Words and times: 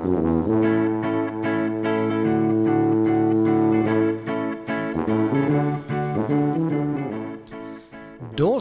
Da 0.00 0.06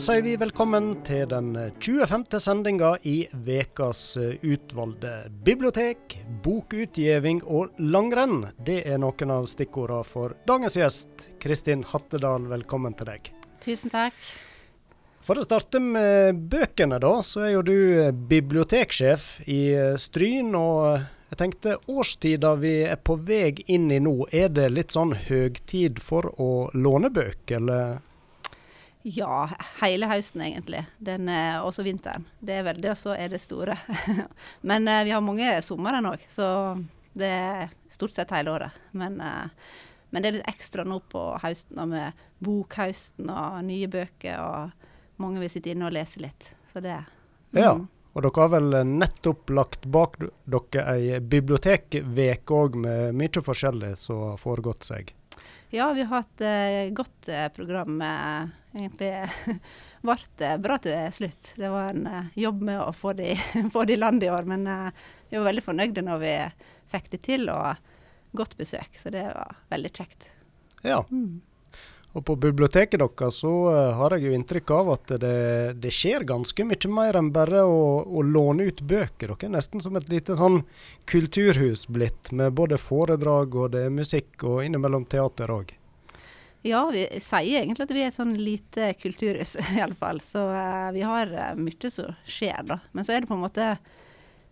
sier 0.04 0.24
vi 0.26 0.34
velkommen 0.36 0.98
til 1.08 1.30
den 1.32 1.54
25. 1.80 2.26
sendinga 2.44 2.90
i 3.08 3.22
Vekas 3.32 4.18
utvalgte 4.20 5.14
bibliotek, 5.46 6.18
bokutgjeving 6.44 7.40
og 7.48 7.72
langrenn. 7.80 8.50
Det 8.60 8.82
er 8.84 9.00
noen 9.00 9.32
av 9.32 9.48
stikkordene 9.48 10.04
for 10.04 10.36
dagens 10.44 10.76
gjest. 10.76 11.30
Kristin 11.40 11.86
Hattedal, 11.88 12.50
velkommen 12.52 12.98
til 13.00 13.14
deg. 13.14 13.32
Tusen 13.64 13.94
takk. 13.94 14.18
For 15.24 15.40
å 15.40 15.46
starte 15.48 15.80
med 15.80 16.36
bøkene, 16.52 17.00
da, 17.00 17.14
så 17.24 17.46
er 17.48 17.54
jo 17.54 17.64
du 17.64 17.80
biblioteksjef 18.28 19.48
i 19.48 19.62
Stryn. 20.04 20.52
Og 20.60 21.00
jeg 21.30 21.38
tenkte 21.38 21.78
årstida 21.92 22.56
vi 22.58 22.74
er 22.90 22.98
på 22.98 23.16
vei 23.22 23.54
inn 23.70 23.92
i 23.94 24.00
nå, 24.02 24.16
er 24.34 24.50
det 24.50 24.70
litt 24.74 24.96
sånn 24.96 25.14
høgtid 25.28 26.02
for 26.02 26.26
å 26.42 26.52
låne 26.74 27.12
bøker, 27.14 27.60
eller? 27.62 28.00
Ja, 29.08 29.46
hele 29.80 30.10
høsten 30.10 30.42
egentlig. 30.44 30.82
Den, 30.98 31.30
også 31.64 31.86
vinteren. 31.86 32.26
Det 32.40 32.58
er 32.58 32.66
vel 32.68 32.82
det, 32.82 32.92
og 32.92 33.00
så 33.00 33.14
er 33.16 33.30
det 33.32 33.40
store. 33.42 33.78
Men 34.70 34.90
uh, 34.90 35.04
vi 35.08 35.14
har 35.16 35.24
mange 35.24 35.54
somre 35.64 36.02
òg, 36.02 36.26
så 36.28 36.48
det 37.18 37.30
er 37.30 37.72
stort 37.94 38.18
sett 38.18 38.34
hele 38.36 38.52
året. 38.58 38.82
Men, 38.92 39.22
uh, 39.22 39.48
men, 40.10 40.24
det 40.24 40.30
er 40.30 40.38
litt 40.40 40.52
ekstra 40.52 40.84
nå 40.88 41.00
på 41.12 41.22
høsten 41.44 41.80
med 41.92 42.26
bokhøsten 42.44 43.30
og 43.30 43.62
nye 43.68 43.88
bøker, 43.92 44.42
og 44.42 45.22
mange 45.22 45.44
vil 45.44 45.52
sitte 45.54 45.72
inne 45.74 45.88
og 45.88 45.96
lese 45.96 46.22
litt. 46.24 46.52
Så 46.74 46.82
det 46.84 46.98
mm. 46.98 47.60
Ja, 47.62 47.74
og 48.20 48.26
dere 48.26 48.44
har 48.44 48.52
vel 48.52 48.76
nettopp 48.88 49.54
lagt 49.56 49.86
bak 49.88 50.18
dere 50.20 50.84
ei 50.94 51.20
bibliotekveke 51.24 52.56
òg, 52.56 52.76
med 52.84 53.16
mye 53.16 53.44
forskjellig 53.44 53.94
som 54.00 54.26
har 54.28 54.42
foregått 54.42 54.88
seg? 54.90 55.14
Ja, 55.72 55.92
vi 55.94 56.04
har 56.04 56.24
hatt 56.24 56.42
et 56.42 56.90
uh, 56.92 56.96
godt 56.98 57.30
program. 57.56 57.98
med 58.02 58.50
egentlig 58.74 59.14
ble 60.06 60.50
bra 60.62 60.78
til 60.84 61.14
slutt. 61.16 61.54
Det 61.56 61.70
var 61.72 61.94
en 61.94 62.32
jobb 62.36 62.62
med 62.62 62.82
å 62.82 62.92
få 62.94 63.14
det 63.18 63.38
i 63.94 64.00
land 64.00 64.24
i 64.24 64.30
år, 64.30 64.50
men 64.50 64.68
vi 65.30 65.38
var 65.38 65.48
veldig 65.50 65.66
fornøyde 65.66 66.04
når 66.06 66.20
vi 66.26 66.34
fikk 66.92 67.12
det 67.14 67.22
til, 67.26 67.50
og 67.54 67.76
godt 68.36 68.58
besøk. 68.58 68.98
Så 68.98 69.14
det 69.14 69.24
var 69.30 69.56
veldig 69.70 69.94
kjekt. 69.94 70.32
Ja. 70.84 71.04
Mm. 71.12 71.40
Og 72.18 72.26
på 72.26 72.34
biblioteket 72.42 72.98
deres 72.98 73.38
så 73.44 73.52
uh, 73.70 73.92
har 74.00 74.16
jeg 74.16 74.26
jo 74.26 74.34
inntrykk 74.34 74.72
av 74.74 74.88
at 74.96 75.12
det, 75.22 75.34
det 75.78 75.92
skjer 75.94 76.26
ganske 76.28 76.66
mye 76.66 76.90
mer 76.90 77.20
enn 77.20 77.30
bare 77.34 77.62
å, 77.62 77.84
å, 78.02 78.24
låne 78.26 78.66
ut 78.72 78.82
bøker. 78.82 79.36
Dere 79.36 79.50
er 79.50 79.54
nesten 79.60 79.84
som 79.84 79.98
et 80.00 80.10
lite 80.10 80.38
sånn 80.40 80.64
kulturhus 81.10 81.86
blitt, 81.88 82.32
med 82.34 82.56
både 82.58 82.80
foredrag 82.82 83.54
og 83.54 83.76
det 83.76 83.86
er 83.86 83.94
musikk 83.94 84.42
og 84.42 84.64
innimellom 84.66 85.06
teater 85.06 85.54
òg. 85.54 85.76
Ja, 86.66 86.82
vi 86.92 87.06
sier 87.24 87.62
egentlig 87.62 87.86
at 87.86 87.94
vi 87.96 88.02
er 88.04 88.10
et 88.10 88.18
sånn 88.18 88.34
lite 88.36 88.90
kulturhus, 89.00 89.56
iallfall. 89.78 90.24
Så 90.26 90.48
uh, 90.50 90.90
vi 90.96 91.06
har 91.06 91.30
uh, 91.30 91.54
mye 91.62 91.94
som 91.94 92.18
skjer, 92.26 92.66
da. 92.74 92.82
Men 92.92 93.06
så 93.06 93.14
er 93.14 93.22
det 93.22 93.30
på 93.30 93.38
en 93.38 93.46
måte 93.46 93.70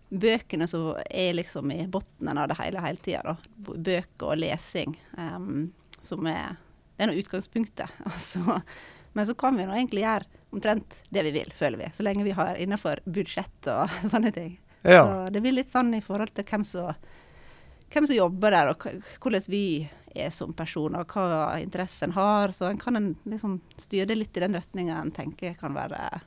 bøkene 0.08 0.70
som 0.70 0.94
er 1.10 1.34
liksom 1.36 1.74
i 1.74 1.82
bunnen 1.92 2.38
av 2.38 2.54
det 2.54 2.62
hele 2.62 2.86
hele 2.86 3.02
tida, 3.02 3.34
da. 3.34 3.74
Bøker 3.74 4.30
og 4.30 4.40
lesing 4.46 4.94
um, 5.18 5.68
som 6.06 6.30
er 6.30 6.56
Det 6.98 7.06
er 7.06 7.12
nå 7.12 7.20
utgangspunktet. 7.22 8.00
Altså, 8.10 8.62
men 9.14 9.26
så 9.26 9.34
kan 9.38 9.58
vi 9.58 9.66
nå 9.66 9.74
egentlig 9.74 10.04
gjøre 10.04 10.28
omtrent 10.54 11.00
det 11.10 11.24
vi 11.28 11.34
vil, 11.36 11.52
føler 11.56 11.82
vi. 11.82 11.92
Så 11.94 12.06
lenge 12.06 12.26
vi 12.26 12.36
har 12.38 12.58
innenfor 12.58 13.02
budsjett 13.06 13.70
og 13.74 13.94
sånne 14.14 14.32
ting. 14.34 14.58
Ja. 14.82 15.04
Så 15.04 15.30
det 15.34 15.42
blir 15.44 15.56
litt 15.58 15.72
sånn 15.72 15.94
i 15.98 16.04
forhold 16.06 16.34
til 16.38 16.46
hvem 16.48 16.66
som, 16.66 16.94
hvem 17.94 18.08
som 18.10 18.18
jobber 18.18 18.54
der, 18.54 18.72
og 18.74 18.86
hvordan 19.24 19.50
vi 19.52 19.66
er 20.18 20.32
som 20.34 20.54
person, 20.58 20.96
og 20.98 21.14
hva 21.14 21.58
interessen 21.62 22.14
har. 22.16 22.54
Så 22.56 22.70
en 22.70 22.80
kan 22.82 22.98
en 23.00 23.12
liksom 23.28 23.60
styre 23.78 24.10
det 24.10 24.18
litt 24.18 24.38
i 24.38 24.46
den 24.46 24.58
retninga 24.58 25.02
en 25.02 25.14
tenker 25.14 25.58
kan 25.60 25.76
være 25.78 26.22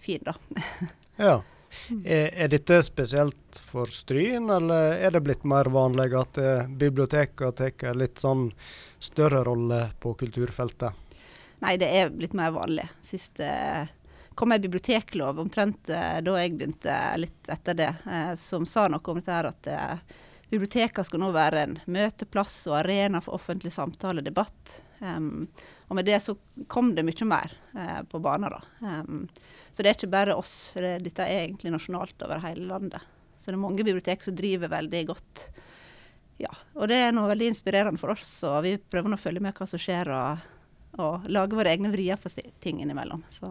fin, 0.00 0.22
da. 0.24 0.36
ja. 1.28 1.36
Er, 2.04 2.28
er, 2.32 2.48
dette 2.52 2.80
spesielt 2.82 3.60
for 3.62 3.90
Stryn, 3.90 4.50
eller 4.50 4.96
er 5.00 5.14
det 5.14 5.22
blitt 5.26 5.44
mer 5.48 5.70
vanlig 5.72 6.12
at 6.18 6.38
eh, 6.42 6.68
bibliotekene 6.68 7.52
tar 7.56 7.90
en 7.90 8.00
litt 8.00 8.22
sånn 8.22 8.48
større 8.98 9.42
rolle 9.46 9.86
på 10.00 10.14
kulturfeltet? 10.18 11.06
Nei, 11.64 11.76
det 11.80 11.88
er 11.98 12.12
blitt 12.12 12.36
mer 12.36 12.52
vanlig. 12.54 12.84
Sist 13.04 13.40
eh, 13.40 13.88
kom 14.36 14.52
ei 14.52 14.60
biblioteklov 14.60 15.40
omtrent 15.40 15.88
eh, 15.88 16.18
da 16.24 16.36
jeg 16.40 16.56
begynte, 16.58 16.96
litt 17.20 17.52
etter 17.52 17.78
det, 17.78 17.92
eh, 18.04 18.32
som 18.40 18.66
sa 18.68 18.86
noe 18.92 19.12
om 19.12 19.20
dette 19.20 19.36
her 19.38 19.50
at 19.52 19.70
Bibliotekene 20.50 21.06
skal 21.06 21.20
nå 21.22 21.32
være 21.34 21.62
en 21.64 21.78
møteplass 21.90 22.60
og 22.70 22.76
arena 22.84 23.18
for 23.22 23.34
offentlig 23.34 23.72
samtale 23.74 24.22
og 24.22 24.28
debatt. 24.28 24.76
Um, 25.00 25.48
og 25.88 25.98
med 25.98 26.06
det 26.06 26.20
så 26.22 26.36
kom 26.70 26.92
det 26.94 27.02
mye 27.06 27.26
mer 27.26 27.54
uh, 27.74 28.02
på 28.06 28.20
banen. 28.22 28.54
Um, 28.78 29.24
så 29.74 29.82
det 29.82 29.90
er 29.90 29.98
ikke 29.98 30.12
bare 30.12 30.36
oss, 30.38 30.70
det, 30.78 31.00
dette 31.04 31.26
er 31.26 31.48
egentlig 31.48 31.74
nasjonalt 31.74 32.22
over 32.22 32.44
hele 32.46 32.68
landet. 32.70 33.08
Så 33.36 33.50
det 33.50 33.56
er 33.56 33.64
mange 33.64 33.86
bibliotek 33.86 34.22
som 34.22 34.36
driver 34.38 34.70
veldig 34.70 35.02
godt. 35.10 35.48
Ja, 36.38 36.52
og 36.76 36.92
det 36.92 37.00
er 37.00 37.16
noe 37.16 37.30
veldig 37.32 37.50
inspirerende 37.50 38.00
for 38.00 38.14
oss, 38.14 38.30
og 38.46 38.60
vi 38.66 38.76
prøver 38.78 39.10
nå 39.10 39.18
å 39.18 39.20
følge 39.20 39.42
med 39.42 39.56
hva 39.56 39.66
som 39.66 39.80
skjer, 39.80 40.12
og, 40.14 40.46
og 41.02 41.26
lage 41.32 41.58
våre 41.58 41.74
egne 41.74 41.90
vrier 41.90 42.20
for 42.20 42.32
ting 42.62 42.84
innimellom. 42.84 43.24
Så 43.32 43.50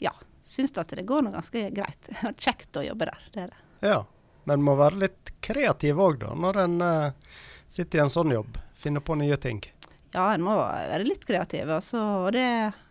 ja, 0.00 0.14
syns 0.46 0.76
at 0.78 0.94
det 0.94 1.08
går 1.08 1.26
nå 1.26 1.34
ganske 1.34 1.66
greit. 1.74 2.10
Kjekt 2.44 2.78
å 2.78 2.86
jobbe 2.86 3.10
der, 3.10 3.28
det 3.34 3.46
er 3.46 3.54
det. 3.54 3.62
Ja, 3.90 4.00
men 4.48 4.64
må 4.64 4.76
være 4.78 5.02
litt 5.04 5.32
kreativ 5.44 6.00
òg, 6.00 6.20
da, 6.22 6.34
når 6.36 6.60
en 6.64 6.76
uh, 6.84 7.34
sitter 7.68 8.00
i 8.00 8.04
en 8.04 8.12
sånn 8.12 8.34
jobb. 8.34 8.58
Finner 8.76 9.04
på 9.04 9.16
nye 9.20 9.36
ting. 9.40 9.60
Ja, 10.14 10.30
en 10.34 10.44
må 10.44 10.56
være 10.56 11.04
litt 11.04 11.26
kreativ. 11.26 11.70
Også, 11.70 12.00
og 12.24 12.32
det 12.34 12.46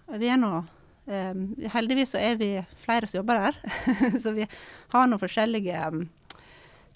vi 0.09 0.29
er 0.31 0.39
nå 0.41 0.51
um, 0.57 1.41
Heldigvis 1.73 2.15
så 2.15 2.21
er 2.21 2.37
vi 2.39 2.53
flere 2.81 3.09
som 3.09 3.21
jobber 3.21 3.43
her. 3.47 3.59
så 4.23 4.33
vi 4.35 4.47
har 4.93 5.09
noen 5.09 5.21
forskjellige 5.21 5.81
um, 5.89 6.05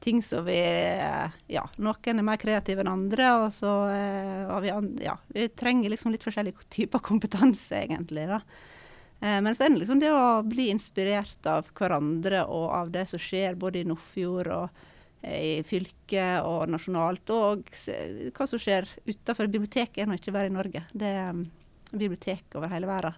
ting 0.03 0.21
som 0.25 0.45
vi 0.47 0.59
Ja, 1.51 1.63
noen 1.77 2.19
er 2.19 2.27
mer 2.27 2.41
kreative 2.41 2.83
enn 2.83 2.91
andre, 2.91 3.31
og 3.43 3.49
så 3.55 3.73
uh, 3.89 4.59
vi, 4.63 4.73
ja, 5.05 5.17
vi 5.33 5.49
trenger 5.49 5.93
liksom 5.93 6.13
litt 6.13 6.25
forskjellige 6.25 6.69
typer 6.73 7.03
kompetanse, 7.03 7.83
egentlig. 7.83 8.27
da. 8.31 8.41
Eh, 9.23 9.41
men 9.41 9.55
så 9.55 9.63
er 9.63 9.69
det 9.69 9.79
liksom 9.79 10.01
det 10.01 10.11
å 10.11 10.41
bli 10.43 10.67
inspirert 10.73 11.47
av 11.47 11.69
hverandre 11.77 12.43
og 12.43 12.65
av 12.75 12.89
det 12.91 13.05
som 13.07 13.21
skjer 13.21 13.55
både 13.59 13.79
i 13.79 13.87
Nordfjord 13.87 14.49
og 14.51 14.81
eh, 15.21 15.43
i 15.43 15.53
fylket 15.63 16.43
og 16.43 16.67
nasjonalt, 16.73 17.31
og 17.31 17.69
hva 17.71 18.47
som 18.49 18.59
skjer 18.59 18.89
utenfor. 19.07 19.47
Biblioteket 19.47 20.03
er 20.03 20.11
nå 20.11 20.19
ikke 20.19 20.35
bare 20.35 20.51
i 20.51 20.55
Norge, 20.57 20.83
det 20.91 21.13
er 21.21 21.31
um, 21.31 21.45
bibliotek 21.93 22.59
over 22.59 22.73
hele 22.73 22.89
verden. 22.89 23.15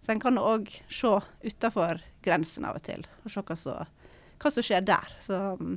Så 0.00 0.14
en 0.14 0.22
kan 0.22 0.38
òg 0.38 0.70
se 0.88 1.16
utenfor 1.42 1.98
grensen 2.24 2.64
av 2.64 2.78
og 2.78 2.86
til, 2.86 3.02
og 3.24 3.34
se 3.34 3.42
hva 3.42 3.58
som, 3.58 3.90
hva 4.40 4.54
som 4.54 4.64
skjer 4.64 4.86
der. 4.86 5.12
Så 5.20 5.42
um, 5.58 5.76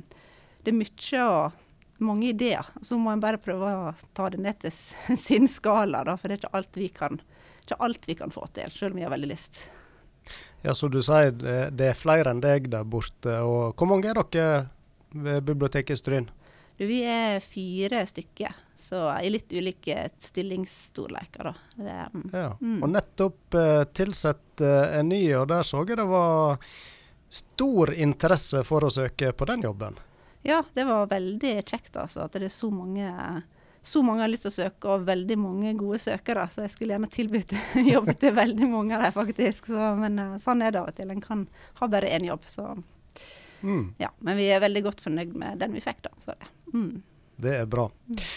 det 0.62 0.70
er 0.70 0.78
mye 0.78 1.26
og 1.26 1.60
mange 2.04 2.30
ideer. 2.30 2.70
Så 2.78 2.94
må 3.00 3.10
en 3.10 3.22
bare 3.22 3.42
prøve 3.42 3.74
å 3.74 3.92
ta 4.14 4.30
det 4.30 4.38
ned 4.38 4.62
til 4.62 5.18
sin 5.26 5.50
skala, 5.50 6.06
da, 6.06 6.14
for 6.14 6.30
det 6.30 6.38
er 6.38 6.44
ikke 6.44 6.58
alt 6.62 6.78
vi 6.78 6.92
kan 6.94 7.18
ikke 7.64 7.80
alt 7.82 8.06
vi 8.08 8.16
kan 8.18 8.32
få 8.34 8.46
til, 8.54 8.70
selv 8.72 8.94
om 8.94 9.00
vi 9.00 9.06
har 9.06 9.12
veldig 9.14 9.32
lyst. 9.32 9.58
Ja, 10.64 10.72
Som 10.74 10.92
du 10.92 11.02
sier 11.04 11.34
det 11.34 11.90
er 11.90 11.98
flere 11.98 12.32
enn 12.32 12.40
deg 12.40 12.70
der 12.72 12.86
borte. 12.88 13.40
og 13.44 13.74
Hvor 13.76 13.90
mange 13.90 14.08
er 14.08 14.20
dere 14.20 14.68
ved 15.12 15.44
biblioteket 15.44 15.98
i 15.98 16.00
Stryn? 16.00 16.30
Du, 16.76 16.86
vi 16.86 17.04
er 17.06 17.38
fire 17.44 18.00
stykker, 18.06 18.54
så 18.76 19.06
i 19.22 19.28
litt 19.30 19.52
ulike 19.52 20.08
stillingsstorleker. 20.18 21.52
Mm. 21.78 22.24
Ja, 22.32 22.48
og 22.58 22.88
nettopp 22.90 23.54
eh, 23.60 23.84
tilsatt 23.94 24.64
eh, 24.64 24.96
en 24.98 25.12
ny, 25.12 25.22
og 25.38 25.46
der 25.52 25.62
så 25.62 25.84
jeg 25.86 26.00
det 26.00 26.08
var 26.10 26.58
stor 27.30 27.92
interesse 27.94 28.64
for 28.66 28.86
å 28.86 28.90
søke 28.90 29.30
på 29.32 29.46
den 29.52 29.62
jobben. 29.68 30.00
Ja, 30.44 30.64
det 30.74 30.84
var 30.88 31.06
veldig 31.12 31.54
kjekt 31.62 31.94
altså, 31.96 32.26
at 32.26 32.34
det 32.34 32.50
er 32.50 32.52
så 32.52 32.68
mange 32.74 33.06
så 33.84 34.00
mange 34.02 34.24
har 34.24 34.30
lyst 34.32 34.46
til 34.46 34.52
å 34.52 34.56
søke, 34.56 34.88
og 34.88 35.06
veldig 35.08 35.36
mange 35.36 35.74
gode 35.76 36.00
søkere. 36.00 36.46
Så 36.52 36.64
jeg 36.64 36.72
skulle 36.72 36.94
gjerne 36.96 37.10
tilbudt 37.12 37.54
jobb 37.94 38.10
til 38.20 38.36
veldig 38.36 38.68
mange 38.72 38.96
av 38.96 39.04
dem, 39.04 39.14
faktisk. 39.16 39.68
Så, 39.72 39.88
men 40.00 40.20
uh, 40.20 40.36
sånn 40.40 40.64
er 40.64 40.72
det 40.72 40.80
av 40.80 40.88
og 40.88 40.96
til. 40.96 41.10
En 41.12 41.24
kan 41.24 41.46
ha 41.80 41.88
bare 41.92 42.12
én 42.16 42.24
jobb, 42.30 42.46
så 42.48 42.70
mm. 43.60 43.82
Ja. 44.00 44.08
Men 44.24 44.40
vi 44.40 44.48
er 44.48 44.64
veldig 44.64 44.86
godt 44.88 45.04
fornøyd 45.04 45.34
med 45.36 45.60
den 45.60 45.76
vi 45.76 45.84
fikk, 45.84 46.00
da. 46.06 46.14
Så 46.24 46.32
det. 46.38 46.48
Mm. 46.72 47.02
Det 47.36 47.56
er 47.58 47.66
bra. 47.66 47.88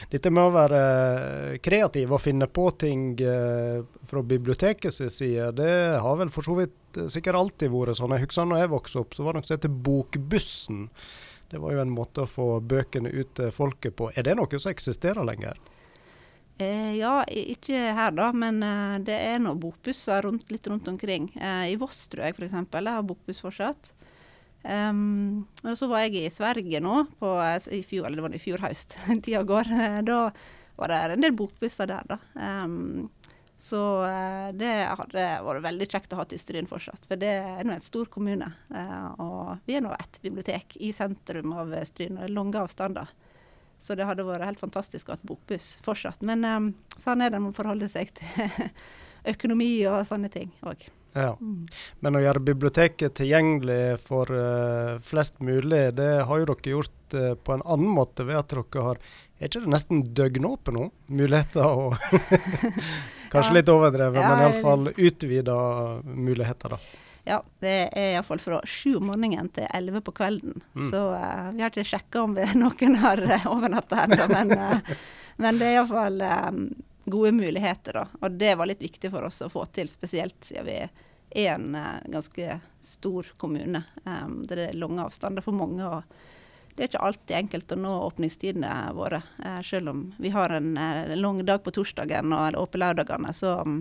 Dette 0.10 0.32
med 0.34 0.50
å 0.50 0.54
være 0.56 0.80
eh, 0.82 1.58
kreativ 1.64 2.16
og 2.16 2.22
finne 2.24 2.48
på 2.50 2.66
ting 2.82 3.12
eh, 3.22 3.84
fra 4.10 4.24
bibliotekets 4.26 5.04
side, 5.14 5.52
det 5.60 5.74
har 6.02 6.18
vel 6.18 6.34
for 6.34 6.48
så 6.48 6.58
vidt 6.58 7.00
sikkert 7.14 7.38
alltid 7.38 7.72
vært 7.72 8.00
sånn. 8.00 8.16
Jeg 8.18 8.26
husker 8.26 8.50
da 8.50 8.64
jeg 8.64 8.74
vokste 8.74 9.04
opp, 9.04 9.14
så 9.14 9.24
var 9.24 9.38
det 9.38 9.44
noe 9.44 9.50
som 9.50 9.58
heter 9.60 9.76
Bokbussen. 9.88 10.88
Det 11.50 11.62
var 11.64 11.74
jo 11.74 11.82
en 11.82 11.94
måte 11.94 12.26
å 12.26 12.30
få 12.30 12.48
bøkene 12.60 13.10
ut 13.14 13.34
til 13.40 13.52
folket 13.56 13.96
på. 13.96 14.12
Er 14.16 14.28
det 14.28 14.36
noe 14.40 14.60
som 14.60 14.72
eksisterer 14.74 15.24
lenger? 15.28 15.60
Eh, 16.58 16.96
ja, 16.98 17.22
ikke 17.30 17.78
her 17.94 18.16
da, 18.18 18.32
men 18.34 18.64
eh, 18.66 18.96
det 19.06 19.16
er 19.30 19.38
nå 19.44 19.54
bokbusser 19.62 20.26
rundt, 20.26 20.48
litt 20.52 20.68
rundt 20.68 20.90
omkring. 20.90 21.30
Eh, 21.38 21.68
I 21.74 21.78
Voss 21.78 22.08
tror 22.10 22.26
jeg 22.26 22.36
f.eks. 22.36 22.56
har 22.74 23.06
bokbuss 23.06 23.44
fortsatt. 23.46 23.94
Um, 24.68 25.46
og 25.62 25.78
så 25.80 25.88
var 25.88 26.02
jeg 26.04 26.26
i 26.26 26.34
Sverige 26.34 26.82
nå, 26.84 27.06
på, 27.22 27.30
i 27.72 27.84
fjor, 27.86 28.08
eller 28.08 28.20
det 28.20 28.26
var 28.26 28.34
i 28.36 28.42
fjor 28.42 28.64
høst, 28.66 28.98
tida 29.24 29.44
går. 29.48 29.70
Da 30.04 30.18
var 30.78 30.92
det 30.92 30.98
en 31.14 31.24
del 31.24 31.38
bokbusser 31.38 31.88
der, 31.88 32.10
da. 32.10 32.18
Um, 32.66 33.08
så 33.57 33.81
uh, 34.06 34.50
det 34.54 34.74
hadde 34.86 35.27
vært 35.45 35.65
veldig 35.65 35.88
kjekt 35.89 36.12
å 36.13 36.19
ha 36.19 36.25
til 36.30 36.42
Stryn 36.42 36.69
fortsatt, 36.69 37.07
for 37.09 37.19
det 37.19 37.31
er 37.42 37.65
nå 37.65 37.74
en 37.74 37.86
stor 37.86 38.09
kommune. 38.13 38.51
Uh, 38.69 39.07
og 39.24 39.69
vi 39.69 39.80
er 39.80 39.86
nå 39.86 39.95
ett 39.98 40.19
bibliotek 40.21 40.77
i 40.77 40.92
sentrum 40.94 41.56
av 41.57 41.74
Stryn, 41.89 42.19
og 42.19 42.25
det 42.25 42.30
er 42.30 42.38
lange 42.38 42.62
avstander. 42.62 43.09
Så 43.80 43.98
det 43.98 44.06
hadde 44.09 44.25
vært 44.25 44.45
helt 44.45 44.62
fantastisk 44.62 45.09
å 45.09 45.13
ha 45.13 45.19
et 45.19 45.25
bokbuss 45.27 45.77
fortsatt. 45.86 46.21
Men 46.25 46.45
um, 46.45 46.69
sånn 46.98 47.21
er 47.21 47.33
det 47.33 47.42
med 47.42 47.51
man 47.51 47.57
forholder 47.57 47.89
seg 47.92 48.13
til 48.18 48.62
økonomi 49.33 49.71
og 49.89 50.06
sånne 50.07 50.31
ting 50.33 50.54
òg. 50.65 50.88
Ja. 51.18 51.33
Mm. 51.42 51.65
Men 52.06 52.18
å 52.18 52.21
gjøre 52.21 52.45
biblioteket 52.45 53.15
tilgjengelig 53.18 53.98
for 54.04 54.30
uh, 54.30 54.98
flest 55.06 55.39
mulig, 55.42 55.88
det 55.98 56.12
har 56.30 56.42
jo 56.42 56.50
dere 56.51 56.74
gjort 56.75 57.18
uh, 57.18 57.33
på 57.42 57.56
en 57.56 57.65
annen 57.65 57.94
måte 57.98 58.27
ved 58.27 58.38
at 58.38 58.54
dere 58.54 58.89
har 58.92 59.01
Er 59.38 59.50
ikke 59.50 59.63
det 59.65 59.74
nesten 59.74 60.01
døgnåpent 60.18 60.77
nå? 60.77 60.89
Muligheter 61.13 61.65
og 61.65 61.98
Kanskje 63.32 63.52
ja. 63.52 63.58
litt 63.60 63.70
overdrevet, 63.72 64.22
ja, 64.22 64.30
men 64.30 64.46
iallfall 64.46 64.90
utvida 64.96 65.58
muligheter, 66.04 66.76
da. 66.76 67.04
Ja, 67.28 67.42
det 67.60 67.76
er 67.92 68.14
iallfall 68.14 68.40
fra 68.40 68.62
sju 68.64 68.98
om 69.02 69.10
morgenen 69.12 69.50
til 69.52 69.68
elleve 69.76 70.00
på 70.02 70.14
kvelden. 70.16 70.62
Mm. 70.78 70.86
Så 70.90 71.02
uh, 71.12 71.50
vi 71.52 71.64
har 71.64 71.74
ikke 71.74 71.84
sjekka 71.88 72.24
om 72.24 72.38
noen 72.62 73.00
har 73.02 73.24
uh, 73.24 73.48
overnatta 73.52 74.06
ennå, 74.06 74.28
men, 74.32 74.54
uh, 74.56 74.94
men, 75.44 75.60
det 75.60 75.68
er 75.68 75.76
iallfall 75.82 76.24
um, 76.24 76.62
gode 77.08 77.34
muligheter, 77.36 78.00
da. 78.00 78.06
Og 78.22 78.40
det 78.40 78.56
var 78.56 78.72
litt 78.72 78.84
viktig 78.84 79.12
for 79.12 79.28
oss 79.28 79.42
å 79.44 79.52
få 79.52 79.66
til, 79.76 79.92
spesielt 79.92 80.40
siden 80.48 80.70
vi 80.70 80.80
er 80.80 81.52
en 81.58 81.76
uh, 81.76 82.00
ganske 82.08 82.62
stor 82.96 83.34
kommune. 83.38 83.84
Um, 84.06 84.40
det 84.48 84.62
er 84.70 84.80
lange 84.80 85.04
avstander 85.04 85.44
for 85.44 85.56
mange. 85.56 85.84
og 85.84 86.08
det 86.78 86.84
er 86.84 86.90
ikke 86.92 87.06
alltid 87.08 87.36
enkelt 87.40 87.72
å 87.74 87.78
nå 87.82 87.92
åpningstidene 88.06 88.72
våre. 88.94 89.24
Uh, 89.42 89.62
selv 89.66 89.90
om 89.90 90.04
vi 90.22 90.30
har 90.30 90.54
en 90.54 90.76
uh, 90.78 91.16
lang 91.18 91.40
dag 91.46 91.64
på 91.66 91.74
torsdagen 91.74 92.36
og 92.38 92.60
åpne 92.62 92.84
lørdagene, 92.84 93.34
så 93.34 93.56
um, 93.66 93.80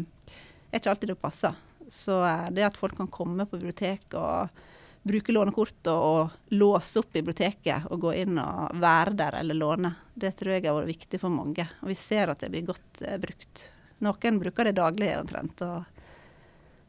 er 0.70 0.80
ikke 0.80 0.94
alltid 0.94 1.12
det 1.12 1.18
passer. 1.20 1.58
Så 1.92 2.16
det 2.50 2.64
at 2.66 2.78
folk 2.80 2.96
kan 2.98 3.12
komme 3.12 3.44
på 3.46 3.60
biblioteket 3.60 4.16
og 4.18 4.64
bruke 5.06 5.30
lånekortet 5.30 5.92
og 5.92 6.32
låse 6.56 6.98
opp 6.98 7.12
biblioteket 7.14 7.84
og 7.94 8.00
gå 8.08 8.14
inn 8.24 8.40
og 8.42 8.80
være 8.82 9.12
der 9.20 9.36
eller 9.38 9.60
låne, 9.60 9.92
det 10.16 10.32
tror 10.40 10.56
jeg 10.56 10.64
har 10.66 10.80
vært 10.80 10.90
viktig 10.96 11.20
for 11.22 11.30
mange. 11.30 11.68
Og 11.84 11.92
vi 11.92 11.98
ser 12.00 12.32
at 12.32 12.42
det 12.42 12.50
blir 12.50 12.66
godt 12.72 13.04
brukt. 13.22 13.68
Noen 14.02 14.40
bruker 14.42 14.66
det 14.66 14.74
daglig 14.80 15.12
omtrent. 15.20 15.62
og 15.62 15.84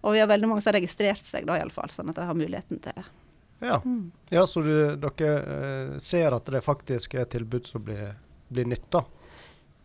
og 0.01 0.13
vi 0.13 0.21
har 0.21 0.29
veldig 0.29 0.47
mange 0.47 0.63
som 0.63 0.71
har 0.71 0.77
registrert 0.79 1.25
seg, 1.27 1.47
da 1.47 1.57
iallfall, 1.59 1.91
sånn 1.91 2.13
at 2.13 2.19
de 2.19 2.27
har 2.29 2.37
muligheten 2.37 2.79
til 2.79 2.95
det. 2.95 3.03
Ja, 3.59 3.81
mm. 3.85 4.11
ja 4.29 4.47
så 4.47 4.61
du, 4.61 4.95
dere 4.95 5.35
eh, 5.37 5.97
ser 5.99 6.35
at 6.35 6.45
det 6.45 6.61
faktisk 6.61 7.15
er 7.17 7.25
tilbud 7.25 7.65
som 7.65 7.83
blir, 7.83 8.13
blir 8.47 8.65
nytta? 8.69 9.03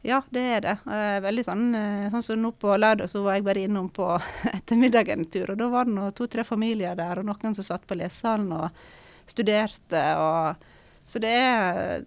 Ja, 0.03 0.23
det 0.31 0.41
er 0.57 0.65
det. 0.65 0.77
Eh, 0.91 1.19
veldig 1.23 1.45
sånn, 1.47 1.69
eh, 1.79 2.09
sånn 2.11 2.25
som 2.27 2.43
nå 2.43 2.53
på 2.59 2.75
lørdag 2.77 3.11
så 3.11 3.23
var 3.25 3.39
jeg 3.39 3.47
bare 3.47 3.65
innom 3.69 3.89
på 3.95 4.09
ettermiddagen 4.57 5.23
en 5.23 5.31
tur, 5.31 5.55
og 5.55 5.61
da 5.61 5.71
var 5.73 5.89
det 5.89 6.11
to-tre 6.19 6.45
familier 6.45 6.99
der, 6.99 7.23
og 7.23 7.29
noen 7.31 7.57
som 7.57 7.69
satt 7.69 7.87
på 7.87 7.97
lesesalen 7.99 8.51
og 8.57 8.83
studerte. 9.31 10.03
og 10.19 10.67
Så 11.07 11.23
det 11.23 11.33
er 11.33 12.03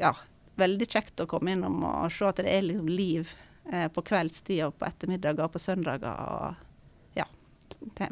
ja, 0.00 0.14
veldig 0.58 0.88
kjekt 0.88 1.20
å 1.22 1.28
komme 1.30 1.54
innom 1.54 1.84
og 1.86 2.08
se 2.12 2.26
at 2.26 2.40
det 2.40 2.50
er 2.50 2.64
liksom 2.64 2.88
liv 2.88 3.36
på 3.68 4.00
kveldstid 4.00 4.62
og 4.64 4.78
på 4.80 4.86
ettermiddager 4.88 5.44
og 5.44 5.52
på 5.52 5.60
søndager. 5.60 6.08
og 6.08 6.56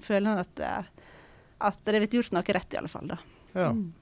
føler 0.05 0.43
at, 0.43 0.61
at 1.59 1.79
det 1.85 1.95
er 1.95 2.05
blitt 2.05 2.19
gjort 2.19 2.35
noe 2.37 2.57
rett, 2.57 2.75
i 2.75 2.81
alle 2.81 2.91
fall. 2.93 3.09
da. 3.15 3.19
Ja. 3.53 3.71
Mm. 3.73 3.93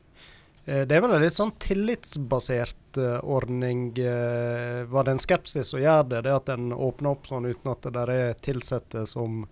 Eh, 0.65 0.83
det 0.89 0.97
er 0.97 1.05
vel 1.05 1.15
en 1.17 1.23
litt 1.23 1.37
sånn 1.37 1.53
tillitsbasert 1.61 2.99
uh, 2.99 3.19
ordning. 3.29 3.91
Uh, 3.99 4.85
var 4.89 5.07
det 5.07 5.17
en 5.17 5.23
skepsis 5.23 5.75
å 5.77 5.83
gjøre 5.83 6.09
det, 6.15 6.23
det 6.27 6.37
at 6.39 6.53
en 6.55 6.73
åpner 6.73 7.13
opp 7.13 7.29
sånn 7.29 7.49
uten 7.51 7.73
at 7.73 7.85
det 7.85 7.97
der 7.99 8.13
er 8.15 8.53
ansatte 8.55 9.05
som 9.11 9.45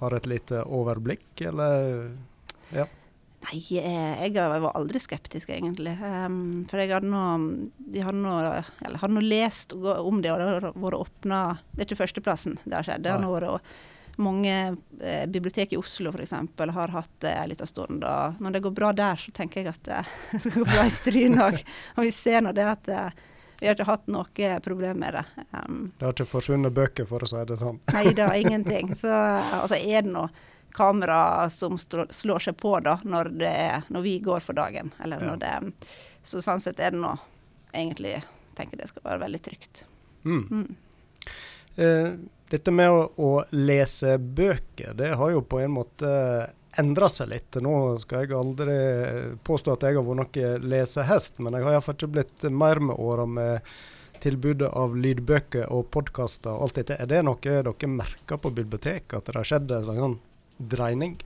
har 0.00 0.16
et 0.16 0.28
lite 0.28 0.62
overblikk, 0.64 1.28
eller 1.48 2.14
ja. 2.74 2.86
Nei, 3.46 3.60
jeg 3.70 4.32
var 4.34 4.72
aldri 4.74 4.98
skeptisk, 4.98 5.52
egentlig. 5.54 5.92
Um, 6.00 6.64
for 6.66 6.80
jeg 6.82 6.90
hadde 6.90 7.10
nå, 7.12 7.20
hadde 7.94 8.16
nå, 8.18 8.32
hadde 8.82 9.12
nå 9.12 9.22
lest 9.22 9.76
om 9.76 10.22
det, 10.24 10.32
og 10.32 10.40
det 10.40 10.48
har 10.48 10.66
vært 10.72 10.98
åpna 10.98 11.42
Det 11.70 11.84
er 11.84 11.86
ikke 11.86 12.00
førsteplassen 12.00 12.56
det 12.64 12.74
har 12.74 12.88
skjedd. 12.88 13.04
Det 13.04 13.12
har 13.12 13.28
vært 13.30 13.76
mange 14.16 14.76
eh, 15.00 15.26
bibliotek 15.28 15.72
i 15.72 15.76
Oslo 15.76 16.12
f.eks. 16.12 16.32
har 16.58 16.88
hatt 16.88 17.14
det 17.20 17.32
en 17.32 17.48
liten 17.48 17.66
stund. 17.66 18.04
Og 18.04 18.40
når 18.40 18.56
det 18.56 18.62
går 18.64 18.74
bra 18.76 18.92
der, 18.96 19.16
så 19.20 19.32
tenker 19.32 19.62
jeg 19.62 19.74
at 19.74 19.88
eh, 19.92 20.12
det 20.32 20.42
skal 20.44 20.58
gå 20.60 20.66
bra 20.68 20.86
i 20.86 20.92
Stryn 20.92 21.40
òg. 21.42 21.62
og 21.96 22.06
vi 22.06 22.12
ser 22.14 22.44
nå 22.44 22.52
det 22.56 22.66
at 22.70 22.88
eh, 22.92 23.24
vi 23.60 23.68
har 23.68 23.76
ikke 23.76 23.88
hatt 23.88 24.10
noe 24.12 24.48
problem 24.60 24.98
med 25.00 25.16
det. 25.16 25.24
Um, 25.56 25.78
det 25.96 26.04
har 26.04 26.12
ikke 26.12 26.28
forsvunnet 26.28 26.74
bøker, 26.76 27.06
for 27.08 27.24
å 27.24 27.28
si 27.30 27.40
det 27.48 27.56
sånn? 27.56 27.78
nei 27.94 28.10
da, 28.16 28.28
ingenting. 28.42 28.92
Så 28.98 29.08
altså, 29.08 29.78
er 29.78 30.04
det 30.04 30.12
nå 30.12 30.26
kamera 30.76 31.48
som 31.48 31.78
slår 31.80 32.42
seg 32.44 32.56
på 32.60 32.74
da, 32.84 32.98
når, 33.04 33.30
er, 33.48 33.86
når, 33.88 34.02
vi 34.04 34.18
går 34.20 34.44
for 34.44 34.56
dagen. 34.58 34.92
Eller 35.00 35.22
ja. 35.22 35.30
når 35.30 35.40
det, 35.40 35.88
så 36.20 36.42
sånn 36.44 36.60
sett 36.60 36.82
er 36.84 36.92
det 36.92 37.00
nå 37.00 37.14
egentlig 37.72 38.18
tenker 38.56 38.80
det 38.80 38.90
skal 38.90 39.06
være 39.06 39.24
veldig 39.24 39.40
trygt. 39.44 39.86
Mm. 40.28 40.42
Mm. 40.50 40.76
Eh, 41.76 42.12
dette 42.48 42.72
med 42.72 42.92
å, 42.92 43.00
å, 43.16 43.30
lese 43.50 44.16
bøker, 44.18 44.94
det 44.94 45.14
har 45.18 45.32
jo 45.34 45.42
på 45.42 45.60
en 45.60 45.74
måte 45.74 46.10
endra 46.78 47.08
seg 47.10 47.32
litt. 47.32 47.58
Nå 47.62 47.96
skal 48.02 48.24
jeg 48.24 48.36
aldri 48.36 48.76
påstå 49.46 49.74
at 49.74 49.86
jeg 49.88 49.98
har 49.98 50.06
vært 50.06 50.20
noen 50.22 50.66
lesehest, 50.70 51.40
men 51.42 51.56
jeg 51.56 51.66
har 51.66 51.76
iallfall 51.76 51.98
ikke 51.98 52.14
blitt 52.18 52.48
mer 52.52 52.80
med 52.84 53.00
åra 53.00 53.26
med 53.26 53.76
tilbudet 54.22 54.68
av 54.72 54.94
lydbøker 54.96 55.68
og 55.72 55.90
podkaster 55.92 56.54
og 56.54 56.66
alt 56.66 56.80
dette. 56.80 56.98
Er 57.00 57.10
det 57.10 57.22
noe 57.26 57.40
dere 57.42 57.90
merker 57.90 58.40
på 58.40 58.52
biblioteket, 58.54 59.18
at 59.18 59.28
det 59.28 59.36
har 59.36 59.48
skjedd 59.50 59.74
en 59.76 59.88
sånn 59.88 60.18
dreining? 60.56 61.18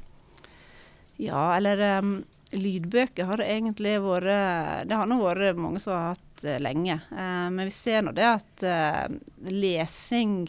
Ja, 1.21 1.51
eller 1.57 2.01
um, 2.01 2.15
lydbøker 2.57 3.29
har 3.29 3.39
det 3.41 3.47
egentlig 3.53 3.95
vært 4.03 4.89
Det 4.91 4.97
har 4.99 5.07
nå 5.07 5.21
vært 5.23 5.59
mange 5.61 5.83
som 5.83 5.95
har 5.95 6.13
hatt 6.15 6.45
uh, 6.45 6.57
lenge. 6.63 6.97
Uh, 7.13 7.47
men 7.55 7.69
vi 7.69 7.75
ser 7.75 8.03
nå 8.03 8.15
det 8.17 8.27
at 8.27 8.65
uh, 8.67 9.07
lesing 9.47 10.49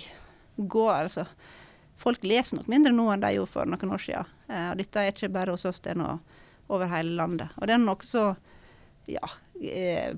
går 0.56 0.94
altså, 0.94 1.25
Folk 2.01 2.24
leser 2.24 2.57
nok 2.57 2.69
mindre 2.71 2.94
nå 2.95 3.06
enn 3.13 3.21
de 3.21 3.36
gjorde 3.36 3.53
for 3.53 3.69
noen 3.69 3.94
år 3.94 4.01
siden. 4.01 4.30
Eh, 4.50 4.69
og 4.71 4.80
dette 4.80 5.01
er 5.03 5.12
ikke 5.13 5.27
bare 5.36 5.53
hos 5.53 5.68
oss, 5.69 5.83
det 5.86 5.94
er 5.94 6.00
noe 6.01 6.15
over 6.74 6.89
hele 6.89 7.13
landet. 7.19 7.51
Og 7.59 7.69
det 7.69 7.75
er 7.75 7.83
noe 7.83 8.07
som 8.09 8.39
ja, 9.06 9.30
eh, 9.62 10.15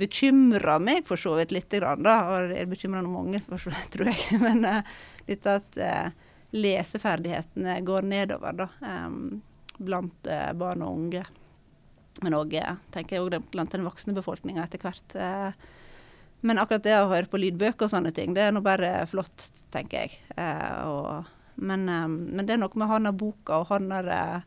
bekymrer 0.00 0.80
meg 0.80 1.04
for 1.04 1.20
så 1.20 1.34
vidt 1.36 1.52
lite 1.52 1.82
grann, 1.82 2.00
da. 2.06 2.16
Og 2.30 2.48
det 2.48 2.62
er 2.62 2.70
bekymrende 2.70 3.12
mange, 3.12 3.42
for 3.44 3.60
så 3.60 3.74
vidt, 3.74 3.90
tror 3.94 4.08
jeg. 4.08 4.40
Men 4.40 4.64
eh, 4.70 4.94
dette 5.28 5.58
at 5.60 5.76
eh, 5.84 6.30
leseferdighetene 6.56 7.76
går 7.84 8.08
nedover, 8.14 8.64
da. 8.64 8.70
Eh, 8.88 9.10
blant 9.78 10.28
eh, 10.30 10.50
barn 10.58 10.84
og 10.84 10.98
unge. 10.98 11.24
Men 12.22 12.36
òg, 12.38 12.54
tenker 12.94 13.18
jeg, 13.18 13.42
blant 13.50 13.72
den 13.74 13.86
voksne 13.86 14.14
befolkninga 14.16 14.66
etter 14.66 14.82
hvert. 14.84 15.16
Eh, 15.18 15.72
men 16.44 16.60
akkurat 16.60 16.84
det 16.84 16.96
å 17.00 17.08
høre 17.08 17.28
på 17.30 17.40
lydbøker 17.40 17.86
og 17.86 17.92
sånne 17.94 18.12
ting, 18.12 18.34
det 18.36 18.42
er 18.44 18.52
nå 18.52 18.60
bare 18.64 19.06
flott, 19.08 19.46
tenker 19.72 20.04
jeg. 20.04 20.18
Eh, 20.36 20.80
og, 20.84 21.30
men, 21.56 21.86
eh, 21.88 22.08
men, 22.10 22.44
det 22.44 22.56
er 22.56 22.60
noe 22.60 22.80
med 22.80 22.90
han 22.90 23.08
ha 23.08 23.14
boka 23.16 23.62
og 23.62 23.70
han 23.72 23.88
eh, 23.96 24.40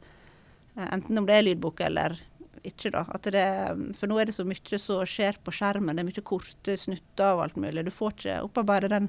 Enten 0.77 1.17
om 1.17 1.25
det 1.25 1.33
er 1.33 1.45
lydbok 1.47 1.79
eller 1.87 2.13
ikke, 2.67 2.91
da. 2.93 3.01
Det, 3.33 3.45
for 3.97 4.11
nå 4.11 4.19
er 4.21 4.29
det 4.29 4.35
så 4.35 4.43
mye 4.45 4.77
som 4.77 5.01
skjer 5.09 5.39
på 5.41 5.53
skjermen. 5.55 5.97
Det 5.97 6.03
er 6.03 6.07
mye 6.11 6.23
korte 6.27 6.75
snutter 6.77 7.31
og 7.33 7.47
alt 7.47 7.57
mulig. 7.57 7.87
Du 7.87 7.89
får 7.93 8.13
ikke 8.13 8.35
opparbeide 8.45 8.91
den 8.93 9.07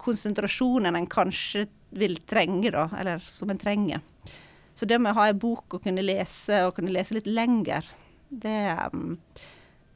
konsentrasjonen 0.00 0.96
en 0.96 1.08
kanskje 1.12 1.66
vil 1.92 2.16
trenge, 2.24 2.72
da. 2.72 2.86
Eller 2.96 3.20
som 3.20 3.52
en 3.52 3.60
trenger. 3.60 4.00
Så 4.80 4.86
det 4.88 4.96
med 4.96 5.12
å 5.12 5.18
ha 5.18 5.26
en 5.28 5.36
bok 5.36 5.74
og 5.76 5.82
kunne 5.84 6.00
lese, 6.00 6.62
og 6.64 6.78
kunne 6.78 6.88
lese 6.94 7.12
litt 7.12 7.26
lenger, 7.28 7.84
det 8.32 8.72
um, 8.94 9.18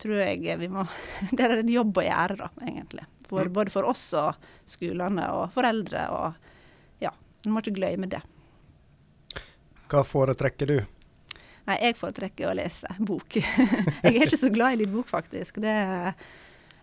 tror 0.03 0.19
jeg 0.19 0.59
vi 0.61 0.69
må 0.69 0.85
Det 1.37 1.47
er 1.47 1.63
en 1.63 1.71
jobb 1.73 2.03
å 2.03 2.05
gjøre, 2.05 2.37
da, 2.43 2.51
egentlig. 2.67 3.07
For, 3.25 3.49
mm. 3.49 3.55
både 3.57 3.73
for 3.73 3.89
oss 3.89 4.03
og 4.21 4.45
skolene 4.69 5.31
og 5.33 5.55
foreldre. 5.57 6.05
Og 6.13 7.01
ja, 7.07 7.15
en 7.17 7.55
må 7.55 7.65
ikke 7.65 7.79
glemme 7.79 8.13
det. 8.13 8.21
Hva 9.89 10.05
foretrekker 10.05 10.69
du? 10.69 10.77
Nei, 11.65 11.81
jeg 11.81 11.97
foretrekker 11.97 12.51
å 12.51 12.57
lese 12.61 12.93
bok. 13.01 13.41
jeg 14.05 14.13
er 14.13 14.27
ikke 14.27 14.45
så 14.45 14.53
glad 14.53 14.77
i 14.77 14.83
lydbok, 14.83 15.09
faktisk. 15.09 15.65
Det, 15.65 15.79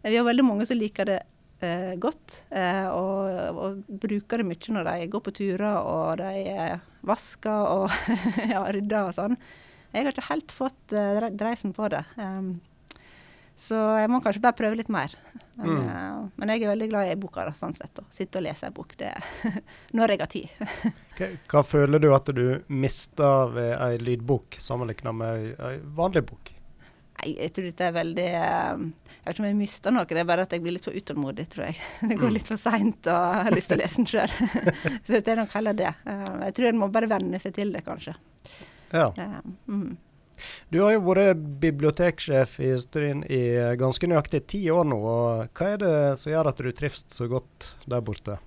vi 0.07 0.17
har 0.17 0.25
veldig 0.25 0.47
mange 0.49 0.65
som 0.65 0.81
liker 0.81 1.13
det 1.13 1.21
eh, 1.61 1.93
godt, 2.01 2.47
eh, 2.49 2.87
og, 2.89 3.59
og, 3.61 3.83
bruker 4.09 4.41
det 4.41 4.49
mye 4.49 4.79
når 4.79 4.89
de 4.89 5.11
går 5.13 5.29
på 5.29 5.41
turer 5.43 5.77
og 5.77 6.23
de 6.25 6.79
vasker 7.07 7.67
og 7.75 7.91
ja, 8.53 8.63
rydder 8.71 9.07
og 9.09 9.15
sånn. 9.17 9.37
Jeg 9.91 10.05
har 10.05 10.13
ikke 10.13 10.29
helt 10.29 10.51
fått 10.55 10.93
uh, 10.95 11.29
dreisen 11.35 11.73
på 11.75 11.89
det. 11.91 12.03
Um, 12.17 12.59
Så 13.61 13.77
jeg 13.99 14.09
må 14.09 14.21
kanskje 14.23 14.41
bare 14.41 14.57
prøve 14.57 14.77
litt 14.79 14.89
mer. 14.89 15.11
Men, 15.59 15.67
Mm. 15.67 15.81
uh, 15.85 16.29
men 16.39 16.49
jeg 16.49 16.63
er 16.63 16.71
veldig 16.71 16.87
glad 16.89 17.09
i 17.11 17.15
boka, 17.19 17.43
sånn 17.53 17.75
sett. 17.77 17.99
Å 17.99 18.05
Sitte 18.09 18.39
og 18.39 18.45
lese 18.47 18.65
ei 18.69 18.73
bok 18.73 18.95
det 18.97 19.11
når 19.97 20.13
jeg 20.15 20.19
har 20.23 20.31
tid. 20.31 20.47
Hva, 21.19 21.27
hva 21.51 21.61
føler 21.67 22.01
du 22.01 22.07
at 22.15 22.31
du 22.33 22.63
mister 22.71 23.51
ved 23.53 23.75
ei 23.77 23.97
lydbok 24.01 24.57
sammenlignet 24.57 25.13
med 25.13 25.51
ei 25.59 25.75
vanlig 25.99 26.23
bok? 26.31 26.49
Nei, 27.21 27.35
jeg 27.37 27.53
tror 27.53 27.67
dette 27.69 27.85
er 27.85 27.93
veldig 27.93 28.27
eh, 28.33 28.81
Jeg 28.81 29.23
vet 29.27 29.35
ikke 29.35 29.43
om 29.43 29.47
jeg 29.51 29.57
mister 29.59 29.93
noe, 29.93 30.05
det 30.09 30.21
er 30.23 30.29
bare 30.29 30.45
at 30.47 30.53
jeg 30.55 30.63
blir 30.63 30.73
litt 30.73 30.85
for 30.87 30.97
utålmodig, 30.97 31.47
tror 31.53 31.67
jeg. 31.69 31.77
Det 32.09 32.17
går 32.17 32.33
litt 32.33 32.49
for 32.49 32.57
seint 32.61 33.09
og 33.11 33.19
jeg 33.37 33.47
har 33.47 33.55
lyst 33.57 33.71
til 33.71 33.77
å 33.77 33.81
lese 33.83 34.01
den 34.01 34.09
sjøl. 34.09 34.37
Så 35.05 35.13
det 35.19 35.33
er 35.35 35.41
nok 35.43 35.53
heller 35.57 35.77
det. 35.77 35.91
Eh, 36.09 36.29
Jeg 36.47 36.55
tror 36.57 36.69
en 36.71 36.79
må 36.81 36.89
bare 36.93 37.11
venne 37.11 37.41
seg 37.43 37.53
til 37.57 37.73
det, 37.75 37.83
kanskje. 37.85 38.15
Ja. 38.91 39.11
Mm. 39.69 39.91
Du 40.73 40.79
har 40.81 40.95
jo 40.95 41.03
vært 41.05 41.41
biblioteksjef 41.61 42.55
i 42.65 42.71
Stryn 42.81 43.21
i 43.29 43.41
ganske 43.77 44.07
nøyaktig 44.09 44.41
ti 44.49 44.63
år 44.73 44.87
nå. 44.89 44.97
og 44.97 45.51
Hva 45.53 45.67
er 45.75 45.83
det 45.83 45.93
som 46.17 46.31
gjør 46.33 46.49
at 46.49 46.63
du 46.65 46.71
trives 46.73 47.03
så 47.13 47.27
godt 47.29 47.75
der 47.85 48.01
borte? 48.01 48.39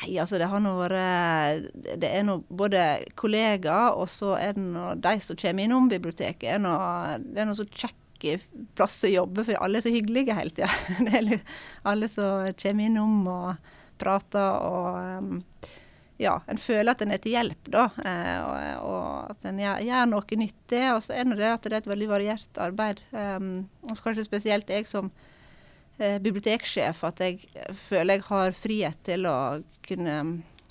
Nei, 0.00 0.16
altså 0.18 0.40
det 0.42 0.48
har 0.50 0.58
nå 0.62 0.72
vært 0.80 1.68
Det 2.02 2.08
er 2.08 2.24
nå 2.26 2.40
både 2.50 2.80
kollegaer, 3.20 3.94
og 3.94 4.08
så 4.10 4.32
er 4.40 4.56
det 4.56 4.64
nå 4.64 4.88
de 5.04 5.12
som 5.22 5.38
kommer 5.38 5.68
innom 5.68 5.86
biblioteket. 5.92 6.48
Er 6.56 6.62
noe, 6.64 7.18
det 7.22 7.44
er 7.44 7.46
nå 7.46 7.54
så 7.54 7.66
kjekke 7.70 8.40
plass 8.74 9.02
å 9.06 9.12
jobbe, 9.12 9.44
for 9.46 9.60
alle 9.62 9.78
er 9.78 9.84
så 9.86 9.92
hyggelige 9.94 10.34
hele 10.34 10.50
tida. 10.56 10.70
Litt- 11.28 11.54
alle 11.86 12.08
som 12.10 12.48
kommer 12.58 12.88
innom 12.88 13.20
og 13.30 13.72
prater 14.00 14.56
og 14.66 14.96
um, 15.22 15.42
ja, 16.18 16.36
en 16.50 16.58
føler 16.62 16.90
at 16.94 17.02
en 17.02 17.10
er 17.14 17.20
til 17.22 17.34
hjelp, 17.34 17.68
da. 17.74 17.88
eh, 18.06 18.36
Og, 18.42 18.90
og 18.90 19.30
at 19.34 19.46
en 19.50 19.58
gjør, 19.62 20.06
noe 20.10 20.38
nyttig. 20.38 20.82
Og 20.94 21.00
så 21.02 21.16
er 21.18 21.26
det 21.34 21.48
at 21.50 21.62
det 21.66 21.72
er 21.72 21.80
et 21.82 21.88
veldig 21.90 22.06
variert 22.10 22.60
arbeid. 22.62 23.02
Og 23.14 23.90
så 23.96 24.04
kanskje 24.04 24.26
spesielt 24.26 24.70
jeg 24.70 24.86
som 24.86 25.10
eh, 25.10 25.33
biblioteksjef 25.96 27.04
at 27.06 27.20
jeg 27.22 27.44
føler 27.78 28.18
jeg 28.18 28.24
har 28.26 28.56
frihet 28.58 28.98
til 29.06 29.28
å 29.30 29.36
kunne 29.86 30.16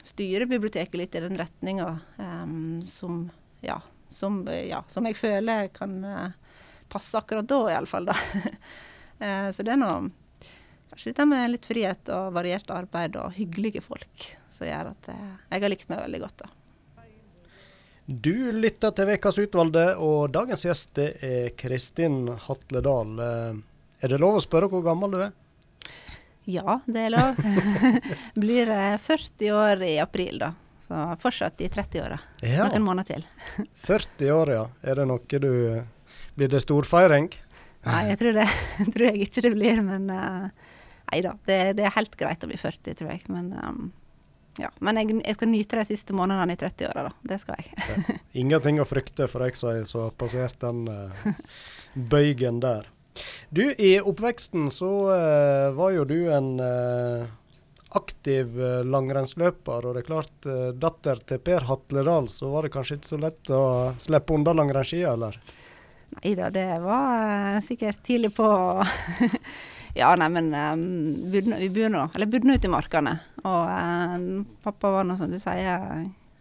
styre 0.04 0.50
biblioteket 0.52 0.98
litt 1.00 1.16
i 1.16 1.22
den 1.24 1.38
retninga 1.40 1.88
som, 2.84 3.22
ja, 3.64 3.78
som, 4.14 4.48
ja, 4.70 4.84
som 4.88 5.06
jeg 5.08 5.18
føler 5.18 5.68
kan 5.74 6.04
eh, 6.06 6.32
passe 6.90 7.18
akkurat 7.18 7.48
da, 7.50 7.62
iallfall. 7.76 8.12
Eh, 9.24 9.52
så 9.54 9.64
det 9.64 9.76
er 9.76 9.78
nå 9.78 9.88
kanskje 10.90 11.12
dette 11.12 11.26
med 11.30 11.52
litt 11.52 11.68
frihet 11.70 12.10
og 12.12 12.32
variert 12.34 12.72
arbeid 12.74 13.14
og 13.22 13.36
hyggelige 13.38 13.84
folk 13.86 14.26
som 14.52 14.66
gjør 14.68 14.90
at 14.90 15.10
eh, 15.14 15.36
jeg 15.54 15.64
har 15.64 15.72
likt 15.72 15.92
meg 15.92 16.02
veldig 16.02 16.22
godt. 16.24 16.42
da. 16.42 16.50
Du 18.04 18.34
lytter 18.58 18.96
til 18.98 19.14
Ukas 19.14 19.38
utvalgte, 19.46 19.86
og 20.02 20.34
dagens 20.34 20.66
gjest 20.66 21.00
er 21.06 21.54
Kristin 21.62 22.34
Hatledal. 22.48 23.14
Eh, 24.04 24.06
Er 24.06 24.10
det 24.10 24.20
lov 24.20 24.38
å 24.38 24.44
spørre 24.44 24.70
hvor 24.70 24.84
gammel 24.84 25.12
du 25.12 25.22
er? 25.24 25.32
Ja, 26.46 26.82
det 26.86 27.06
er 27.08 27.14
lov. 27.14 27.40
Blir 28.44 28.70
eh, 28.70 28.98
40 29.00 29.52
år 29.56 29.84
i 29.84 29.98
april, 30.00 30.40
da. 30.40 30.54
Så 30.88 31.16
fortsatt 31.20 31.62
i 31.64 31.70
30-åra. 31.72 32.20
Ja, 32.44 32.68
Noen 32.68 32.84
måneder 32.84 33.16
til. 33.16 33.26
40 33.88 34.32
år, 34.36 34.52
ja. 34.52 34.68
Er 34.84 35.00
det 35.00 35.08
noe 35.08 35.40
du 35.40 35.84
Blir 36.36 36.50
det 36.50 36.64
storfeiring? 36.64 37.30
Nei, 37.84 38.04
jeg 38.10 38.20
tror, 38.20 38.38
det, 38.38 38.48
tror 38.94 39.10
jeg 39.10 39.28
ikke 39.28 39.44
det 39.44 39.52
blir, 39.54 39.82
men 39.84 40.08
uh, 40.08 40.48
nei 41.12 41.20
da. 41.22 41.34
Det, 41.46 41.58
det, 41.78 41.84
er 41.84 41.98
helt 41.98 42.16
greit 42.18 42.44
å 42.44 42.48
bli 42.50 42.58
40, 42.58 42.96
tror 42.96 43.12
jeg. 43.12 43.24
Men, 43.28 43.52
um, 43.60 43.92
ja. 44.58 44.72
men 44.80 45.00
jeg, 45.02 45.18
jeg, 45.20 45.38
skal 45.38 45.52
nyte 45.52 45.80
de 45.82 45.86
siste 45.92 46.16
månedene 46.16 46.56
i 46.56 46.60
30-åra, 46.60 47.06
da. 47.10 47.14
Det 47.34 47.40
skal 47.44 47.60
jeg. 47.60 48.18
Ingenting 48.44 48.80
å 48.82 48.88
frykte 48.88 49.28
for 49.32 49.46
deg 49.46 49.60
som 49.60 50.00
har 50.00 50.16
passert 50.18 50.58
den 50.64 50.88
uh, 50.90 51.28
bøygen 51.94 52.64
der. 52.64 52.88
Du, 53.50 53.64
i 53.78 53.96
oppveksten 54.02 54.70
så 54.74 54.92
uh, 55.12 55.72
var 55.78 55.96
jo 55.96 56.06
du 56.10 56.18
en 56.34 56.54
uh, 56.60 57.26
aktiv 57.94 58.56
langrennsløper, 58.90 59.86
og 59.86 59.94
det 59.94 60.02
er 60.02 60.08
klart, 60.08 60.48
datter 60.82 61.20
til 61.30 61.38
Per 61.46 61.68
Hatledal, 61.70 62.26
så 62.34 62.50
var 62.50 62.66
det 62.66 62.72
kanskje 62.74 62.98
ikke 62.98 63.12
så 63.12 63.20
lett 63.22 63.52
å 63.54 63.66
slippe 64.02 64.34
unna 64.34 64.56
langrennsskia, 64.58 65.12
eller? 65.14 65.38
Nei 66.18 66.34
da, 66.38 66.50
det 66.54 66.66
var 66.82 67.62
sikkert 67.62 68.02
tidlig 68.06 68.34
på 68.34 68.48
Ja, 69.94 70.16
nei, 70.18 70.30
men 70.34 70.50
um, 70.54 71.32
budne, 71.32 71.60
vi 71.70 71.86
nå 71.90 72.08
Eller 72.16 72.30
bodde 72.30 72.56
ute 72.58 72.68
i 72.68 72.74
markene. 72.74 73.18
Og 73.46 74.48
pappa 74.66 74.90
var 74.96 75.06
nå, 75.06 75.18
som 75.20 75.30
du 75.30 75.38
sier 75.42 75.84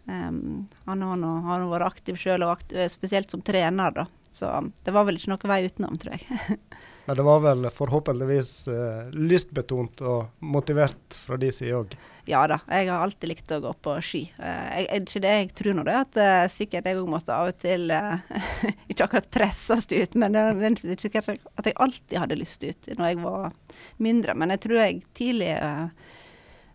um, 0.09 0.65
Han 0.87 1.05
har 1.05 1.21
nå 1.21 1.69
vært 1.69 1.91
aktiv 1.91 2.17
sjøl, 2.17 2.45
spesielt 2.89 3.33
som 3.33 3.45
trener, 3.45 3.93
da. 3.93 4.07
Så 4.33 4.49
det 4.83 4.93
var 4.95 5.05
vel 5.05 5.19
ikke 5.19 5.29
noe 5.29 5.49
vei 5.51 5.61
utenom, 5.67 5.97
tror 6.01 6.17
jeg. 6.17 6.57
Men 7.05 7.19
det 7.19 7.25
var 7.27 7.41
vel 7.43 7.67
forhåpentligvis 7.69 8.49
uh, 8.71 9.11
lystbetont 9.13 10.01
og 10.07 10.31
motivert 10.39 11.17
fra 11.19 11.37
de 11.37 11.51
side 11.51 11.75
òg? 11.75 11.95
Ja 12.25 12.45
da, 12.47 12.61
jeg 12.71 12.87
har 12.87 13.03
alltid 13.03 13.29
likt 13.33 13.51
å 13.51 13.59
gå 13.65 13.73
på 13.83 13.97
ski. 14.05 14.21
Uh, 14.39 14.79
jeg, 14.79 15.03
ikke 15.03 15.21
det 15.25 15.33
jeg 15.35 15.51
tror 15.59 15.77
nå 15.77 15.83
det, 15.89 15.97
at 16.05 16.19
uh, 16.23 16.45
sikkert 16.51 16.87
jeg 16.87 17.01
òg 17.01 17.11
måtte 17.11 17.35
av 17.35 17.51
og 17.51 17.59
til 17.59 17.91
Ikke 18.89 19.05
akkurat 19.05 19.29
presses 19.35 19.89
ut, 19.91 20.17
men 20.17 20.33
det 20.33 20.45
er 20.71 21.03
sikkert 21.03 21.33
at 21.35 21.69
jeg 21.69 21.77
alltid 21.83 22.17
hadde 22.23 22.39
lyst 22.39 22.63
ut 22.63 22.91
når 22.95 23.11
jeg 23.11 23.21
var 23.25 23.77
mindre. 24.01 24.37
Men 24.39 24.55
jeg 24.55 24.63
tror 24.65 24.79
jeg 24.79 25.03
tidlig 25.13 25.53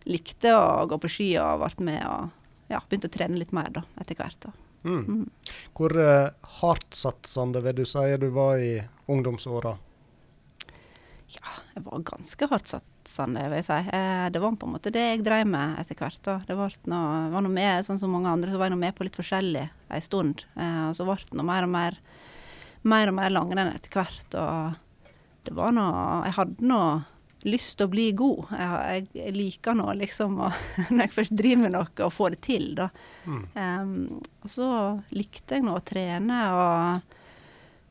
likte 0.09 0.55
å 0.55 0.87
gå 0.89 1.01
på 1.01 1.11
ski 1.11 1.29
og 1.41 1.65
ble 1.65 1.89
med 1.89 2.01
og 2.07 2.29
ja, 2.69 2.79
begynte 2.85 3.09
å 3.09 3.17
trene 3.17 3.39
litt 3.41 3.53
mer 3.55 3.73
da, 3.73 3.83
etter 3.99 4.17
hvert. 4.19 4.37
da. 4.45 4.53
Mm. 4.83 5.03
Mm. 5.03 5.59
Hvor 5.75 5.95
uh, 5.97 6.31
hardtsatsende 6.61 7.61
vil 7.65 7.81
du 7.81 7.85
si 7.87 8.05
du 8.21 8.29
var 8.35 8.57
i 8.63 8.79
ungdomsåra? 9.11 9.75
Ja, 11.29 11.51
jeg 11.75 11.83
var 11.85 12.01
ganske 12.07 12.47
hardtsatsende, 12.49 13.43
vil 13.51 13.59
jeg 13.59 13.65
si. 13.67 13.77
Eh, 13.93 14.27
det 14.33 14.39
var 14.41 14.55
på 14.57 14.65
en 14.65 14.73
måte 14.73 14.89
det 14.93 15.03
jeg 15.03 15.25
drev 15.27 15.45
med 15.51 15.77
etter 15.77 15.99
hvert. 15.99 16.17
da. 16.25 16.39
Det 16.47 16.57
var 16.57 16.73
noe, 16.89 17.19
var 17.35 17.45
noe 17.45 17.53
med, 17.53 17.85
sånn 17.85 17.99
som 18.01 18.15
mange 18.15 18.31
andre, 18.31 18.49
så 18.49 18.57
var 18.57 18.69
jeg 18.69 18.73
noe 18.73 18.81
med 18.87 18.95
på 18.97 19.05
litt 19.05 19.19
forskjellig 19.19 19.67
en 19.69 20.05
stund. 20.05 20.45
Eh, 20.57 20.81
og 20.87 20.95
så 20.97 21.05
ble 21.05 21.19
det 21.21 21.37
noe 21.37 21.45
mer 21.45 21.67
og 21.67 21.73
mer, 21.75 21.99
mer 22.81 23.11
og 23.11 23.17
mer 23.19 23.35
langrenn 23.35 23.69
etter 23.75 23.93
hvert. 23.93 24.39
Og 24.41 25.13
det 25.45 25.53
var 25.57 25.75
noe 25.77 26.25
Jeg 26.25 26.37
hadde 26.39 26.71
noe 26.71 26.89
lyst 27.47 27.77
til 27.79 27.87
å 27.87 27.91
bli 27.91 28.07
god. 28.17 28.51
Jeg, 28.59 29.05
jeg 29.15 29.35
liker 29.35 29.77
nå 29.79 29.87
liksom 30.01 30.39
å 30.43 30.49
Når 30.93 31.03
jeg 31.05 31.15
først 31.15 31.35
driver 31.39 31.63
med 31.63 31.75
noe, 31.75 31.89
å 32.05 32.11
få 32.13 32.29
det 32.33 32.41
til, 32.45 32.71
da. 32.77 32.89
Mm. 33.25 33.43
Um, 33.55 33.93
og 34.43 34.51
så 34.51 34.69
likte 35.15 35.57
jeg 35.57 35.67
nå 35.67 35.75
å 35.77 35.85
trene 35.85 36.39
og 36.55 37.17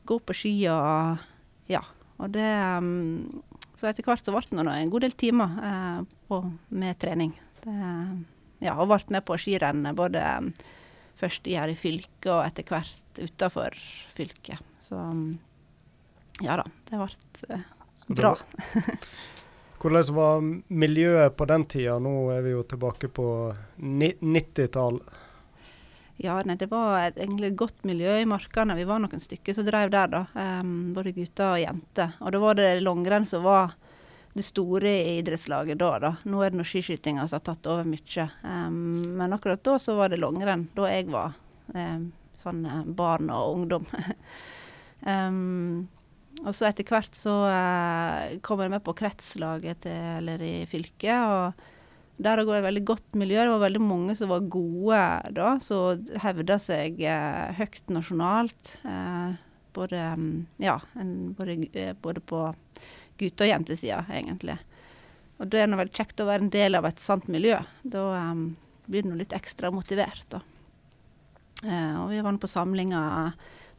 gå 0.09 0.19
på 0.25 0.37
ski 0.37 0.55
og 0.73 1.27
ja. 1.69 1.83
Og 2.19 2.33
det 2.33 2.49
um, 2.77 3.43
Så 3.77 3.87
etter 3.89 4.05
hvert 4.05 4.25
så 4.25 4.33
ble 4.35 4.43
det 4.49 4.65
nå 4.65 4.73
en 4.73 4.91
god 4.91 5.05
del 5.07 5.15
timer 5.17 5.61
uh, 5.63 6.01
på, 6.27 6.41
med 6.75 6.99
trening. 7.01 7.33
Det, 7.63 7.77
ja, 8.63 8.75
og 8.75 8.89
ble 8.91 8.99
med 9.15 9.25
på 9.27 9.37
skirennet 9.39 9.97
både 9.97 10.23
um, 10.39 10.51
først 11.19 11.47
i 11.51 11.57
her 11.59 11.71
i 11.71 11.77
fylket 11.77 12.31
og 12.31 12.45
etter 12.45 12.67
hvert 12.67 13.19
utafor 13.19 13.75
fylket. 14.15 14.63
Så 14.83 14.99
ja 16.39 16.55
da, 16.55 16.65
det 16.87 16.99
ble 16.99 17.09
eh, 17.55 17.65
bra. 18.15 18.33
Hvordan 19.79 20.15
var 20.15 20.41
miljøet 20.67 21.35
på 21.39 21.45
den 21.47 21.63
tida? 21.65 21.95
Nå 22.03 22.11
er 22.33 22.41
vi 22.43 22.51
jo 22.51 22.65
tilbake 22.67 23.07
på 23.15 23.25
90-tallet. 23.79 25.13
Ja, 26.19 26.33
nei, 26.43 26.57
det 26.59 26.67
var 26.67 26.97
et 26.99 27.15
egentlig 27.15 27.53
godt 27.55 27.85
miljø 27.87 28.17
i 28.19 28.25
markene. 28.27 28.75
Vi 28.75 28.83
var 28.83 28.99
noen 28.99 29.21
stykker 29.23 29.55
som 29.55 29.63
drev 29.63 29.93
der, 29.93 30.09
da. 30.11 30.25
Um, 30.35 30.89
både 30.91 31.13
gutter 31.15 31.53
og 31.53 31.61
jenter. 31.61 32.17
Og 32.19 32.33
da 32.35 32.41
var 32.43 32.57
det 32.59 32.81
langrenn 32.83 33.27
som 33.29 33.45
var 33.47 33.71
det 34.35 34.43
store 34.43 34.91
idrettslaget 35.13 35.79
da, 35.79 35.93
da. 36.03 36.11
Nå 36.27 36.41
er 36.43 36.51
det 36.51 36.59
nå 36.59 36.65
skiskytinga 36.67 37.23
som 37.23 37.39
har 37.39 37.45
tatt 37.47 37.69
over 37.71 37.87
mye. 37.87 38.25
Um, 38.43 38.81
men 39.15 39.37
akkurat 39.37 39.63
da 39.63 39.77
så 39.79 39.95
var 39.95 40.11
det 40.11 40.19
langrenn. 40.19 40.67
Da 40.75 40.89
jeg 40.91 41.07
var 41.07 41.39
um, 41.71 42.09
sånn 42.39 42.65
eh, 42.67 42.83
barn 42.99 43.31
og 43.31 43.61
ungdom. 43.61 43.87
um, 45.07 45.87
og 46.45 46.53
så 46.55 46.69
etter 46.69 46.87
hvert 46.87 47.17
så 47.17 47.33
uh, 47.45 48.37
kommer 48.45 48.67
jeg 48.67 48.75
med 48.77 48.85
på 48.85 48.95
kretslaget 48.97 49.83
til, 49.85 49.99
eller 50.21 50.43
i 50.45 50.55
fylket. 50.69 51.19
og 51.19 51.67
der 52.19 52.41
går 52.43 52.57
et 52.57 52.65
veldig 52.65 52.83
godt 52.87 53.15
miljø. 53.15 53.39
Det 53.39 53.51
var 53.53 53.61
veldig 53.63 53.81
mange 53.81 54.15
som 54.19 54.31
var 54.31 54.47
gode 54.51 55.03
da, 55.35 55.53
som 55.63 56.01
hevda 56.19 56.57
seg 56.59 56.99
eh, 56.99 57.53
høyt 57.55 57.93
nasjonalt. 57.95 58.73
Eh, 58.83 59.37
både, 59.75 60.01
mm, 60.19 60.33
ja, 60.59 60.75
en, 60.99 61.13
både, 61.37 61.55
eh, 61.71 61.93
både 61.95 62.19
på 62.19 62.41
gutte- 63.19 63.45
og 63.45 63.51
jentesida, 63.53 64.01
egentlig. 64.11 64.57
Og 65.39 65.47
det 65.47 65.61
er 65.61 65.71
det 65.71 65.79
veldig 65.79 65.95
kjekt 65.95 66.19
å 66.19 66.27
være 66.27 66.47
en 66.47 66.51
del 66.51 66.75
av 66.75 66.89
et 66.89 66.99
sant 66.99 67.29
miljø. 67.31 67.55
Da 67.87 68.03
eh, 68.17 68.43
blir 68.91 69.07
du 69.07 69.15
litt 69.15 69.35
ekstra 69.35 69.71
motivert, 69.71 70.27
da. 70.35 70.43
Eh, 71.63 71.95
og 72.01 72.11
vi 72.11 72.19
var 72.19 72.35
nå 72.35 72.43
på 72.43 72.51
samlinger 72.51 73.31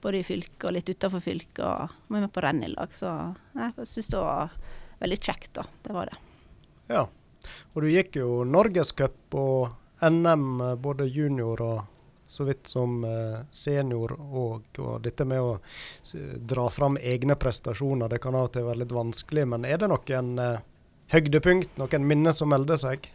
både 0.02 0.20
i 0.20 0.26
fylket 0.26 0.66
og 0.68 0.74
litt 0.76 0.90
utafor 0.90 1.22
fylket, 1.24 1.62
og 1.64 2.10
var 2.10 2.24
med 2.24 2.32
på 2.32 2.42
renn 2.44 2.64
i 2.64 2.72
lag. 2.72 2.92
Så 2.96 3.10
jeg 3.56 3.88
syns 3.88 4.10
det 4.12 4.20
var 4.22 4.54
veldig 5.00 5.20
kjekt, 5.20 5.52
da. 5.60 5.66
Det 5.82 5.96
var 5.96 6.10
det. 6.10 6.18
Ja. 6.90 7.06
Og 7.72 7.82
du 7.82 7.88
gikk 7.88 8.18
jo 8.20 8.42
Norgescup 8.44 9.36
og 9.38 9.70
NM, 10.04 10.80
både 10.80 11.08
junior 11.08 11.60
og 11.64 11.80
så 12.30 12.44
vidt 12.46 12.68
som 12.70 13.04
eh, 13.04 13.40
senior 13.50 14.12
òg. 14.14 14.78
Og 14.78 15.00
dette 15.02 15.26
med 15.26 15.42
å 15.42 15.58
dra 16.36 16.68
fram 16.70 16.98
egne 17.00 17.34
prestasjoner, 17.34 18.08
det 18.08 18.20
kan 18.22 18.36
av 18.38 18.50
og 18.50 18.52
til 18.54 18.68
være 18.68 18.84
litt 18.84 18.94
vanskelig. 18.94 19.48
Men 19.50 19.66
er 19.66 19.80
det 19.82 19.90
noen 19.90 20.36
eh, 20.38 20.60
høydepunkt, 21.10 21.74
noen 21.80 22.06
minner 22.06 22.36
som 22.36 22.52
melder 22.52 22.78
seg? 22.78 23.10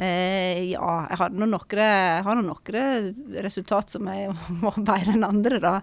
Eh, 0.00 0.70
ja, 0.70 0.92
jeg 1.10 1.18
har 1.20 1.32
nå 1.36 1.46
noen 1.50 3.16
resultat 3.44 3.92
som 3.92 4.08
jeg 4.08 4.30
var 4.64 4.78
bedre 4.78 5.12
enn 5.12 5.26
andre, 5.26 5.58
da. 5.60 5.74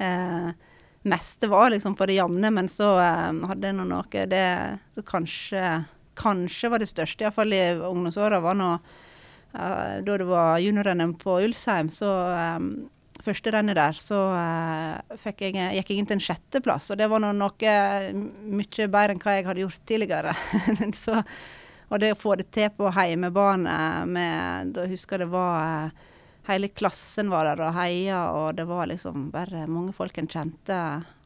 Eh, 0.00 0.48
meste 1.06 1.50
var 1.52 1.74
liksom 1.74 1.96
på 1.98 2.08
det 2.08 2.16
jevne, 2.16 2.50
men 2.56 2.70
så 2.72 2.94
eh, 3.02 3.42
hadde 3.50 3.68
jeg 3.68 3.76
nå 3.76 3.84
noe 3.90 4.24
det 4.32 4.46
så 4.96 5.04
kanskje, 5.04 5.66
kanskje 6.16 6.70
var 6.72 6.80
det 6.80 6.88
største, 6.88 7.26
iallfall 7.26 7.52
i 7.52 7.60
ungdomsåra, 7.76 8.40
var 8.40 8.56
nå 8.56 8.70
eh, 8.78 10.00
da 10.06 10.16
det 10.22 10.30
var 10.30 10.56
junior-NM 10.64 11.12
på 11.20 11.36
Ulsheim. 11.44 11.92
Så 11.92 12.08
um, 12.08 12.72
første 13.26 13.52
rennet 13.52 13.76
der, 13.76 14.00
så 14.00 14.22
uh, 14.32 15.28
jeg, 15.36 15.52
gikk 15.52 15.92
jeg 15.92 16.00
inn 16.00 16.08
til 16.08 16.16
en 16.16 16.26
sjetteplass. 16.30 16.88
Og 16.94 17.00
det 17.02 17.10
var 17.12 17.20
noe 17.20 17.36
mye 17.36 18.88
bedre 18.88 19.12
enn 19.12 19.20
hva 19.20 19.36
jeg 19.36 19.48
hadde 19.50 19.64
gjort 19.66 19.86
tidligere. 19.92 20.36
så, 21.04 21.20
og 21.88 22.02
det 22.02 22.12
å 22.14 22.18
få 22.18 22.34
det 22.40 22.50
til 22.54 22.70
på 22.74 22.90
heimebane 22.90 23.78
med 24.10 24.72
Da 24.74 24.86
husker 24.90 25.20
jeg 25.20 25.26
det 25.26 25.32
var 25.32 25.86
uh, 25.86 26.06
hele 26.46 26.68
klassen 26.68 27.30
var 27.30 27.44
der 27.44 27.62
og 27.66 27.74
heia, 27.74 28.20
og 28.30 28.54
det 28.54 28.66
var 28.68 28.86
liksom 28.90 29.30
bare 29.34 29.66
mange 29.70 29.94
folk 29.96 30.18
en 30.18 30.28
kjente. 30.30 30.76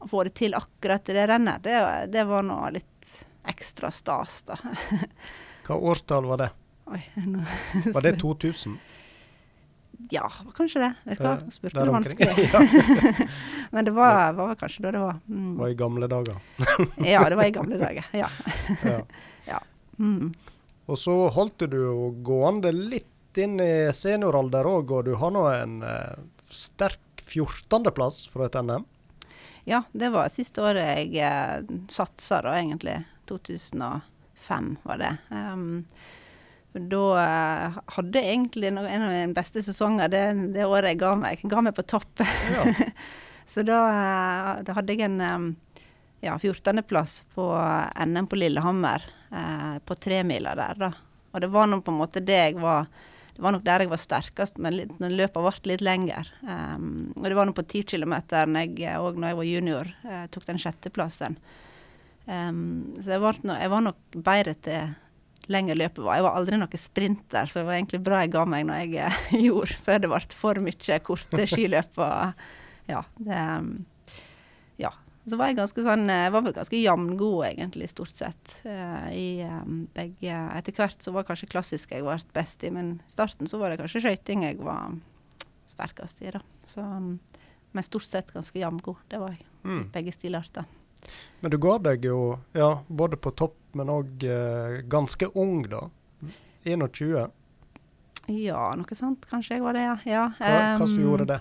Å 0.01 0.09
få 0.09 0.23
det 0.27 0.33
til 0.39 0.55
akkurat 0.57 1.09
i 1.09 1.17
det 1.17 1.27
rennet, 1.29 1.61
det, 1.65 1.77
det 2.13 2.25
var 2.29 2.45
nå 2.45 2.57
litt 2.73 3.11
ekstra 3.49 3.91
stas, 3.93 4.43
da. 4.49 4.57
Hva 5.67 5.77
årstall 5.77 6.25
var 6.29 6.41
det? 6.41 6.49
Oi, 6.91 7.03
nå, 7.27 7.45
var 7.95 8.07
det 8.07 8.17
2000? 8.21 8.79
Ja, 10.11 10.25
kanskje 10.57 10.81
det. 10.81 10.93
Vet 11.05 11.19
du 11.21 11.25
hva, 11.27 11.35
spurte 11.53 11.83
du 11.85 11.91
vanskelig. 11.93 12.47
Men 13.75 13.85
det 13.85 13.93
var, 13.93 14.33
var, 14.33 14.55
kanskje 14.59 14.87
da 14.87 14.93
det 14.95 15.03
var. 15.03 15.19
Mm. 15.29 15.51
var 15.59 15.69
i 15.69 15.75
gamle 15.77 16.09
dager. 16.09 16.39
ja, 17.05 17.21
det 17.29 17.37
var 17.37 17.45
i 17.45 17.53
gamle 17.53 17.77
dager. 17.77 18.09
Ja. 18.17 18.27
ja. 19.45 19.61
Mm. 20.01 20.31
Og 20.89 20.99
så 20.99 21.13
holdt 21.31 21.67
du 21.71 21.81
gående 22.25 22.73
litt 22.75 23.37
inn 23.39 23.59
i 23.63 23.73
senioralder 23.95 24.67
òg, 24.67 24.91
og 24.91 25.05
du 25.07 25.13
har 25.21 25.31
nå 25.31 25.45
en 25.53 25.77
eh, 25.87 26.17
sterk 26.51 27.21
14.-plass 27.21 28.25
fra 28.33 28.49
et 28.49 28.57
NM? 28.59 28.87
Ja, 29.69 29.83
det 29.93 30.09
var 30.11 30.31
siste 30.33 30.63
året 30.65 30.89
jeg 30.89 31.21
eh, 31.21 31.61
satsa, 31.91 32.41
da 32.43 32.57
egentlig. 32.57 32.97
2005 33.29 34.73
var 34.83 34.99
det. 34.99 35.13
Um, 35.29 35.85
da 36.71 37.03
uh, 37.19 37.79
hadde 37.97 38.19
jeg 38.19 38.31
egentlig 38.31 38.69
no 38.71 38.85
en 38.87 39.03
av 39.03 39.11
mine 39.11 39.35
beste 39.35 39.59
sesonger 39.63 40.11
det, 40.11 40.21
det, 40.55 40.63
året 40.65 40.93
jeg 40.93 41.01
ga 41.03 41.15
meg. 41.19 41.43
Ga 41.51 41.63
meg 41.63 41.75
på 41.77 41.85
topp. 41.87 42.23
Ja. 42.23 42.91
Så 43.51 43.65
da, 43.67 43.79
uh, 43.91 44.51
da, 44.65 44.75
hadde 44.77 44.95
jeg 44.95 45.07
en 45.07 45.19
um, 45.21 45.49
ja, 46.23 46.37
14.-plass 46.37 47.25
på 47.35 47.47
NM 48.07 48.29
på 48.31 48.39
Lillehammer, 48.39 49.03
uh, 49.31 49.79
på 49.85 49.97
tremila 49.97 50.55
der, 50.59 50.83
da. 50.87 50.91
Og 51.31 51.41
det 51.43 51.49
var 51.51 51.69
nå 51.71 51.79
på 51.81 51.93
en 51.93 52.01
måte 52.01 52.23
det 52.23 52.39
jeg 52.39 52.59
var 52.59 52.89
det 53.41 53.45
var 53.45 53.55
nok 53.55 53.63
der 53.65 53.81
jeg 53.81 53.89
var 53.89 53.99
sterkest, 54.01 54.57
men 54.61 54.75
litt, 54.75 54.91
når 55.01 55.13
løpet 55.17 55.45
ble 55.45 55.71
litt 55.71 55.81
lengre. 55.81 56.23
Um, 56.43 57.11
og 57.15 57.23
det 57.25 57.37
var 57.37 57.47
nå 57.47 57.55
på 57.57 57.63
ti 57.65 57.83
km 57.87 58.13
òg 58.13 58.49
når 58.51 59.31
jeg 59.31 59.37
var 59.39 59.47
junior, 59.47 59.91
eh, 60.05 60.25
tok 60.29 60.45
den 60.49 60.59
sjetteplassen. 60.61 61.37
Um, 62.27 62.99
så 63.01 63.15
jeg, 63.15 63.39
no, 63.47 63.55
jeg, 63.57 63.71
var 63.71 63.85
nok 63.87 64.17
bedre 64.27 64.53
til 64.61 64.91
lengre 65.51 65.79
løpet 65.79 66.03
var. 66.03 66.19
Jeg 66.19 66.27
var 66.27 66.37
aldri 66.37 66.59
noen 66.59 66.83
sprinter, 66.83 67.49
så 67.49 67.61
det 67.61 67.69
var 67.69 67.79
egentlig 67.79 68.03
bra 68.05 68.21
jeg 68.21 68.33
ga 68.35 68.43
meg 68.53 68.67
når 68.67 68.83
jeg 68.83 69.07
uh, 69.07 69.23
gjorde, 69.47 69.79
før 69.87 70.03
det 70.03 70.11
ble 70.11 70.21
for 70.43 70.61
mye 70.67 70.99
korte 71.07 71.47
skiløp. 71.49 71.97
og 71.97 72.91
ja, 72.91 73.01
det, 73.25 73.41
um, 73.57 73.73
så 75.29 75.37
var 75.37 75.51
jeg 75.51 75.59
ganske 75.59 75.83
sånn 75.85 76.09
Jeg 76.09 76.29
eh, 76.29 76.33
var 76.33 76.43
vel 76.45 76.55
ganske 76.55 76.79
jevngod, 76.79 77.43
egentlig, 77.45 77.89
stort 77.91 78.17
sett. 78.17 78.55
Uh, 78.65 79.07
i 79.13 79.27
um, 79.45 79.83
begge 79.93 80.37
Etter 80.57 80.75
hvert 80.77 81.03
så 81.03 81.13
var 81.13 81.27
kanskje 81.27 81.49
klassisk 81.51 81.93
jeg 81.93 82.05
ble 82.05 82.17
best 82.33 82.65
i, 82.65 82.71
men 82.73 82.95
i 83.05 83.13
starten 83.13 83.49
så 83.49 83.61
var 83.61 83.71
det 83.71 83.81
kanskje 83.83 84.03
skøyting 84.07 84.47
jeg 84.47 84.59
var 84.65 84.95
sterkest 85.69 86.23
i, 86.25 86.31
da. 86.33 86.41
Så 86.67 86.81
um, 86.81 87.17
Men 87.71 87.87
stort 87.87 88.09
sett 88.09 88.33
ganske 88.33 88.59
jevngod. 88.59 88.97
Det 89.07 89.19
var 89.21 89.35
jeg. 89.35 89.45
Mm. 89.63 89.83
Begge 89.93 90.11
stilarter. 90.11 90.65
Men 91.39 91.53
du 91.53 91.57
ga 91.61 91.77
deg 91.81 92.03
jo 92.05 92.39
ja, 92.57 92.73
både 92.87 93.17
på 93.17 93.31
topp, 93.37 93.55
men 93.77 93.89
òg 93.89 94.25
eh, 94.27 94.81
ganske 94.91 95.29
ung, 95.39 95.63
da. 95.71 95.85
21? 96.67 97.31
Ja, 98.27 98.65
noe 98.77 98.97
sånt. 98.97 99.25
Kanskje 99.29 99.57
jeg 99.57 99.63
var 99.63 99.77
det, 99.77 99.85
ja. 99.87 99.95
ja. 100.05 100.25
Hva, 100.37 100.59
hva 100.81 100.89
som 100.89 101.05
gjorde 101.05 101.29
det? 101.31 101.39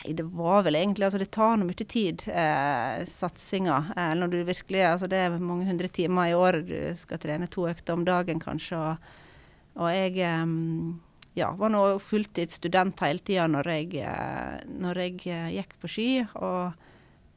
Nei, 0.00 0.14
det 0.16 0.24
var 0.32 0.62
vel 0.64 0.78
egentlig 0.78 1.04
Altså, 1.06 1.20
det 1.20 1.30
tar 1.34 1.58
nå 1.60 1.66
mye 1.68 1.84
tid, 1.84 2.24
eh, 2.26 3.04
satsinga. 3.08 3.78
Eh, 3.96 4.14
når 4.16 4.32
du 4.32 4.38
virkelig 4.48 4.84
Altså, 4.86 5.08
det 5.10 5.18
er 5.20 5.38
mange 5.38 5.68
hundre 5.68 5.88
timer 5.88 6.30
i 6.30 6.36
året 6.36 6.68
du 6.68 6.76
skal 6.96 7.20
trene 7.20 7.48
to 7.50 7.66
økter 7.68 7.98
om 7.98 8.04
dagen, 8.04 8.40
kanskje. 8.40 8.78
Og, 8.80 9.10
og 9.76 9.92
jeg 9.92 10.16
eh, 10.24 10.46
ja, 11.36 11.52
var 11.52 11.72
nå 11.72 11.84
fulltidsstudent 12.00 13.00
hele 13.04 13.24
tida 13.24 13.46
når 13.50 13.72
jeg, 13.74 14.00
eh, 14.00 14.56
når 14.80 15.04
jeg 15.04 15.20
eh, 15.28 15.50
gikk 15.58 15.76
på 15.80 15.92
ski. 15.92 16.10
Og 16.40 16.86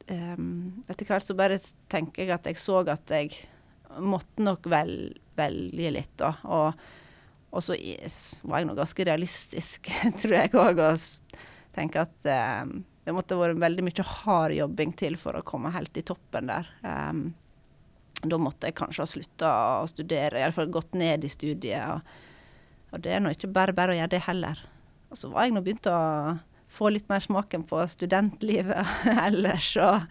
etter 0.04 1.08
hvert 1.08 1.24
så 1.24 1.32
bare 1.36 1.56
tenker 1.88 2.26
jeg 2.26 2.34
at 2.34 2.44
jeg 2.44 2.58
så 2.60 2.82
at 2.92 3.08
jeg 3.08 3.30
måtte 4.04 4.44
nok 4.44 4.66
vel, 4.68 5.14
velge 5.36 5.92
litt, 5.94 6.12
da. 6.20 6.34
Og, 6.44 6.84
og 7.54 7.64
så 7.64 7.76
var 8.44 8.60
jeg 8.60 8.68
nå 8.68 8.74
ganske 8.76 9.06
realistisk, 9.08 9.88
tror 10.20 10.36
jeg 10.36 10.52
òg 10.60 10.82
tenker 11.74 12.04
at 12.04 12.28
eh, 12.30 12.74
det 13.04 13.12
måtte 13.12 13.36
vært 13.38 13.60
veldig 13.60 13.84
mye 13.84 14.06
hard 14.08 14.54
jobbing 14.56 14.94
til 14.96 15.18
for 15.20 15.36
å 15.36 15.44
komme 15.46 15.72
helt 15.74 15.96
i 16.00 16.04
toppen 16.06 16.48
der. 16.48 16.68
Um, 16.86 17.26
da 18.24 18.38
måtte 18.40 18.70
jeg 18.70 18.78
kanskje 18.78 19.04
ha 19.04 19.10
slutta 19.10 19.50
å 19.82 19.88
studere, 19.90 20.40
iallfall 20.40 20.72
gått 20.72 20.96
ned 20.96 21.26
i 21.26 21.32
studiet. 21.32 21.84
Og, 21.92 22.94
og 22.94 23.04
det 23.04 23.12
er 23.12 23.20
nå 23.20 23.34
ikke 23.34 23.52
bare 23.52 23.76
bare 23.76 23.92
å 23.92 23.98
gjøre 23.98 24.14
det 24.14 24.22
heller. 24.24 24.62
Og 25.12 25.20
så 25.20 25.28
var 25.32 25.44
jeg 25.44 25.56
nå 25.56 25.64
begynt 25.66 25.90
å 25.90 25.98
få 26.74 26.90
litt 26.94 27.10
mer 27.12 27.22
smaken 27.22 27.66
på 27.68 27.82
studentlivet 27.92 28.96
ellers, 29.28 29.68
og 29.78 30.08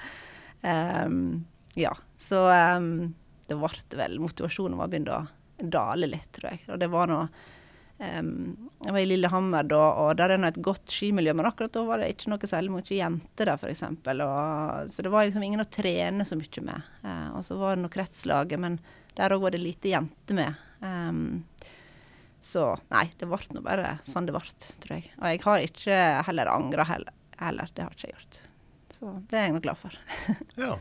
um, 0.62 1.41
ja. 1.80 1.95
Så 2.21 2.45
um, 2.45 3.15
det 3.49 3.58
ble 3.60 3.97
vel 3.99 4.21
Motivasjonen 4.21 4.78
var 4.80 4.91
begynt 4.93 5.12
å 5.12 5.23
dale 5.58 6.08
litt, 6.08 6.30
tror 6.36 6.54
jeg. 6.54 6.63
Og 6.69 6.80
det 6.80 6.91
var 6.93 7.10
noe 7.10 7.26
Um, 8.03 8.69
jeg 8.83 8.95
var 8.95 8.99
i 8.99 9.07
Lillehammer 9.07 9.67
da, 9.69 9.81
og 10.03 10.17
der 10.19 10.33
er 10.33 10.41
det 10.41 10.49
et 10.51 10.63
godt 10.65 10.91
skimiljø, 10.91 11.31
men 11.37 11.47
akkurat 11.47 11.71
da 11.75 11.83
var 11.87 12.01
det 12.01 12.09
ikke 12.11 12.33
noe 12.33 12.49
særlig 12.49 12.73
mye 12.73 12.97
jenter 12.97 13.47
der, 13.47 13.61
f.eks. 13.61 13.83
Så 14.91 15.05
det 15.05 15.13
var 15.13 15.29
liksom 15.29 15.45
ingen 15.47 15.63
å 15.63 15.69
trene 15.71 16.25
så 16.27 16.37
mye 16.39 16.65
med. 16.67 16.89
Uh, 17.05 17.29
og 17.37 17.45
så 17.47 17.59
var 17.61 17.77
det 17.77 17.85
noe 17.85 17.93
kretslaget, 17.93 18.59
men 18.59 18.79
der 19.15 19.35
òg 19.35 19.45
var 19.45 19.55
det 19.55 19.63
lite 19.63 19.93
jenter 19.93 20.39
med. 20.39 20.63
Um, 20.83 21.43
så 22.43 22.73
nei, 22.91 23.05
det 23.19 23.29
ble 23.31 23.39
nå 23.55 23.61
bare 23.63 23.97
sånn 24.07 24.25
det 24.27 24.35
ble, 24.35 24.43
tror 24.83 24.97
jeg. 24.97 25.13
Og 25.15 25.27
jeg 25.29 25.43
har 25.45 25.67
ikke 25.69 25.99
heller 26.27 26.51
angra 26.51 26.87
heller, 26.89 27.15
heller. 27.39 27.71
Det 27.71 27.85
har 27.85 27.95
ikke 27.95 28.09
jeg 28.09 28.17
gjort. 28.17 28.41
Så 28.93 29.13
det 29.31 29.39
er 29.39 29.47
jeg 29.47 29.55
nå 29.55 29.61
glad 29.63 29.79
for. 29.79 29.95
ja. 30.59 30.75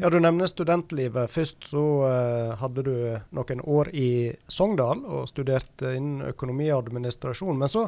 Ja, 0.00 0.10
Du 0.10 0.18
nevner 0.20 0.46
studentlivet. 0.46 1.30
Først 1.30 1.68
så 1.70 1.84
uh, 2.06 2.54
hadde 2.60 2.84
du 2.86 2.94
noen 3.36 3.62
år 3.62 3.90
i 3.94 4.08
Sogndal 4.48 5.04
og 5.04 5.28
studerte 5.30 5.94
innen 5.96 6.26
økonomi 6.32 6.68
og 6.72 6.86
administrasjon. 6.86 7.58
Men 7.58 7.70
så 7.70 7.86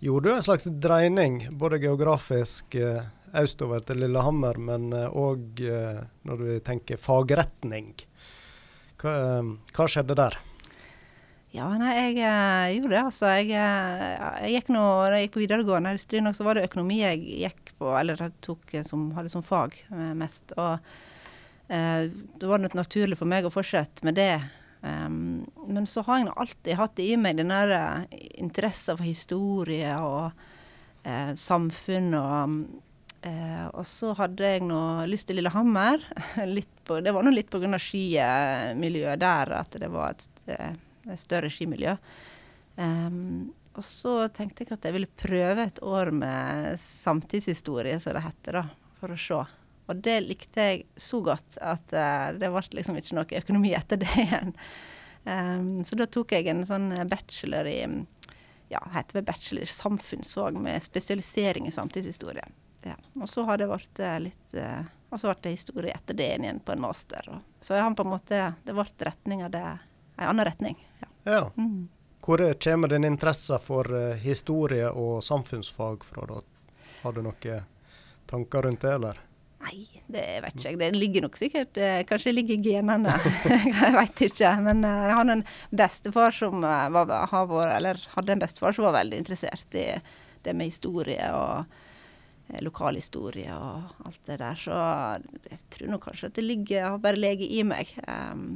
gjorde 0.00 0.28
du 0.28 0.34
en 0.34 0.44
slags 0.44 0.68
dreining, 0.82 1.42
både 1.60 1.80
geografisk 1.82 2.76
østover 3.36 3.84
til 3.86 4.00
Lillehammer, 4.02 4.58
men 4.58 4.90
òg 4.94 5.64
uh, 5.66 6.04
når 6.26 6.44
du 6.44 6.54
tenker 6.66 7.00
fagretning. 7.00 7.92
Hva, 9.00 9.12
hva 9.76 9.88
skjedde 9.88 10.16
der? 10.18 10.38
Ja, 11.50 11.66
nei, 11.74 11.92
jeg 11.96 12.16
uh, 12.22 12.66
gjorde 12.78 12.94
det, 12.94 13.04
altså. 13.04 13.30
Jeg, 13.40 13.52
jeg 13.52 14.56
gikk 14.56 14.74
nå, 14.74 14.82
da 15.06 15.18
jeg 15.18 15.28
gikk 15.28 15.36
på 15.36 15.44
videregående 15.44 16.34
så 16.34 16.46
var 16.46 16.58
det 16.58 16.66
økonomi 16.70 17.00
jeg 17.02 17.22
gikk 17.44 17.72
på, 17.78 17.94
eller 17.98 18.28
tok 18.44 18.76
som, 18.86 19.10
hadde 19.16 19.32
som 19.32 19.46
fag 19.46 19.78
mest. 20.18 20.54
Og 20.56 20.78
Eh, 20.80 21.09
det 21.70 22.48
var 22.50 22.58
nok 22.58 22.74
naturlig 22.74 23.18
for 23.20 23.30
meg 23.30 23.46
å 23.46 23.52
fortsette 23.54 24.02
med 24.06 24.16
det. 24.18 24.34
Um, 24.80 25.46
men 25.68 25.86
så 25.86 26.02
har 26.06 26.18
jeg 26.18 26.32
alltid 26.34 26.78
hatt 26.78 27.02
i 27.04 27.10
meg 27.20 27.36
den 27.38 27.52
der 27.52 27.74
uh, 27.74 28.20
interessen 28.40 28.96
for 28.96 29.06
historie 29.06 29.92
og 30.00 30.30
eh, 31.04 31.32
samfunn. 31.36 32.14
Og, 32.16 32.56
eh, 33.28 33.66
og, 33.68 33.84
så 33.88 34.14
hadde 34.18 34.54
jeg 34.54 34.64
nå 34.66 34.80
lyst 35.10 35.30
til 35.30 35.40
Lillehammer. 35.40 36.04
på, 36.86 37.00
det 37.04 37.14
var 37.14 37.26
nå 37.26 37.34
litt 37.34 37.52
pga. 37.52 37.78
skimiljøet 37.78 39.20
der, 39.20 39.54
at 39.60 39.80
det 39.80 39.92
var 39.92 40.16
et, 40.16 40.28
et 40.48 41.20
større 41.20 41.52
skimiljø. 41.52 41.96
Um, 42.80 43.50
og 43.76 43.84
så 43.86 44.14
tenkte 44.34 44.64
jeg 44.64 44.74
at 44.74 44.86
jeg 44.88 44.96
ville 44.96 45.18
prøve 45.20 45.68
et 45.68 45.78
år 45.86 46.10
med 46.14 46.74
samtidshistorie, 46.80 48.00
som 48.00 48.16
det 48.16 48.24
heter, 48.24 48.62
da, 48.62 48.64
for 48.98 49.14
å 49.14 49.20
se. 49.20 49.44
Og 49.90 50.00
det 50.04 50.20
likte 50.22 50.66
jeg 50.68 50.86
så 51.00 51.18
godt 51.24 51.58
at 51.58 51.92
uh, 51.96 52.30
det 52.38 52.50
ble 52.52 52.62
liksom 52.78 52.98
ikke 53.00 53.18
noe 53.18 53.42
økonomi 53.42 53.74
etter 53.76 54.00
det 54.00 54.10
igjen. 54.22 54.54
Um, 55.24 55.84
så 55.84 55.98
da 56.00 56.06
tok 56.08 56.32
jeg 56.32 56.48
en 56.48 56.62
sånn 56.64 56.94
bachelor 57.10 57.66
i, 57.68 57.82
ja, 58.72 58.80
heter 58.94 59.18
vel 59.18 59.26
bachelor 59.28 59.66
i 59.66 59.74
samfunnsfag 59.74 60.56
med 60.56 60.80
spesialisering 60.82 61.68
i 61.68 61.74
samtidshistorie. 61.74 62.46
Ja. 62.82 62.96
Og 63.20 63.28
så 63.28 63.44
har 63.44 63.60
det 63.60 63.68
vært 63.68 64.00
eh, 64.00 64.16
litt 64.24 64.54
uh, 64.56 64.86
Og 65.12 65.20
så 65.20 65.28
ble 65.28 65.42
det 65.42 65.50
historie 65.52 65.92
etter 65.92 66.16
det 66.16 66.30
igjen 66.38 66.62
på 66.64 66.72
en 66.72 66.80
master. 66.80 67.26
Og, 67.28 67.42
så 67.60 67.76
jeg 67.76 67.84
har 67.84 67.96
på 67.98 68.06
en 68.06 68.14
måte 68.14 68.38
Det 68.64 68.72
ble 68.72 68.86
retninga 69.04 69.50
det 69.52 69.64
En 70.16 70.30
annen 70.30 70.46
retning. 70.48 70.78
Ja. 71.02 71.08
ja. 71.24 71.42
Mm. 71.60 71.90
Hvor 72.24 72.40
kommer 72.64 72.88
din 72.88 73.04
interesse 73.04 73.58
for 73.60 73.92
uh, 73.92 74.14
historie 74.22 74.88
og 74.88 75.20
samfunnsfag 75.24 76.04
fra, 76.04 76.24
da? 76.30 76.40
Har 77.02 77.12
du 77.16 77.20
noen 77.24 77.68
tanker 78.28 78.62
rundt 78.62 78.80
det, 78.80 78.94
eller? 78.96 79.20
Nei, 79.60 79.82
det 80.08 80.24
vet 80.40 80.56
ikke 80.56 80.70
jeg. 80.70 80.78
Det 80.80 80.88
ligger 80.96 81.24
nok 81.26 81.36
sikkert 81.36 81.78
eh, 81.80 82.00
Kanskje 82.08 82.30
det 82.30 82.36
ligger 82.38 82.56
i 82.56 82.72
genene. 82.78 83.12
jeg 83.50 83.92
vet 83.96 84.22
ikke. 84.30 84.54
Men 84.64 84.86
eh, 84.88 85.04
jeg 85.10 85.18
hadde 85.18 85.36
en 85.36 85.44
bestefar 85.82 86.34
som 86.36 86.64
var, 86.64 86.88
var, 86.96 87.28
vært, 87.28 87.76
eller 87.76 88.00
hadde 88.14 88.34
en 88.34 88.42
bestefar 88.42 88.76
som 88.76 88.88
var 88.88 88.96
veldig 89.02 89.20
interessert 89.20 89.78
i 89.78 89.86
det 90.40 90.56
med 90.56 90.70
historie 90.70 91.28
og 91.36 91.76
eh, 92.48 92.62
lokalhistorie 92.64 93.52
og 93.52 94.08
alt 94.08 94.24
det 94.30 94.40
der. 94.40 94.64
Så 94.64 94.80
jeg 95.52 95.62
tror 95.76 95.94
nok 95.94 96.08
kanskje 96.08 96.32
at 96.32 96.40
det 96.40 96.48
ligger 96.48 96.88
har 96.88 97.04
bare 97.04 97.20
ligget 97.20 97.52
i 97.52 97.62
meg. 97.68 97.92
Um, 98.08 98.48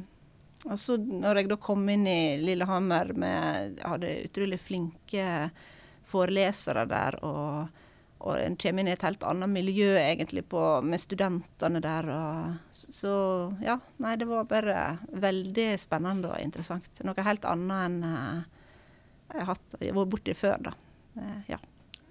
og 0.64 0.80
så 0.80 0.96
når 0.96 1.42
jeg 1.42 1.52
da 1.52 1.60
kom 1.60 1.84
inn 1.92 2.06
i 2.08 2.40
Lillehammer 2.40 3.10
med 3.20 3.74
Jeg 3.76 3.90
hadde 3.90 4.18
utrolig 4.24 4.60
flinke 4.62 5.26
forelesere 6.08 6.86
der. 6.88 7.20
og 7.20 7.83
og 8.24 8.38
en 8.40 8.56
kommer 8.60 8.82
inn 8.82 8.88
i 8.88 8.94
et 8.94 9.04
helt 9.04 9.24
annet 9.28 9.52
miljø 9.52 9.90
egentlig 10.00 10.46
på, 10.48 10.60
med 10.80 11.02
studentene 11.02 11.82
der. 11.84 12.08
Og, 12.14 12.72
så 12.72 13.12
ja, 13.64 13.76
nei, 14.00 14.14
det 14.20 14.28
var 14.30 14.48
bare 14.48 14.86
veldig 15.12 15.68
spennende 15.80 16.32
og 16.32 16.40
interessant. 16.40 16.88
Noe 17.04 17.26
helt 17.28 17.44
annet 17.48 17.84
enn 17.84 18.00
uh, 18.08 18.64
jeg 19.34 19.40
har 19.42 19.52
hatt, 19.52 19.78
jeg 19.80 19.96
vært 19.96 20.12
borti 20.16 20.36
før, 20.38 20.68
da. 20.70 20.74
Uh, 21.18 21.40
ja. 21.52 21.60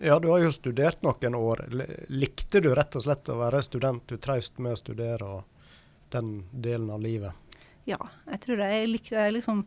ja, 0.06 0.19
du 0.21 0.30
har 0.30 0.43
jo 0.45 0.54
studert 0.54 1.02
noen 1.06 1.39
år. 1.39 1.65
Likte 2.13 2.62
du 2.62 2.69
rett 2.78 2.99
og 2.99 3.08
slett 3.08 3.34
å 3.34 3.39
være 3.41 3.65
student? 3.65 4.06
Du 4.06 4.21
trivdes 4.21 4.54
med 4.62 4.78
å 4.78 4.84
studere 4.84 5.32
og 5.39 5.71
den 6.13 6.43
delen 6.54 6.93
av 6.93 7.02
livet? 7.02 7.43
ja, 7.89 7.99
jeg 8.32 8.41
tror 8.45 8.62
det. 8.62 8.69
Jeg 8.71 8.91
likte 8.91 9.17
jeg 9.17 9.36
liksom 9.38 9.65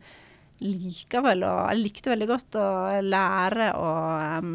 likevel, 0.65 1.45
og 1.45 1.59
Jeg 1.69 1.83
likte 1.83 2.13
veldig 2.13 2.29
godt 2.31 2.57
å 2.57 2.69
lære 3.05 3.71
og 3.77 4.45
um, 4.45 4.55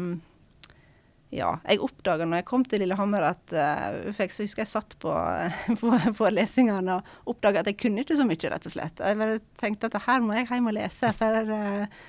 ja, 1.32 1.52
jeg 1.64 1.80
oppdaga 1.80 2.26
når 2.28 2.42
jeg 2.42 2.46
kom 2.50 2.64
til 2.68 2.82
Lillehammer 2.82 3.24
at 3.30 3.52
uh, 3.56 4.10
for 4.12 4.26
jeg 4.26 4.46
husker 4.46 4.66
jeg 4.66 4.70
satt 4.70 4.96
på, 5.00 5.12
på 5.80 5.92
forelesningene 6.18 6.98
og 6.98 7.32
oppdaga 7.32 7.62
at 7.62 7.70
jeg 7.70 7.78
kunne 7.80 8.04
ikke 8.04 8.18
så 8.18 8.26
mye, 8.28 8.50
rett 8.52 8.68
og 8.68 8.74
slett. 8.74 9.00
Jeg 9.00 9.20
bare 9.20 9.38
tenkte 9.60 9.88
at 9.88 10.02
her 10.04 10.24
må 10.24 10.36
jeg 10.36 10.50
hjem 10.50 10.68
og 10.68 10.76
lese, 10.76 11.12
for 11.16 11.52
uh, 11.56 12.02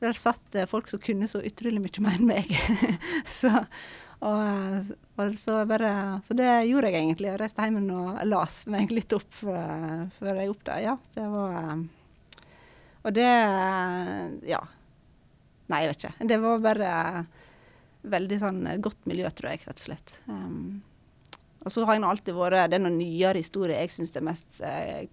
der 0.00 0.16
satt 0.16 0.56
folk 0.70 0.88
som 0.88 1.02
kunne 1.04 1.28
så 1.28 1.42
utrolig 1.44 1.82
mye 1.84 2.04
mer 2.06 2.16
enn 2.16 2.30
meg. 2.30 2.54
så, 3.38 3.52
og, 4.24 4.88
og 5.20 5.36
så, 5.36 5.58
bare, 5.68 5.92
så, 6.24 6.36
det 6.38 6.48
gjorde 6.70 6.88
jeg 6.88 7.02
egentlig. 7.02 7.28
Jeg 7.34 7.42
reiste 7.42 7.68
hjem 7.68 7.92
og 7.92 8.22
las 8.32 8.62
meg 8.72 8.96
litt 8.96 9.12
opp 9.16 9.28
før, 9.42 10.08
jeg 10.24 10.54
oppdaga 10.54 10.86
Ja, 10.86 10.96
det 11.18 11.28
var 11.36 11.60
um, 11.74 11.84
Og 13.04 13.12
det 13.16 13.28
Ja. 14.48 14.64
Nei, 15.70 15.84
jeg 15.84 15.92
vet 15.92 16.00
ikke. 16.00 16.28
Det 16.32 16.40
var 16.42 16.64
bare 16.64 16.90
veldig 18.02 18.38
sånn 18.40 18.62
godt 18.82 19.08
miljø, 19.10 19.28
tror 19.34 19.52
jeg, 19.52 19.64
rett 19.66 19.82
og 19.82 19.86
slett. 19.90 20.14
Um, 20.26 20.80
og 21.60 21.72
så 21.72 21.84
har 21.84 21.98
jeg 21.98 22.06
alltid 22.08 22.36
vært 22.36 22.70
Det 22.72 22.78
er 22.78 22.82
noen 22.82 22.96
nyere 22.96 23.42
historier 23.42 23.82
jeg 23.82 23.92
syns 23.92 24.14
er 24.16 24.24
mest 24.24 24.62
eh, 24.64 25.04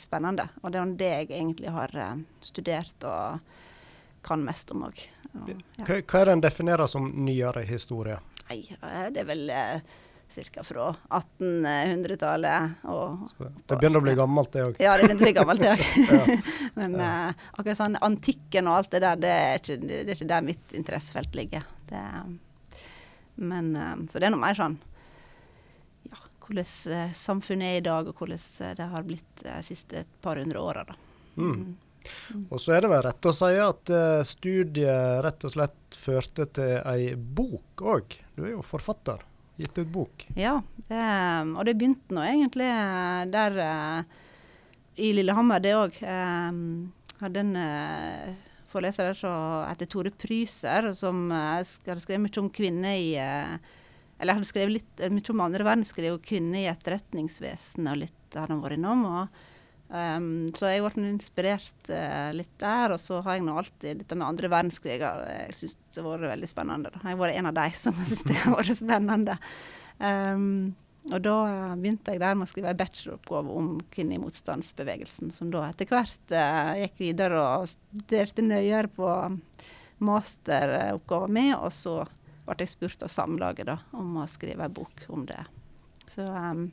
spennende. 0.00 0.48
Og 0.62 0.74
det 0.74 0.80
er 0.80 0.96
det 0.98 1.12
jeg 1.12 1.28
egentlig 1.28 1.70
har 1.74 1.94
eh, 1.94 2.16
studert 2.42 3.06
og 3.06 3.38
kan 4.26 4.42
mest 4.42 4.74
om 4.74 4.88
òg. 4.88 5.04
Ja. 5.46 5.54
Hva, 5.84 6.00
hva 6.02 6.20
er 6.20 6.28
det 6.28 6.34
en 6.34 6.42
definerer 6.42 6.90
som 6.90 7.06
nyere 7.22 7.62
historie? 7.68 8.18
Nei, 8.48 8.62
det 9.14 9.22
er 9.22 9.28
vel 9.28 9.50
eh, 9.54 9.94
ca. 10.28 10.64
fra 10.66 10.88
1800-tallet. 11.20 12.82
Det 13.68 13.78
begynner 13.78 14.02
å 14.02 14.04
bli 14.04 14.16
gammelt, 14.18 14.52
det 14.52 14.66
òg? 14.66 14.82
Ja, 14.82 14.96
det 14.98 15.06
begynner 15.06 15.22
å 15.22 15.28
bli 15.28 15.36
gammelt, 15.38 15.62
det 15.62 15.70
òg. 15.76 16.34
Men 16.80 16.98
eh, 17.00 17.48
akkurat 17.54 17.78
sånn 17.78 17.98
antikken 18.02 18.70
og 18.70 18.80
alt 18.80 18.94
det 18.96 19.04
der, 19.06 19.22
det 19.22 19.34
er 19.38 19.62
ikke, 19.62 19.78
det 19.86 20.04
er 20.04 20.16
ikke 20.16 20.32
der 20.34 20.48
mitt 20.50 20.78
interessefelt 20.80 21.38
ligger. 21.38 21.66
Det, 21.88 22.04
men, 23.38 23.76
eh, 23.76 23.96
så 24.10 24.18
det 24.18 24.28
er 24.28 24.34
noe 24.34 24.42
mer 24.42 24.56
sånn 24.58 24.76
ja, 26.08 26.22
hvordan 26.44 26.94
eh, 26.94 27.12
samfunnet 27.16 27.74
er 27.74 27.80
i 27.80 27.84
dag, 27.86 28.08
og 28.10 28.18
hvordan 28.18 28.40
eh, 28.66 28.72
det 28.78 28.88
har 28.92 29.06
blitt 29.06 29.44
de 29.44 29.58
siste 29.66 30.02
et 30.02 30.16
par 30.24 30.40
hundre 30.40 30.62
åra. 30.62 30.84
Mm. 31.36 31.52
Mm. 32.32 32.44
Og 32.48 32.60
så 32.62 32.74
er 32.74 32.84
det 32.84 32.92
vel 32.92 33.02
rett 33.04 33.28
å 33.28 33.34
si 33.36 33.50
at 33.60 33.90
studiet 34.26 35.18
rett 35.24 35.44
og 35.44 35.52
slett 35.52 35.98
førte 35.98 36.46
til 36.56 36.78
ei 36.88 37.12
bok 37.14 37.82
òg. 37.82 38.16
Du 38.36 38.46
er 38.46 38.54
jo 38.54 38.64
forfatter, 38.64 39.20
gitt 39.60 39.76
ut 39.78 39.90
bok. 39.92 40.24
Ja, 40.38 40.56
det, 40.88 41.02
og 41.52 41.66
det 41.68 41.76
begynte 41.76 42.16
nå 42.16 42.24
egentlig 42.24 42.70
der 43.34 43.58
i 44.98 45.10
Lillehammer, 45.18 45.60
det 45.62 45.74
òg. 45.76 45.98
Hadde 47.18 47.44
en 47.44 47.52
foreleser 48.72 49.12
som 49.18 49.66
heter 49.68 49.90
Tore 49.90 50.12
Pryser, 50.14 50.90
som 50.96 51.28
har 51.32 51.66
skrevet 51.68 52.22
mye 52.22 52.40
om 52.42 52.50
kvinner 52.52 52.96
i 52.96 53.12
uh, 53.20 53.58
Eller 54.18 54.34
hadde 54.34 54.48
skrevet 54.48 54.78
litt 54.78 55.04
uh, 55.04 55.10
mye 55.12 55.34
om 55.34 55.44
andre 55.44 55.66
verdenskrig 55.66 56.10
og 56.14 56.24
kvinner 56.26 56.64
i 56.64 56.70
etterretningsvesenet, 56.72 57.92
og 57.92 58.02
litt 58.04 58.38
har 58.38 58.50
han 58.52 58.64
vært 58.64 58.78
innom. 58.78 59.04
og 59.08 59.38
um, 59.94 60.48
Så 60.56 60.72
jeg 60.72 60.84
ble 60.84 61.06
inspirert 61.08 61.92
litt 62.36 62.56
der. 62.60 62.96
Og 62.96 63.00
så 63.00 63.22
har 63.24 63.38
jeg 63.38 63.46
nå 63.46 63.56
alltid 63.56 64.02
dette 64.02 64.18
med 64.18 64.28
andre 64.28 64.50
verdenskrig 64.52 64.98
Jeg 65.00 65.54
syns 65.56 65.78
det 65.94 66.02
har 66.02 66.10
vært 66.10 66.34
veldig 66.34 66.50
spennende. 66.50 66.92
Jeg 66.98 67.08
har 67.08 67.22
vært 67.22 67.40
en 67.40 67.52
av 67.52 67.56
de 67.62 67.70
som 67.84 68.02
syns 68.10 68.26
det 68.28 68.36
har 68.42 68.58
vært 68.58 68.80
spennende. 68.82 69.38
Um, 69.98 70.76
og 71.08 71.22
da 71.24 71.36
begynte 71.78 72.12
jeg 72.12 72.20
der 72.20 72.36
med 72.36 72.48
å 72.48 72.50
skrive 72.50 72.72
en 72.72 72.78
bacheloroppgave 72.78 73.54
om 73.60 73.68
kvinner 73.92 74.18
i 74.18 74.22
motstandsbevegelsen, 74.22 75.32
som 75.34 75.52
da 75.52 75.64
etter 75.68 75.88
hvert 75.88 76.34
eh, 76.34 76.82
gikk 76.84 77.00
videre 77.00 77.40
og 77.40 77.68
studerte 77.70 78.44
nøyere 78.44 78.90
på 78.92 79.08
masteroppgaven 80.04 81.34
min, 81.34 81.54
og 81.56 81.72
så 81.74 82.02
ble 82.48 82.64
jeg 82.64 82.74
spurt 82.74 83.04
av 83.04 83.12
Samlaget 83.12 83.68
da, 83.68 83.78
om 83.96 84.20
å 84.20 84.28
skrive 84.30 84.68
en 84.68 84.76
bok 84.76 85.06
om 85.12 85.24
det. 85.28 85.40
Så 86.08 86.24
um, 86.24 86.68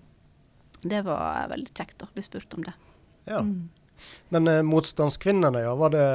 det 0.83 1.01
var 1.07 1.49
veldig 1.51 1.73
kjekt 1.75 2.05
å 2.05 2.11
bli 2.13 2.23
spurt 2.23 2.53
om 2.55 2.63
det. 2.67 2.75
Ja. 3.25 3.41
Mm. 3.43 3.69
Men 4.29 4.51
eh, 4.51 4.61
motstandskvinnene, 4.67 5.63
ja, 5.63 5.71
var 5.79 5.93
det 5.95 6.05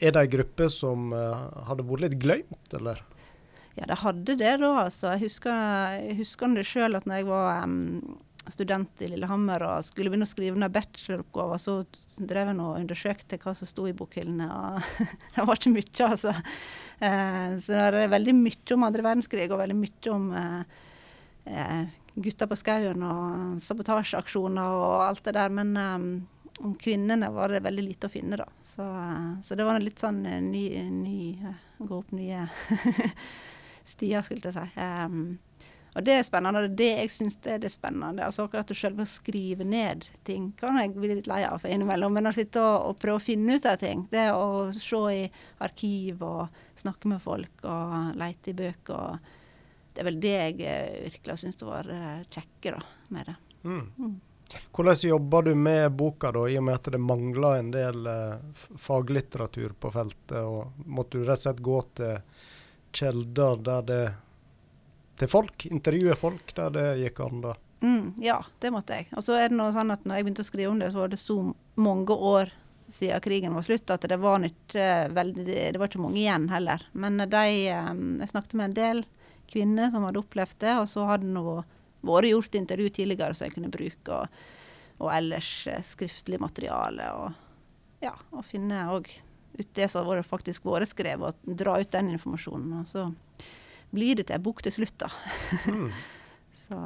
Er 0.00 0.12
det 0.14 0.20
ei 0.20 0.30
gruppe 0.30 0.68
som 0.70 1.12
eh, 1.16 1.44
hadde 1.68 1.86
vært 1.88 2.04
litt 2.04 2.18
glemt, 2.20 2.76
eller? 2.76 3.00
Ja, 3.74 3.88
det 3.90 3.98
hadde 4.04 4.36
det 4.38 4.52
da, 4.62 4.70
altså. 4.84 5.10
Jeg 5.14 5.26
husker, 5.26 5.64
jeg 5.98 6.18
husker 6.20 6.52
det 6.54 6.66
sjøl 6.68 6.94
at 6.94 7.08
når 7.10 7.20
jeg 7.20 7.26
var 7.26 7.64
um, 7.66 8.18
student 8.52 9.02
i 9.02 9.08
Lillehammer 9.10 9.64
og 9.66 9.86
skulle 9.86 10.12
begynne 10.12 10.28
å 10.28 10.30
skrive 10.30 10.60
ned 10.60 10.72
bacheloroppgaver, 10.74 11.60
så 11.62 11.76
drev 12.18 12.52
jeg 12.52 12.60
og 12.62 12.78
undersøkte 12.78 13.38
hva 13.42 13.54
som 13.58 13.68
sto 13.68 13.88
i 13.90 13.94
bokhyllene, 13.96 14.46
og 14.46 15.06
det 15.34 15.46
var 15.48 15.58
ikke 15.58 15.74
mye, 15.74 16.06
altså. 16.06 16.34
Uh, 17.00 17.56
så 17.64 17.88
det 17.94 18.04
er 18.04 18.12
veldig 18.14 18.36
mye 18.38 18.76
om 18.76 18.86
andre 18.86 19.06
verdenskrig, 19.08 19.48
og 19.50 19.62
veldig 19.64 19.78
mye 19.80 20.12
om 20.12 20.28
uh, 20.36 20.84
uh, 21.50 21.80
gutter 22.14 22.50
på 22.50 22.58
skauen 22.60 23.02
og 23.08 23.56
sabotasjeaksjoner 23.64 24.76
og 24.78 24.94
alt 25.08 25.24
det 25.26 25.34
der. 25.34 25.50
Men 25.50 25.74
um, 25.74 26.06
om 26.62 26.76
kvinnene 26.78 27.32
var 27.34 27.50
det 27.50 27.64
veldig 27.64 27.88
lite 27.88 28.06
å 28.06 28.12
finne, 28.12 28.38
da. 28.38 28.46
Så, 28.62 28.86
så 29.42 29.58
det 29.58 29.66
var 29.66 29.82
litt 29.82 29.98
sånn 29.98 30.22
ny, 30.22 30.68
ny 30.94 31.18
Gå 31.74 31.96
opp 31.98 32.12
nye 32.14 32.44
stier, 33.84 34.24
skulle 34.24 34.50
jeg 34.50 34.56
si. 34.56 34.66
Um, 34.80 35.38
og 35.94 36.02
det 36.02 36.16
er 36.18 36.24
spennende. 36.26 36.66
Det 36.74 36.88
jeg 36.90 37.10
syns 37.14 37.36
er 37.46 37.60
det 37.62 37.70
spennende. 37.70 38.24
Altså 38.26 38.44
akkurat 38.44 38.70
å 38.70 38.76
selve 38.76 39.06
å 39.06 39.10
skrive 39.10 39.66
ned 39.66 40.08
ting 40.26 40.50
kan 40.58 40.80
jeg 40.80 40.94
bli 40.96 41.12
litt 41.12 41.30
lei 41.30 41.44
av 41.46 41.62
innimellom. 41.68 42.16
Men 42.16 42.30
å 42.30 42.34
sitte 42.34 42.62
og, 42.62 42.88
og, 42.90 42.98
prøve 43.02 43.20
å 43.20 43.22
finne 43.22 43.58
ut 43.58 43.68
av 43.70 43.78
ting, 43.82 44.06
det 44.10 44.26
å 44.34 44.72
se 44.74 45.02
i 45.14 45.22
arkiv 45.62 46.24
og 46.26 46.60
snakke 46.80 47.12
med 47.12 47.22
folk 47.22 47.66
og 47.70 48.18
lete 48.18 48.50
i 48.50 48.58
bøker 48.64 48.98
og 48.98 49.32
Det 49.94 50.02
er 50.02 50.06
vel 50.08 50.16
det 50.18 50.30
jeg 50.34 50.54
eh, 50.66 50.94
virkelig 51.04 51.34
syns 51.38 51.60
var 51.62 51.86
eh, 51.86 52.24
kjekke 52.26 52.72
da, 52.74 52.80
med 53.14 53.28
det. 53.28 53.34
Mm. 53.62 53.84
Mm. 53.94 54.16
Hvordan 54.74 54.96
jobber 55.06 55.42
du 55.46 55.54
med 55.54 55.92
boka, 55.94 56.32
da, 56.34 56.48
i 56.50 56.56
og 56.58 56.64
med 56.66 56.74
at 56.74 56.90
det 56.90 56.98
mangler 56.98 57.60
en 57.60 57.70
del 57.70 58.08
eh, 58.10 58.64
faglitteratur 58.74 59.76
på 59.78 59.92
feltet? 59.94 60.40
og 60.42 60.74
Måtte 60.90 61.20
du 61.20 61.28
rett 61.28 61.38
og 61.38 61.46
slett 61.46 61.62
gå 61.62 61.78
til 62.00 62.18
kilder 62.94 63.60
der 63.66 63.88
det 63.88 64.04
til 65.20 65.30
folk, 65.30 65.66
intervjue 65.70 66.16
folk 66.18 66.54
der 66.56 66.74
det 66.74 66.88
gikk 67.04 67.20
an, 67.22 67.40
da? 67.44 67.54
Mm, 67.84 68.14
ja, 68.22 68.38
det 68.62 68.70
måtte 68.72 68.96
jeg. 68.96 69.10
Og 69.12 69.24
så 69.26 69.36
er 69.38 69.50
det 69.50 69.58
noe 69.58 69.74
sånn 69.74 69.92
at 69.92 70.06
når 70.06 70.18
jeg 70.18 70.26
begynte 70.26 70.44
å 70.44 70.48
skrive 70.48 70.70
om 70.72 70.80
det, 70.80 70.90
så 70.94 71.02
var 71.02 71.12
det 71.12 71.20
så 71.20 71.36
mange 71.76 72.16
år 72.16 72.52
siden 72.88 73.20
krigen 73.24 73.54
var 73.56 73.64
slutt 73.66 73.90
at 73.92 74.06
det 74.08 74.18
var 74.20 74.44
ikke 74.44 74.86
veldig 75.16 75.44
Det 75.46 75.80
var 75.80 75.88
ikke 75.88 76.02
mange 76.02 76.20
igjen 76.20 76.48
heller. 76.52 76.82
Men 76.92 77.18
de 77.18 77.44
Jeg 77.58 78.30
snakket 78.30 78.54
med 78.54 78.70
en 78.70 78.78
del 78.78 79.04
kvinner 79.50 79.90
som 79.92 80.04
hadde 80.06 80.20
opplevd 80.20 80.58
det, 80.64 80.74
og 80.80 80.88
så 80.88 81.04
hadde 81.08 81.28
det 81.28 81.64
vært 82.04 82.30
gjort 82.30 82.58
intervju 82.58 82.90
tidligere 82.90 83.36
som 83.36 83.46
jeg 83.46 83.54
kunne 83.56 83.72
bruke, 83.72 84.16
og, 84.16 84.26
og 85.04 85.12
ellers 85.12 85.50
skriftlig 85.84 86.40
materiale. 86.40 87.10
Og 87.20 88.04
ja, 88.04 88.14
og 88.32 88.44
finne 88.48 88.86
òg 88.92 89.10
ut 89.58 89.68
det 89.74 89.88
som 89.88 90.04
har 90.04 90.16
vært 90.16 90.28
faktisk 90.28 90.66
vært 90.68 90.90
skrevet, 90.90 91.34
og 91.34 91.58
dra 91.58 91.78
ut 91.80 91.90
den 91.92 92.12
informasjonen. 92.14 92.80
Og 92.80 92.88
så 92.90 93.08
blir 93.94 94.18
det 94.18 94.28
til 94.28 94.38
ei 94.38 94.42
bok 94.42 94.62
til 94.64 94.74
slutt, 94.74 94.96
da. 95.04 95.10
Mm. 95.70 95.90
så, 96.64 96.80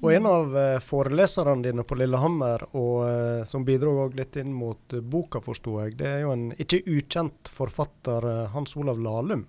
og 0.00 0.14
en 0.14 0.26
av 0.26 0.56
uh, 0.56 0.78
foreleserne 0.82 1.62
dine 1.66 1.84
på 1.84 1.98
Lillehammer, 2.00 2.64
og, 2.72 2.96
uh, 3.04 3.42
som 3.48 3.66
bidro 3.68 4.08
litt 4.16 4.38
inn 4.40 4.52
mot 4.56 4.96
boka, 5.02 5.42
forsto 5.44 5.76
jeg, 5.84 5.98
det 6.00 6.08
er 6.08 6.24
jo 6.24 6.34
en 6.34 6.48
ikke 6.56 6.82
ukjent 6.88 7.52
forfatter, 7.52 8.26
Hans 8.54 8.76
Olav 8.80 9.00
Lahlum. 9.00 9.46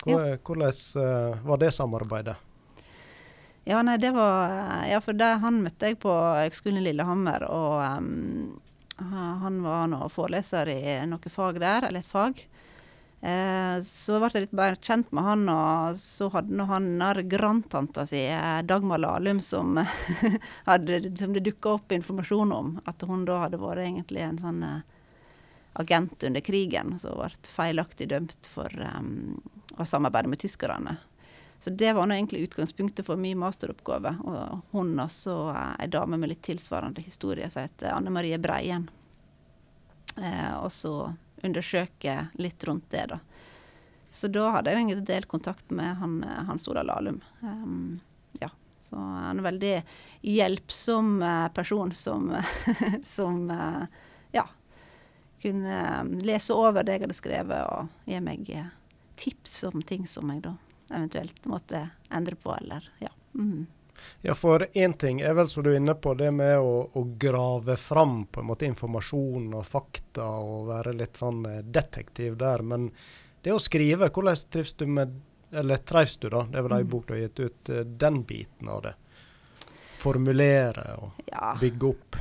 Hvordan 0.00 1.42
var 1.44 1.60
det 1.60 1.74
samarbeidet? 1.76 2.38
Ja, 3.68 3.82
nei, 3.84 3.98
det 4.00 4.10
var 4.16 4.86
Ja, 4.88 5.00
for 5.04 5.16
det, 5.16 5.28
han 5.42 5.60
møtte 5.64 5.90
jeg 5.90 6.00
på 6.00 6.10
Høgskolen 6.10 6.80
i 6.80 6.86
Lillehammer, 6.88 7.44
og 7.46 8.00
um, 8.00 8.60
han 9.00 9.62
var 9.64 9.88
nå 9.92 10.04
foreleser 10.12 10.68
i 10.72 10.80
noe 11.08 11.32
fag 11.32 11.60
der, 11.62 11.88
eller 11.88 12.04
et 12.04 12.10
fag. 12.10 12.42
Eh, 13.20 13.80
så 13.84 14.16
ble 14.16 14.30
jeg 14.32 14.46
litt 14.46 14.54
mer 14.56 14.78
kjent 14.80 15.10
med 15.12 15.26
han, 15.26 15.42
og 15.52 15.98
så 16.00 16.30
hadde 16.32 16.64
han 16.70 17.02
grandtanta 17.28 18.06
si, 18.08 18.22
eh, 18.32 18.62
Dagmar 18.64 19.02
Lahlum, 19.02 19.42
som, 19.44 19.76
som 21.20 21.34
det 21.36 21.44
dukka 21.44 21.76
opp 21.76 21.92
informasjon 21.92 22.52
om. 22.56 22.72
At 22.88 23.04
hun 23.04 23.26
da 23.28 23.42
hadde 23.44 23.60
vært 23.60 23.84
egentlig 23.84 24.24
en 24.24 24.40
sånn 24.40 24.64
eh, 24.64 24.80
agent 25.80 26.24
under 26.24 26.40
krigen, 26.40 26.96
som 26.98 27.20
ble 27.20 27.30
feilaktig 27.46 28.08
dømt 28.10 28.48
for 28.48 28.72
um, 28.96 29.36
å 29.78 29.86
samarbeide 29.86 30.32
med 30.32 30.40
tyskerne. 30.42 30.96
Så 31.60 31.70
det 31.70 31.92
var 31.92 32.06
nå 32.06 32.14
egentlig 32.14 32.40
utgangspunktet 32.40 33.06
for 33.06 33.16
min 33.16 33.38
masteroppgave. 33.38 34.14
Og 34.24 34.60
hun 34.70 34.94
også 35.00 35.34
ei 35.76 35.90
dame 35.92 36.16
med 36.16 36.32
litt 36.32 36.42
tilsvarende 36.42 37.04
historie 37.04 37.50
som 37.52 37.66
heter 37.66 37.92
Anne 37.92 38.10
Marie 38.10 38.38
Breien. 38.40 38.86
Eh, 40.16 40.54
og 40.56 40.72
så 40.72 41.12
undersøke 41.44 42.14
litt 42.40 42.64
rundt 42.64 42.88
det, 42.90 43.04
da. 43.12 43.18
Så 44.10 44.30
da 44.32 44.46
hadde 44.54 44.72
jeg 44.72 44.86
en 44.88 45.04
del 45.04 45.28
kontakt 45.28 45.68
med 45.70 46.00
han, 46.00 46.22
Hans 46.48 46.64
Ola 46.68 46.82
Lahlum. 46.82 47.20
Um, 47.44 48.00
ja. 48.40 48.48
Så 48.80 48.96
han 48.96 49.20
er 49.20 49.36
en 49.36 49.44
veldig 49.44 49.74
hjelpsom 50.32 51.20
person 51.54 51.92
som, 51.92 52.32
som 53.04 53.44
ja, 54.32 54.46
kunne 55.44 55.84
lese 56.24 56.56
over 56.56 56.88
det 56.88 56.96
jeg 56.96 57.04
hadde 57.04 57.20
skrevet, 57.20 57.68
og 57.68 58.10
gi 58.10 58.24
meg 58.24 58.50
tips 59.20 59.60
om 59.68 59.84
ting 59.84 60.08
som 60.08 60.32
jeg 60.32 60.48
da 60.48 60.56
eventuelt 60.90 61.46
måtte 61.46 61.88
endre 62.10 62.36
på, 62.36 62.54
eller 62.56 62.90
ja. 62.98 63.10
Mm. 63.34 63.66
Ja, 64.20 64.34
for 64.34 64.66
én 64.72 64.92
ting 64.92 65.20
er 65.20 65.34
vel 65.34 65.48
som 65.48 65.64
du 65.64 65.70
er 65.72 65.76
inne 65.76 65.94
på, 65.94 66.14
det 66.14 66.30
med 66.32 66.58
å, 66.58 66.90
å, 66.92 67.02
grave 67.20 67.76
fram 67.76 68.24
på 68.26 68.40
en 68.40 68.48
måte 68.48 68.68
informasjon 68.68 69.50
og 69.54 69.66
fakta 69.66 70.26
og 70.40 70.68
være 70.70 70.94
litt 70.96 71.20
sånn 71.20 71.44
eh, 71.48 71.60
detektiv 71.64 72.38
der. 72.40 72.64
Men 72.64 72.90
det 73.42 73.52
å 73.52 73.60
skrive, 73.60 74.08
hvordan 74.08 74.40
trives 74.50 74.76
du 74.76 74.86
med 74.86 75.18
Eller 75.50 75.80
trives 75.82 76.16
du, 76.16 76.28
da? 76.30 76.44
Det 76.46 76.60
er 76.60 76.62
vel 76.62 76.76
ei 76.76 76.84
mm. 76.86 76.90
bok 76.90 77.06
du 77.08 77.14
har 77.16 77.22
gitt 77.24 77.40
ut, 77.40 77.68
eh, 77.68 77.86
den 78.04 78.22
biten 78.22 78.68
av 78.70 78.82
det. 78.84 78.92
Formulere 79.98 80.84
og 81.00 81.24
ja. 81.26 81.54
bygge 81.60 81.88
opp. 81.88 82.20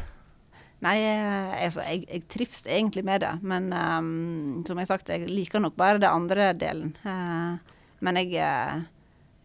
Nei, 0.81 0.95
eh, 1.03 1.51
altså, 1.65 1.83
jeg, 1.83 2.07
jeg, 2.07 2.23
trives 2.31 2.63
egentlig 2.65 3.03
med 3.05 3.21
det. 3.21 3.33
Men 3.43 3.67
um, 3.73 4.63
som 4.65 4.79
jeg 4.79 4.87
har 4.87 4.89
sagt, 4.95 5.11
jeg 5.11 5.27
liker 5.29 5.61
nok 5.61 5.75
bare 5.77 6.01
det 6.01 6.09
andre 6.09 6.53
delen. 6.57 6.95
Uh, 7.03 7.59
men 8.05 8.21
jeg 8.21 8.39
uh, 8.39 8.87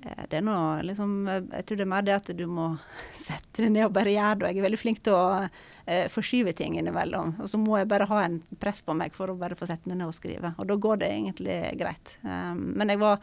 Eh, 0.04 0.24
det 0.30 0.38
er 0.38 0.44
noe 0.44 0.82
liksom 0.84 1.12
Jeg 1.28 1.66
tror 1.66 1.78
det 1.78 1.84
er 1.86 1.90
mer 1.90 2.04
det 2.04 2.16
at 2.16 2.30
du 2.36 2.44
må 2.50 2.70
sette 3.26 3.62
deg 3.62 3.72
ned 3.72 3.88
og 3.88 3.94
bare 3.96 4.14
gjøre 4.14 4.42
det. 4.42 4.52
Jeg 4.52 4.60
er 4.60 4.68
veldig 4.68 4.80
flink 4.80 5.02
til 5.04 5.16
å 5.16 5.24
eh, 5.44 6.06
forskyve 6.12 6.54
ting 6.56 6.78
innimellom. 6.80 7.36
Og 7.40 7.50
så 7.50 7.60
må 7.60 7.78
jeg 7.80 7.90
bare 7.90 8.08
ha 8.10 8.22
en 8.26 8.40
press 8.60 8.84
på 8.84 8.96
meg 8.96 9.16
for 9.16 9.32
å 9.32 9.38
bare 9.40 9.58
få 9.58 9.68
sette 9.70 9.90
meg 9.90 10.00
ned 10.00 10.10
og 10.10 10.16
skrive. 10.16 10.54
Og 10.58 10.68
da 10.70 10.78
går 10.86 11.02
det 11.02 11.10
egentlig 11.14 11.58
greit. 11.80 12.16
Um, 12.22 12.70
men 12.78 12.92
jeg 12.92 13.02
var 13.02 13.22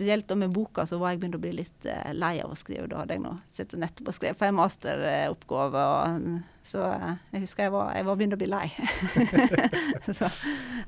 spesielt 0.00 0.32
med 0.36 0.50
boka 0.50 0.86
så 0.88 0.96
var 0.98 1.12
jeg 1.12 1.20
begynt 1.20 1.36
å 1.36 1.42
bli 1.42 1.52
litt 1.58 1.84
uh, 1.84 2.12
lei 2.16 2.38
av 2.40 2.54
å 2.54 2.56
skrive. 2.56 2.88
Da 2.88 3.02
hadde 3.02 3.18
jeg 3.18 3.24
nå 3.24 3.34
sittet 3.52 3.80
nettopp 3.82 4.08
og 4.08 4.16
skrevet 4.16 4.40
på 4.40 4.46
en 4.48 4.56
masteroppgave, 4.56 5.82
så 6.64 6.86
uh, 6.88 7.10
jeg 7.34 7.44
husker 7.44 7.66
jeg 7.66 7.74
var, 7.74 7.90
jeg 7.98 8.06
var 8.08 8.16
begynt 8.16 8.36
å 8.38 8.40
bli 8.40 8.48
lei. 8.48 8.66
så 10.20 10.30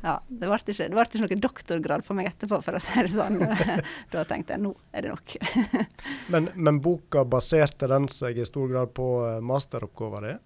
ja, 0.03 0.17
det 0.29 0.49
ble 0.49 0.59
ikke, 0.59 0.89
det 0.89 0.97
ble 0.97 1.05
ikke 1.05 1.23
noen 1.27 1.45
doktorgrad 1.45 2.07
for 2.07 2.19
meg 2.19 2.31
etterpå, 2.33 2.63
for 2.65 2.79
å 2.79 2.83
si 2.83 3.05
det 3.05 3.13
sånn. 3.13 3.43
da 4.15 4.25
tenkte 4.29 4.57
jeg 4.57 4.65
nå 4.65 4.73
er 4.93 5.05
det 5.05 5.13
nok. 5.13 5.37
men, 6.33 6.49
men 6.57 6.81
boka 6.83 7.27
baserte 7.29 7.91
den 7.93 8.09
seg 8.09 8.41
i 8.41 8.49
stor 8.49 8.73
grad 8.73 8.97
på 8.97 9.13
eh, 9.29 9.39
masteroppgaven 9.45 10.31
din? 10.31 10.43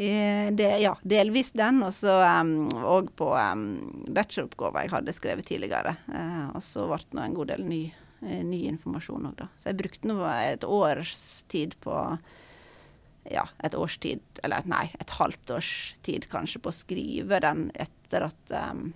Det, 0.00 0.68
ja, 0.80 0.94
delvis 1.04 1.50
den, 1.52 1.82
og 1.84 1.92
så 1.92 2.14
um, 2.40 3.08
på 3.12 3.26
um, 3.36 3.64
bacheloroppgaver 4.08 4.86
jeg 4.86 4.92
hadde 4.94 5.12
skrevet 5.12 5.48
tidligere. 5.50 5.92
Uh, 6.08 6.46
og 6.54 6.62
så 6.64 6.86
ble 6.88 7.02
det 7.04 7.24
en 7.26 7.36
god 7.36 7.50
del 7.52 7.66
ny, 7.68 7.80
uh, 8.24 8.38
ny 8.48 8.62
informasjon 8.70 9.28
òg, 9.28 9.34
da. 9.42 9.50
Så 9.60 9.68
jeg 9.68 9.80
brukte 9.82 10.08
nå 10.08 10.16
et 10.24 10.64
års 10.64 11.12
tid 11.52 11.76
på 11.84 11.98
ja, 13.28 13.44
et 13.60 13.76
års 13.76 13.98
tid, 14.00 14.22
eller 14.42 14.64
nei, 14.70 14.86
et 15.00 15.12
halvt 15.18 15.52
års 15.58 15.72
tid 16.06 16.26
kanskje 16.32 16.62
på 16.64 16.72
å 16.72 16.78
skrive 16.80 17.40
den 17.44 17.68
etter 17.74 18.30
at 18.30 18.56
um, 18.70 18.90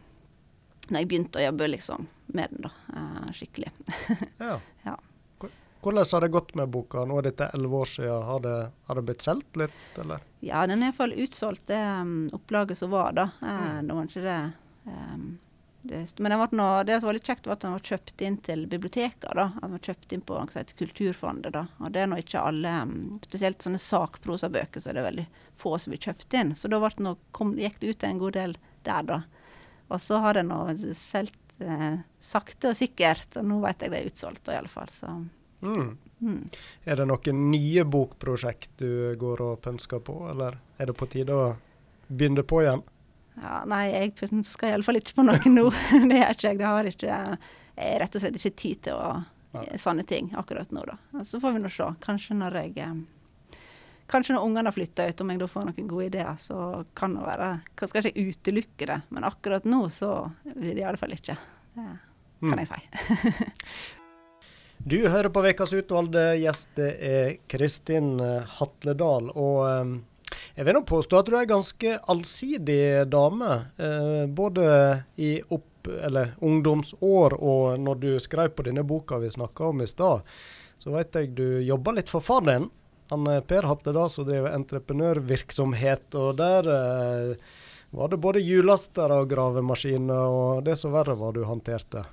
Når 0.88 1.00
jeg 1.00 1.08
begynte 1.08 1.40
å 1.40 1.44
jobbe 1.46 1.68
liksom 1.70 2.08
med 2.36 2.52
den, 2.52 2.64
da. 2.66 2.72
Uh, 2.92 3.28
skikkelig. 3.32 3.70
ja. 4.40 4.56
ja. 4.84 4.96
Hvordan 5.84 6.06
har 6.12 6.24
det 6.24 6.32
gått 6.32 6.54
med 6.56 6.68
boka? 6.72 7.04
Nå 7.04 7.18
er 7.20 7.26
dette 7.28 7.50
elleve 7.52 7.82
år 7.84 7.90
siden. 7.92 8.22
Har 8.24 8.40
det, 8.40 8.58
har 8.88 8.96
det 8.96 9.02
blitt 9.04 9.24
solgt 9.26 9.58
litt, 9.60 9.98
eller? 10.00 10.22
Ja, 10.40 10.62
den 10.66 10.80
er 10.80 10.88
iallfall 10.90 11.12
utsolgt, 11.12 11.66
det 11.68 11.80
um, 12.00 12.14
opplaget 12.32 12.80
som 12.80 12.92
var 12.94 13.12
da. 13.16 13.28
Eh, 13.44 13.66
mm. 13.68 13.88
Det 13.88 13.98
var 13.98 14.08
ikke 14.08 14.24
det 14.24 14.38
um, 14.88 15.26
det, 15.84 16.18
men 16.18 16.32
det, 16.32 16.56
nå, 16.56 16.66
det, 16.82 17.00
som 17.00 17.10
var 17.10 17.16
litt 17.18 17.26
kjekt, 17.28 17.46
var 17.46 17.58
at 17.58 17.64
den 17.66 17.74
var 17.74 17.84
kjøpt 17.84 18.22
inn 18.24 18.38
til 18.46 18.64
biblioteker. 18.72 19.34
da, 19.36 19.50
At 19.58 19.66
den 19.66 19.76
var 19.76 19.84
kjøpt 19.90 20.16
inn 20.16 20.24
på 20.24 20.38
noe 20.38 20.48
som 20.48 20.62
heter 20.62 20.78
Kulturfondet. 20.80 21.52
da, 21.52 21.66
og 21.76 21.92
Det 21.92 22.00
er 22.00 22.08
nå 22.08 22.20
ikke 22.22 22.40
alle 22.40 22.72
um, 22.88 22.96
Spesielt 23.26 23.64
sånne 23.64 23.82
sakprosabøker 23.82 24.80
så 24.80 24.90
er 24.90 24.98
det 24.98 25.06
veldig 25.10 25.26
få 25.60 25.76
som 25.76 25.92
blir 25.92 26.04
kjøpt 26.08 26.38
inn. 26.40 26.56
Så 26.56 26.72
da 26.72 26.80
nå, 26.80 27.16
kom, 27.36 27.52
gikk 27.60 27.80
det 27.82 27.92
ut 27.92 28.08
en 28.08 28.24
god 28.24 28.38
del 28.40 28.58
der, 28.88 29.08
da. 29.12 29.22
Og 29.92 30.00
så 30.00 30.24
har 30.24 30.40
den 30.40 30.48
nå 30.48 30.62
solgt 30.96 31.60
eh, 31.60 32.00
sakte 32.16 32.72
og 32.72 32.78
sikkert, 32.78 33.36
og 33.36 33.44
nå 33.50 33.60
vet 33.66 33.84
jeg 33.84 33.92
det 33.92 34.00
er 34.00 34.12
utsolgt 34.12 34.48
i 34.48 34.56
alle 34.56 34.72
fall. 34.72 34.92
så... 34.92 35.18
Mm. 35.64 35.92
Mm. 36.24 36.40
Er 36.84 37.00
det 37.00 37.06
noen 37.10 37.44
nye 37.50 37.84
bokprosjekt 37.84 38.78
du 38.80 39.14
går 39.20 39.42
og 39.44 39.60
pønsker 39.64 40.02
på, 40.04 40.16
eller 40.30 40.58
er 40.78 40.90
det 40.90 40.96
på 40.98 41.08
tide 41.10 41.36
å 41.36 41.54
begynne 42.08 42.44
på 42.46 42.62
igjen? 42.64 42.84
Ja, 43.34 43.62
nei, 43.66 43.88
jeg 43.90 44.14
pønsker 44.18 44.70
iallfall 44.70 45.00
ikke 45.00 45.16
på 45.18 45.26
noe 45.26 45.50
nå. 45.50 45.66
det 46.10 46.20
gjør 46.20 46.36
ikke 46.36 46.50
jeg. 46.50 46.60
Det 46.60 46.68
har 46.70 46.90
ikke, 46.90 47.08
jeg 47.08 47.88
har 47.88 48.04
rett 48.04 48.16
og 48.16 48.24
slett 48.24 48.38
ikke 48.38 48.54
tid 48.60 48.84
til 48.86 49.00
å 49.00 49.08
ja. 49.54 49.64
sånne 49.80 50.06
ting 50.06 50.30
akkurat 50.38 50.70
nå, 50.74 50.84
da. 50.86 51.24
Så 51.26 51.40
får 51.42 51.56
vi 51.56 51.64
nå 51.64 51.72
se. 51.72 51.90
Kanskje 52.04 52.38
når 52.38 52.62
jeg 52.62 52.78
eh, 52.84 52.94
Kanskje 54.04 54.34
når 54.34 54.42
ungene 54.44 54.68
har 54.68 54.76
flytta 54.76 55.06
ut, 55.08 55.20
om 55.24 55.30
jeg 55.32 55.40
da 55.40 55.46
får 55.48 55.62
noen 55.64 55.86
gode 55.88 56.06
ideer, 56.10 56.34
så 56.36 56.58
kan 56.92 57.14
det 57.16 57.22
være 57.24 57.46
Hva 57.72 57.86
skal 57.88 58.04
jeg 58.04 58.12
ikke 58.12 58.34
utelukke 58.34 58.88
det, 58.90 58.98
men 59.16 59.24
akkurat 59.24 59.64
nå 59.64 59.80
så 59.88 60.10
vil 60.44 60.74
det 60.74 60.84
iallfall 60.84 61.16
ikke. 61.16 61.38
Det 61.74 61.86
kan 62.44 62.52
mm. 62.52 62.60
jeg 62.60 62.72
si. 62.74 63.94
Du 64.86 65.08
hører 65.08 65.30
på 65.32 65.40
Ukas 65.40 65.72
utvalgte 65.72 66.34
gjest, 66.36 66.74
det 66.76 66.90
er 67.00 67.28
Kristin 67.48 68.18
eh, 68.20 68.50
Hatledal. 68.58 69.30
Og 69.32 69.60
eh, 69.64 69.92
jeg 70.58 70.66
vil 70.66 70.76
nå 70.76 70.82
påstå 70.84 71.20
at 71.22 71.28
du 71.30 71.36
er 71.38 71.46
en 71.46 71.52
ganske 71.54 71.92
allsidig 72.12 73.06
dame. 73.08 73.54
Eh, 73.80 74.26
både 74.28 74.66
i 75.16 75.38
opp, 75.48 75.88
eller, 75.88 76.34
ungdomsår 76.44 77.36
og 77.40 77.80
når 77.80 78.02
du 78.02 78.10
skrev 78.20 78.52
på 78.52 78.66
denne 78.66 78.84
boka 78.84 79.16
vi 79.22 79.30
snakka 79.32 79.70
om 79.70 79.80
i 79.80 79.88
stad, 79.88 80.20
så 80.76 80.92
vet 80.92 81.16
jeg 81.16 81.30
du 81.38 81.46
jobba 81.64 81.94
litt 81.96 82.12
for 82.12 82.24
far 82.24 82.44
din. 82.44 82.66
Han 83.08 83.30
Per 83.48 83.68
Hatledal 83.70 84.10
som 84.12 84.26
driver 84.28 84.52
entreprenørvirksomhet, 84.52 86.10
og 86.16 86.36
der 86.40 86.68
var 87.92 88.12
det 88.12 88.20
både 88.20 88.44
hjullaster 88.44 89.12
og 89.16 89.32
gravemaskiner 89.32 90.36
og 90.36 90.64
det 90.68 90.76
som 90.80 90.92
verre 90.92 91.16
var 91.20 91.36
du 91.36 91.44
håndterte. 91.48 92.04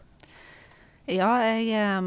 Ja, 1.12 1.32
jeg, 1.44 2.02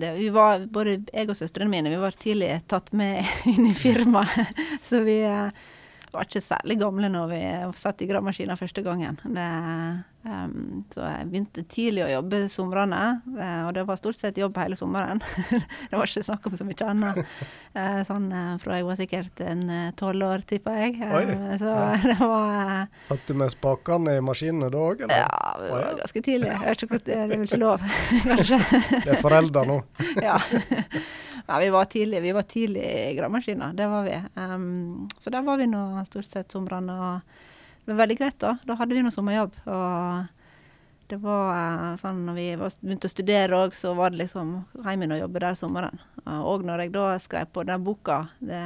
det, 0.00 0.12
vi 0.18 0.28
var, 0.34 0.66
både 0.72 0.98
jeg 1.08 1.30
og 1.30 1.38
søstrene 1.38 1.72
mine 1.72 1.92
vi 1.92 2.00
var 2.02 2.16
tidlig 2.20 2.52
tatt 2.68 2.92
med 2.96 3.24
inn 3.52 3.70
i 3.70 3.74
firmaet. 3.76 4.56
Så 4.84 5.00
vi 5.06 5.20
eh, 6.10 6.14
var 6.18 6.28
ikke 6.28 6.44
særlig 6.44 6.78
gamle 6.80 7.10
når 7.12 7.32
vi 7.32 7.42
satt 7.78 8.02
i 8.02 8.10
gravemaskinen 8.10 8.60
første 8.60 8.84
gangen. 8.86 9.20
Det, 9.24 9.48
Um, 10.20 10.82
så 10.92 11.00
jeg 11.00 11.28
begynte 11.30 11.62
tidlig 11.64 12.02
å 12.04 12.10
jobbe 12.10 12.42
somrene, 12.52 12.98
uh, 13.38 13.62
og 13.64 13.70
det 13.72 13.86
var 13.88 13.96
stort 13.96 14.18
sett 14.18 14.36
jobb 14.36 14.58
hele 14.60 14.76
sommeren. 14.76 15.22
det 15.88 15.96
var 15.96 16.04
ikke 16.04 16.26
snakk 16.26 16.44
om 16.50 16.56
så 16.58 16.66
mye 16.68 16.88
annet. 16.90 17.22
Uh, 17.72 18.02
sånn 18.04 18.26
uh, 18.28 18.58
fra 18.60 18.76
jeg 18.76 18.84
var 18.84 18.98
sikkert 19.00 19.40
en 19.46 19.64
tolv 19.96 20.26
år, 20.26 20.44
tipper 20.50 20.76
jeg. 20.76 20.98
så 21.62 21.72
ja. 21.72 21.96
det 22.10 22.18
var 22.20 22.84
Satt 23.06 23.24
du 23.24 23.32
med 23.40 23.54
spakene 23.54 24.18
i 24.18 24.24
maskinene 24.24 24.68
da 24.72 24.84
òg, 24.90 25.06
eller? 25.06 25.24
Ja, 25.24 25.56
det 25.56 25.72
var 25.72 25.98
ganske 26.02 26.24
tidlig. 26.28 26.52
Jeg 26.52 26.66
vet 26.66 26.84
ikke 26.84 26.92
hvordan 26.92 27.08
det, 27.08 27.16
det 27.16 27.24
er 27.24 27.32
vel 27.32 27.48
ikke 27.48 27.62
lov, 27.64 27.88
kanskje. 28.28 28.60
det 29.06 29.16
er 29.16 29.24
foreldre 29.24 29.66
nå. 29.72 29.80
ja. 30.20 30.36
Ja. 31.50 31.60
vi 31.60 31.70
var 31.74 31.88
tidlig, 31.90 32.22
vi 32.22 32.34
var 32.36 32.46
tidlig 32.48 32.82
i 32.86 33.14
gravemaskina, 33.18 33.72
det 33.76 33.86
var 33.90 34.06
vi. 34.06 34.18
Um, 34.38 35.08
så 35.18 35.32
der 35.34 35.44
var 35.46 35.60
vi 35.60 35.68
nå 35.70 35.84
stort 36.08 36.28
sett 36.30 36.52
somrene. 36.54 36.94
og 36.94 37.84
det 37.84 37.94
var 37.94 38.04
veldig 38.04 38.18
greit, 38.20 38.38
da. 38.38 38.56
Da 38.64 38.76
hadde 38.78 38.94
vi 38.94 39.02
nå 39.02 39.10
sommerjobb. 39.10 39.56
Og 39.66 40.28
det 41.10 41.18
var 41.24 41.48
eh, 41.56 41.96
sånn 41.98 42.20
når 42.26 42.36
vi 42.36 42.44
var, 42.60 42.74
begynte 42.84 43.08
å 43.08 43.12
studere 43.12 43.62
òg, 43.64 43.74
så 43.74 43.96
var 43.98 44.12
det 44.12 44.20
liksom 44.20 44.52
hjem 44.84 45.02
igjen 45.02 45.16
og 45.16 45.22
jobbe 45.24 45.42
der 45.42 45.58
sommeren. 45.58 46.02
Og 46.30 46.62
når 46.66 46.84
jeg 46.84 46.92
da 46.94 47.06
skrev 47.22 47.50
på 47.50 47.64
den 47.66 47.82
boka 47.82 48.20
det, 48.38 48.60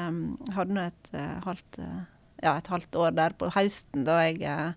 hadde 0.53 0.77
nå 0.77 0.85
et, 0.85 1.09
eh, 1.16 1.38
halvt, 1.47 1.81
eh, 1.81 2.03
ja, 2.44 2.53
et 2.59 2.68
halvt 2.68 3.01
år 3.01 3.16
der 3.16 3.38
på 3.38 3.49
høsten 3.55 4.05
da 4.05 4.18
jeg 4.27 4.42
eh, 4.44 4.77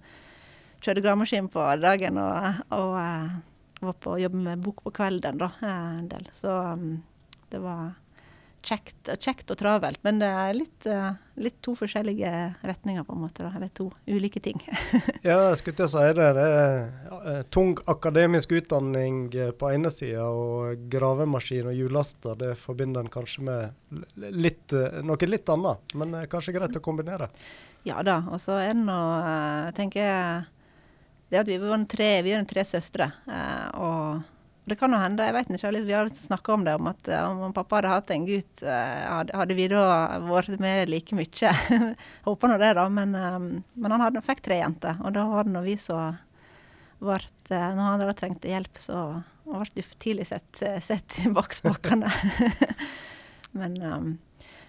kjørte 0.79 1.03
gravemaskin 1.03 1.51
på 1.51 1.67
dagen 1.83 2.21
og, 2.21 2.63
og 2.77 2.95
eh, 3.01 3.37
var 3.81 3.99
på 4.01 4.15
jobb 4.21 4.37
med 4.47 4.63
bok 4.63 4.83
på 4.85 4.93
kvelden 5.01 5.41
da, 5.41 5.51
eh, 5.59 5.91
en 5.99 6.09
del. 6.11 6.29
Så 6.37 6.53
um, 6.77 7.01
det 7.53 7.61
var 7.63 7.95
kjekt, 8.67 9.11
kjekt, 9.21 9.51
og 9.53 9.59
travelt. 9.59 10.01
Men 10.03 10.19
det 10.19 10.27
er 10.27 10.55
litt, 10.57 10.87
uh, 10.89 11.13
litt, 11.39 11.57
to 11.63 11.75
forskjellige 11.77 12.31
retninger, 12.67 13.05
på 13.07 13.15
en 13.15 13.21
måte. 13.23 13.45
Da. 13.45 13.51
Eller 13.55 13.71
to 13.75 13.87
ulike 14.09 14.41
ting. 14.43 14.59
ja, 15.27 15.37
jeg 15.49 15.59
skulle 15.61 15.77
til 15.79 15.87
å 15.87 15.91
si 15.93 16.09
det. 16.17 16.27
Det 16.37 16.47
er 16.57 17.47
tung 17.53 17.77
akademisk 17.87 18.57
utdanning 18.59 19.27
på 19.31 19.71
ene 19.71 19.93
sida, 19.93 20.27
og 20.27 20.89
gravemaskin 20.91 21.71
og 21.71 21.77
hjullaster 21.77 22.37
det 22.39 22.51
forbinder 22.59 23.05
en 23.05 23.13
kanskje 23.13 23.47
med 23.47 24.35
litt, 24.35 24.75
noe 25.05 25.31
litt 25.31 25.55
annet. 25.55 25.97
Men 25.97 26.19
kanskje 26.31 26.57
greit 26.57 26.77
å 26.77 26.83
kombinere. 26.83 27.31
Ja 27.87 28.01
da. 28.03 28.19
Og 28.33 28.41
så 28.43 28.59
er 28.59 28.73
det 28.73 28.83
nå, 28.83 29.01
tenker 29.77 30.03
jeg 30.03 30.45
det 31.29 31.41
at 31.41 31.49
vi 31.49 31.57
var 31.59 31.83
tre, 31.91 32.09
vi 32.23 32.33
er 32.35 32.47
tre 32.47 32.63
søstre. 32.67 33.09
Eh, 33.27 33.67
og 33.83 34.35
det 34.67 34.75
kan 34.75 34.91
jo 34.91 34.99
hende, 34.99 35.23
jeg 35.23 35.35
vet 35.35 35.51
ikke, 35.55 35.69
vi 35.87 35.93
har 35.95 36.09
snakka 36.11 36.53
om 36.53 36.63
det, 36.67 36.73
om 36.75 36.89
at 36.91 37.07
eh, 37.07 37.23
om 37.23 37.53
pappa 37.55 37.77
hadde 37.77 37.91
hatt 37.93 38.09
en 38.11 38.25
gutt, 38.27 38.63
eh, 38.67 39.29
hadde, 39.31 39.55
vi 39.55 39.69
da 39.71 39.83
vært 40.25 40.59
med 40.59 40.91
like 40.91 41.15
mye? 41.15 41.53
Håper 42.27 42.51
nå 42.51 42.57
det, 42.59 42.73
da. 42.75 42.83
Men, 42.91 43.15
men 43.15 43.95
han 43.95 44.03
hadde, 44.03 44.25
fikk 44.25 44.43
tre 44.43 44.59
jenter, 44.59 44.99
og 44.99 45.15
da 45.15 45.23
var 45.31 45.47
det 45.47 45.55
når 45.55 45.67
vi 45.69 45.77
så 45.79 46.01
ble 46.99 47.21
Når 47.47 47.79
han 47.79 48.01
hadde 48.01 48.17
trengt 48.19 48.49
hjelp, 48.49 48.75
så 48.81 49.21
ble 49.45 49.69
du 49.71 49.81
tidlig 50.03 50.27
sett, 50.33 50.63
sett 50.83 51.19
i 51.23 51.31
spakene. 51.31 52.11
men 53.59 53.79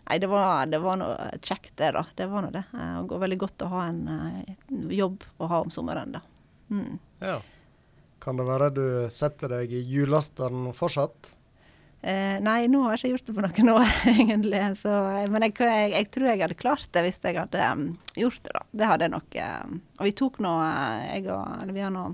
Nei, 0.09 0.17
det 0.23 0.29
var, 0.31 0.65
det 0.71 0.79
var 0.81 0.97
noe 0.97 1.35
kjekt, 1.43 1.75
det, 1.77 1.91
da. 1.93 2.07
Det 2.17 2.31
var 2.31 2.47
noe 2.47 2.55
det. 2.55 2.63
Og 3.03 3.19
veldig 3.21 3.37
godt 3.43 3.67
å 3.67 3.73
ha 3.75 3.83
en 3.91 4.07
jobb 4.95 5.27
å 5.37 5.49
ha 5.51 5.59
om 5.67 5.73
sommeren, 5.75 6.15
da. 6.15 6.23
Mm. 6.71 6.95
Ja. 7.21 7.41
Kan 8.29 8.37
det 8.37 8.45
være 8.45 8.67
du 8.77 8.87
setter 9.09 9.55
deg 9.55 9.71
i 9.73 9.79
hjullasteren 9.89 10.67
fortsatt? 10.77 11.31
Eh, 12.05 12.35
nei, 12.45 12.67
nå 12.69 12.83
har 12.85 13.01
jeg 13.01 13.09
ikke 13.09 13.15
gjort 13.15 13.31
det 13.31 13.35
på 13.39 13.45
noen 13.47 13.71
år, 13.73 13.95
egentlig. 14.13 14.61
Så, 14.77 14.93
eh, 14.93 15.31
men 15.33 15.47
jeg, 15.47 15.55
jeg, 15.65 15.95
jeg, 15.95 16.09
tror 16.13 16.29
jeg 16.29 16.43
hadde 16.43 16.59
klart 16.61 16.91
det 16.93 17.05
hvis 17.07 17.23
jeg 17.25 17.39
hadde 17.39 17.71
um, 17.73 17.87
gjort 18.21 18.43
det, 18.45 18.53
da. 18.59 18.63
Det 18.69 18.91
hadde 18.91 19.09
jeg 19.09 19.15
nok. 19.15 19.39
Um, 19.41 19.81
og 19.97 20.05
vi 20.11 20.15
tok 20.21 20.39
nå 20.45 20.53
eh, 20.67 21.07
jeg 21.07 21.25
og, 21.33 21.57
eller 21.63 21.79
vi 21.79 21.87
har 21.87 21.97
nå 21.97 22.05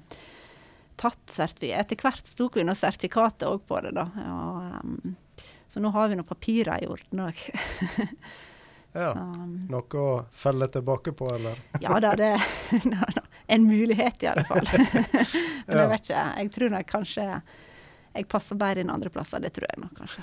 tatt 1.02 1.34
sertifikat 1.34 1.82
Etter 1.82 2.06
hvert 2.06 2.32
tok 2.38 2.60
vi 2.60 2.68
nå 2.68 2.78
sertifikatet 2.78 3.50
òg 3.50 3.66
på 3.66 3.82
det, 3.82 3.96
da. 3.98 4.06
Og, 4.30 4.80
um, 4.86 5.44
så 5.66 5.82
nå 5.82 5.90
har 5.98 6.12
vi 6.12 6.22
noen 6.22 6.30
papirer 6.30 6.86
i 6.86 6.92
orden 6.94 7.26
òg. 7.26 7.42
ja. 8.94 9.10
Noe 9.70 10.00
å 10.00 10.08
felle 10.30 10.68
tilbake 10.70 11.12
på, 11.18 11.28
eller? 11.34 11.58
ja 11.84 11.98
da, 12.00 12.14
det 12.18 12.32
en 13.46 13.66
mulighet, 13.66 14.22
i 14.22 14.30
alle 14.30 14.44
fall. 14.48 14.68
Men 15.66 15.82
jeg 15.82 15.90
vet 15.92 16.06
ikke. 16.08 16.24
Jeg 16.38 16.52
tror 16.54 16.74
nok 16.76 16.90
kanskje 16.90 17.26
jeg 18.14 18.28
passer 18.30 18.58
bedre 18.58 18.84
inn 18.84 18.92
andre 18.94 19.10
plasser. 19.10 19.42
Det 19.42 19.50
tror 19.56 19.66
jeg 19.72 19.82
nok 19.82 19.98
kanskje. 19.98 20.22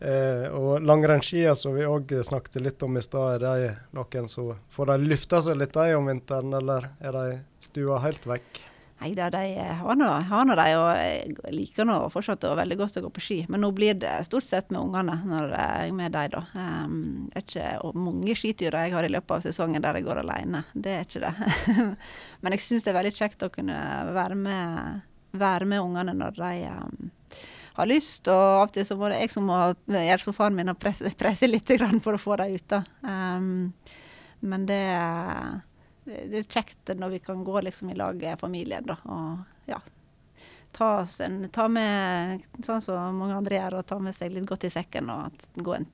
eh, 0.00 0.46
og 0.56 0.86
langrennsskia 0.88 1.52
som 1.58 1.76
vi 1.76 1.84
òg 1.84 2.16
snakket 2.24 2.62
litt 2.64 2.82
om 2.86 2.96
i 2.96 3.04
stad, 3.04 3.44
er 3.44 3.44
de 3.44 3.74
noen 3.98 4.32
som 4.32 4.54
får 4.72 4.94
de 4.94 5.12
lufta 5.12 5.42
seg 5.44 5.60
litt 5.60 5.76
de 5.76 5.94
om 5.98 6.08
vinteren, 6.08 6.56
eller 6.62 6.90
er 7.04 7.20
de 7.20 7.38
stua 7.68 8.00
helt 8.06 8.26
vekk? 8.26 8.64
Nei 8.98 9.12
da, 9.14 9.28
de 9.30 9.54
har 9.62 9.94
nå, 9.94 10.54
de, 10.58 10.64
og 10.74 10.88
jeg 10.98 11.52
liker 11.54 11.86
nå 11.86 11.96
fortsatt 12.10 12.42
og 12.48 12.56
veldig 12.58 12.78
godt 12.80 12.96
å 12.98 13.02
gå 13.04 13.10
på 13.14 13.22
ski. 13.22 13.36
Men 13.46 13.62
nå 13.62 13.70
blir 13.76 13.94
det 13.94 14.16
stort 14.26 14.46
sett 14.46 14.72
med 14.74 14.80
ungene 14.80 15.14
når 15.22 15.52
jeg 15.54 15.84
er 15.84 15.94
med 15.94 16.16
dem, 16.16 16.32
da. 16.32 16.42
Um, 16.58 16.96
det 17.30 17.38
er 17.38 17.44
ikke 17.44 17.92
mange 18.08 18.34
skiturer 18.38 18.88
jeg 18.88 18.96
har 18.96 19.06
i 19.06 19.12
løpet 19.14 19.36
av 19.36 19.44
sesongen 19.46 19.84
der 19.84 20.00
jeg 20.00 20.08
går 20.08 20.22
alene. 20.24 20.64
Det 20.74 20.96
er 20.96 21.06
ikke 21.06 21.22
det. 21.22 21.86
Men 22.42 22.56
jeg 22.56 22.64
syns 22.66 22.88
det 22.88 22.90
er 22.90 22.98
veldig 22.98 23.14
kjekt 23.20 23.46
å 23.46 23.52
kunne 23.54 23.78
være 24.18 24.40
med, 24.40 25.06
være 25.38 25.70
med 25.70 25.84
ungene 25.84 26.16
når 26.18 26.40
de 26.40 26.52
um, 26.66 27.14
har 27.78 27.90
lyst. 27.92 28.26
Og 28.26 28.34
av 28.34 28.66
og 28.66 28.74
til 28.74 28.88
så 28.88 28.98
må 28.98 29.12
det 29.12 29.22
jeg 29.22 29.36
som 29.36 29.46
må 29.46 29.60
gjøre 29.94 30.26
som 30.26 30.34
faren 30.34 30.58
min 30.58 30.74
og 30.74 30.82
presse, 30.82 31.14
presse 31.18 31.46
litt 31.46 31.70
for 32.02 32.18
å 32.18 32.22
få 32.22 32.42
dem 32.42 32.58
ut. 32.58 32.66
da. 32.74 32.82
Um, 33.06 33.70
men 34.42 34.66
det 34.66 34.82
det 36.08 36.42
er 36.42 36.48
kjekt 36.48 36.92
når 36.96 37.14
vi 37.16 37.22
kan 37.24 37.44
gå 37.44 37.60
liksom 37.66 37.92
i 37.92 37.96
lag, 37.98 38.24
familien, 38.40 38.86
da. 38.88 38.98
Og 39.04 39.70
ja. 39.70 39.80
Ta, 40.72 40.88
en, 41.24 41.40
ta 41.52 41.64
med, 41.72 42.44
sånn 42.64 42.82
som 42.84 43.16
mange 43.18 43.36
andre 43.38 43.56
gjør, 43.56 43.78
og 43.80 43.86
ta 43.88 43.98
med 44.02 44.16
seg 44.16 44.34
litt 44.34 44.46
godt 44.48 44.66
i 44.68 44.72
sekken 44.72 45.08
og 45.10 45.46
gå 45.56 45.74
en 45.74 45.88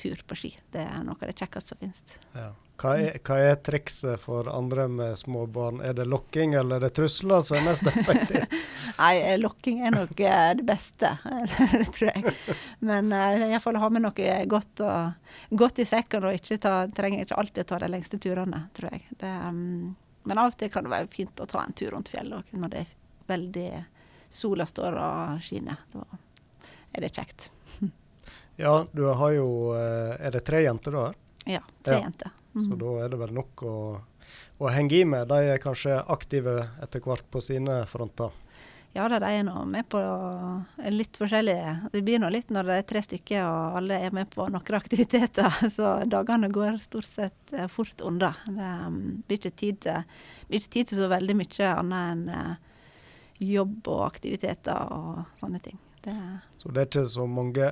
tur 0.00 0.22
på 0.26 0.38
ski. 0.38 0.52
Det 0.72 0.84
er 0.86 1.02
noe 1.04 1.18
av 1.18 1.28
det 1.28 1.36
kjekkeste 1.36 1.74
som 1.74 1.82
finnes. 1.82 2.18
Ja. 2.36 2.52
Hva 2.80 2.94
er, 2.96 3.18
hva 3.20 3.36
er, 3.44 3.58
trikset 3.60 4.22
for 4.22 4.48
andre 4.48 4.86
med 4.88 5.18
små 5.20 5.42
barn? 5.52 5.82
Er 5.84 5.92
det 5.98 6.06
lokking 6.08 6.54
eller 6.56 6.78
er 6.78 6.86
det 6.86 6.94
trusler 6.96 7.42
som 7.44 7.58
er 7.58 7.66
mest 7.66 7.84
effektivt? 7.90 8.54
Nei, 9.00 9.36
lokking 9.36 9.82
er 9.84 9.92
nok 9.92 10.20
eh, 10.24 10.52
det 10.56 10.64
beste, 10.68 11.10
det 11.76 11.90
tror 11.92 12.08
jeg. 12.08 12.34
Men 12.80 13.12
uh, 13.12 13.36
iallfall 13.50 13.76
ha 13.82 13.90
med 13.92 14.06
noe 14.06 14.36
godt, 14.48 14.80
og, 14.80 15.36
godt 15.60 15.82
i 15.84 15.88
sekken, 15.88 16.24
og 16.24 16.40
ikke 16.40 16.60
ta, 16.62 16.74
trenger 16.96 17.26
ikke 17.26 17.36
alltid 17.42 17.68
ta 17.68 17.82
de 17.84 17.92
lengste 17.92 18.20
turene, 18.22 18.64
tror 18.76 18.96
jeg. 18.96 19.04
Det, 19.20 19.34
um, 19.52 19.92
men 20.22 20.40
av 20.40 20.52
og 20.52 20.58
til 20.60 20.72
kan 20.72 20.84
det 20.84 20.92
være 20.92 21.12
fint 21.12 21.40
å 21.40 21.48
ta 21.48 21.64
en 21.64 21.76
tur 21.76 21.94
rundt 21.94 22.10
fjellet 22.12 22.56
når 22.56 22.72
det 22.72 22.82
er 22.84 22.90
veldig 23.30 23.70
sola 24.30 24.66
står 24.68 24.98
og 25.00 25.44
skinner. 25.44 25.80
Da 25.92 26.04
er 26.92 27.06
det 27.06 27.12
kjekt. 27.14 27.50
ja, 28.64 28.74
du 28.92 29.06
har 29.06 29.32
jo 29.36 29.48
eh, 29.76 30.16
Er 30.18 30.34
det 30.34 30.44
tre 30.46 30.62
jenter 30.64 30.94
du 30.94 31.00
har? 31.00 31.16
Ja, 31.48 31.62
tre 31.82 31.98
ja. 31.98 32.04
jenter. 32.04 32.36
Mm. 32.54 32.62
Så 32.66 32.78
da 32.78 32.92
er 33.04 33.10
det 33.12 33.18
vel 33.20 33.34
nok 33.34 33.64
å, 33.66 33.74
å, 34.58 34.70
henge 34.74 35.00
i 35.00 35.06
med. 35.08 35.28
De 35.30 35.52
er 35.52 35.62
kanskje 35.62 36.00
aktive 36.10 36.62
etter 36.82 37.02
hvert 37.04 37.26
på 37.30 37.42
sine 37.44 37.82
fronter. 37.90 38.34
Ja 38.90 39.04
da, 39.06 39.20
de 39.22 39.28
er 39.30 39.44
nå 39.46 39.54
med 39.70 39.86
på 39.86 40.00
litt 40.90 41.14
forskjellige. 41.20 41.90
Det 41.92 42.00
blir 42.02 42.18
nå 42.18 42.26
litt 42.34 42.48
når 42.50 42.66
det 42.66 42.78
er 42.80 42.88
tre 42.90 43.02
stykker 43.06 43.44
og 43.46 43.76
alle 43.78 44.00
er 44.02 44.16
med 44.16 44.32
på 44.32 44.48
noen 44.50 44.78
aktiviteter. 44.80 45.60
Så 45.76 45.92
dagene 46.10 46.50
går 46.50 46.80
stort 46.82 47.06
sett 47.06 47.54
eh, 47.54 47.70
fort 47.70 48.02
unna. 48.02 48.32
Det 48.48 48.72
um, 48.88 48.98
blir 49.28 49.38
ikke 49.38 49.54
tid 49.54 49.86
blir 50.48 50.58
ikke 50.58 50.74
tid 50.74 50.90
til 50.90 51.02
så 51.04 51.10
veldig 51.12 51.38
mye 51.38 51.70
annet 51.70 52.10
enn 52.16 52.26
uh, 52.34 52.58
jobb 53.40 53.88
og 53.88 54.02
aktiviteter 54.08 54.90
og 54.92 55.22
sånne 55.38 55.62
ting. 55.62 55.78
Det 56.02 56.16
så 56.58 56.72
det 56.72 56.82
er 56.82 56.90
ikke 56.90 57.06
så 57.12 57.26
mange 57.30 57.70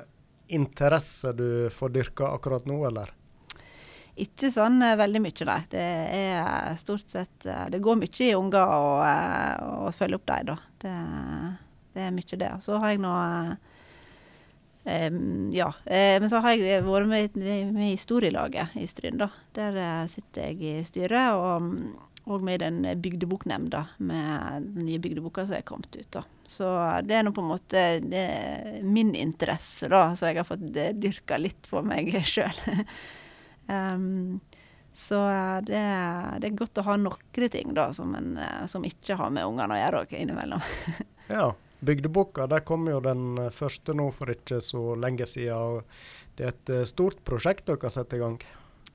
interesser 0.48 1.34
du 1.36 1.48
får 1.72 1.92
dyrka 1.92 2.30
akkurat 2.36 2.66
nå, 2.68 2.78
eller? 2.88 3.10
Ikke 4.24 4.50
sånn 4.54 4.82
uh, 4.82 4.96
veldig 4.98 5.22
mye, 5.22 5.46
nei. 5.48 5.60
Det 5.70 5.86
er 6.18 6.76
stort 6.80 7.08
sett 7.10 7.46
uh, 7.46 7.66
Det 7.72 7.80
går 7.84 8.00
mye 8.00 8.26
i 8.26 8.34
unger 8.36 8.74
å, 8.74 9.88
følge 9.94 10.18
opp 10.18 10.28
dem, 10.30 10.52
da. 10.52 10.58
Det, 10.82 10.94
det, 11.94 12.04
er 12.06 12.14
mye 12.14 12.40
det. 12.44 12.52
Så 12.64 12.78
har 12.82 12.94
jeg 12.94 13.04
nå 13.04 13.14
Ja. 15.52 15.66
men 15.84 16.30
så 16.32 16.38
har 16.40 16.54
jeg 16.56 16.84
vært 16.86 17.08
med, 17.10 17.34
med 17.36 17.90
historielaget 17.90 18.76
i 18.80 18.86
Stryn, 18.88 19.18
da. 19.20 19.28
Der 19.52 19.76
sitter 20.08 20.46
jeg 20.48 20.62
i 20.64 20.84
styret. 20.86 21.34
og 21.36 21.66
og 22.28 22.42
med 22.44 22.60
den 22.60 22.82
bygdeboknemnda 23.00 23.86
med 24.04 24.66
den 24.74 24.86
nye 24.86 25.00
bygdeboka 25.00 25.46
som 25.46 25.56
er 25.56 25.64
kommet 25.66 25.96
ut. 25.96 26.10
da. 26.12 26.22
Så 26.44 26.68
det 27.04 27.16
er 27.16 27.24
nå 27.24 27.32
på 27.32 27.44
en 27.44 27.52
måte 27.52 27.84
min 28.84 29.14
interesse, 29.16 29.88
da, 29.88 30.14
så 30.16 30.28
jeg 30.28 30.40
har 30.40 30.48
fått 30.48 30.66
dyrka 31.00 31.38
litt 31.40 31.68
for 31.68 31.86
meg 31.86 32.12
sjøl. 32.32 32.60
Um, 33.68 34.40
så 34.98 35.14
det, 35.62 35.78
det, 36.40 36.48
er 36.48 36.54
godt 36.58 36.80
å 36.80 36.82
ha 36.88 36.96
noen 36.98 37.50
ting 37.52 37.70
da, 37.76 37.84
som, 37.94 38.16
en, 38.18 38.32
eh, 38.42 38.64
som 38.66 38.82
ikke 38.82 39.14
har 39.20 39.30
med 39.30 39.46
ungene 39.46 39.76
å 39.76 39.78
gjøre 39.78 40.18
innimellom. 40.18 40.64
ja. 41.36 41.52
Bygdeboka 41.78 42.48
der 42.50 42.64
kom 42.66 42.88
jo 42.90 42.98
den 42.98 43.38
første 43.54 43.94
nå 43.94 44.08
for 44.10 44.32
ikke 44.32 44.58
så 44.58 44.96
lenge 44.98 45.28
siden. 45.30 45.86
Det 46.34 46.48
er 46.48 46.50
et 46.50 46.72
eh, 46.74 46.88
stort 46.90 47.22
prosjekt 47.22 47.68
dere 47.70 47.78
har 47.86 47.94
satt 47.94 48.16
i 48.16 48.18
gang? 48.24 48.40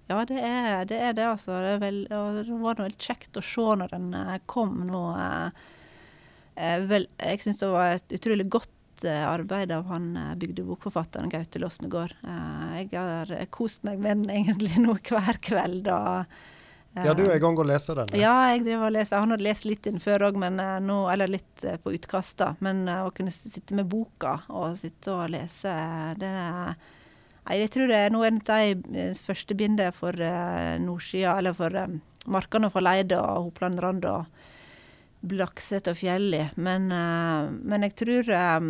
Ja, 0.10 0.20
det 0.28 0.44
er 0.44 0.84
det, 0.92 1.00
er 1.00 1.16
det 1.16 1.30
altså. 1.30 1.56
Det, 1.64 1.78
vel, 1.86 2.04
det 2.12 2.60
var 2.66 2.84
noe 2.84 2.92
kjekt 3.00 3.40
å 3.40 3.46
se 3.54 3.70
når 3.80 3.96
den 3.96 4.12
eh, 4.20 4.36
kom 4.44 4.82
nå. 4.90 5.06
Vel, 6.92 7.08
jeg 7.16 7.46
syns 7.48 7.64
det 7.64 7.72
var 7.72 7.96
et 7.96 8.20
utrolig 8.20 8.52
godt 8.52 8.76
arbeid 9.12 9.72
av 9.76 9.88
han 9.92 10.12
eh, 10.18 10.34
bygdebokforfatteren 10.40 11.32
Gaute 11.32 11.62
Losnegård. 11.62 12.16
Eh, 12.24 12.82
jeg 12.84 12.92
har 12.96 13.34
kost 13.54 13.84
meg 13.88 14.02
med 14.04 14.24
den 14.24 14.36
egentlig 14.42 14.80
nå 14.82 14.98
hver 14.98 15.40
kveld. 15.44 15.90
og 15.92 16.26
ja, 16.94 17.16
du 17.18 17.24
er 17.26 17.40
i 17.40 17.42
gang 17.42 17.58
å 17.58 17.66
lese 17.66 17.96
den? 17.98 18.12
Ja, 18.22 18.36
jeg 18.54 18.68
driver 18.68 18.92
og 18.92 18.94
leser. 18.94 19.24
Han 19.24 19.34
hadde 19.34 19.48
lest 19.48 19.66
litt 19.66 19.88
inn 19.90 19.98
før 20.04 20.28
òg, 20.30 20.38
eller 20.38 21.32
litt 21.32 21.64
på 21.82 21.94
utkast. 21.98 22.38
da. 22.38 22.52
Men 22.62 22.86
å 22.86 23.10
kunne 23.16 23.34
sitte 23.34 23.74
med 23.74 23.90
boka 23.90 24.44
og 24.54 24.78
sitte 24.78 25.16
og 25.16 25.32
lese, 25.34 25.74
det 26.22 26.30
er 26.30 26.76
jeg 27.52 27.72
tror 27.74 27.90
det 27.92 27.98
er 28.00 28.14
noe 28.14 28.30
av 28.30 28.38
de 28.88 29.06
første 29.20 29.56
bindet 29.60 29.96
for 29.98 30.16
uh, 30.16 30.80
nordsida, 30.80 31.36
eller 31.42 31.56
for 31.58 31.76
uh, 31.76 31.90
markene 32.32 32.70
for 32.72 32.86
Leide 32.86 33.20
og 33.20 33.50
Hopland 33.50 33.82
Rand 33.84 34.08
og 34.08 34.44
Blakset 35.24 35.88
og 35.88 35.96
Fjelli. 35.96 36.42
Men, 36.60 36.90
uh, 36.92 37.48
men 37.52 37.86
jeg 37.88 37.96
tror 38.02 38.30
um, 38.60 38.68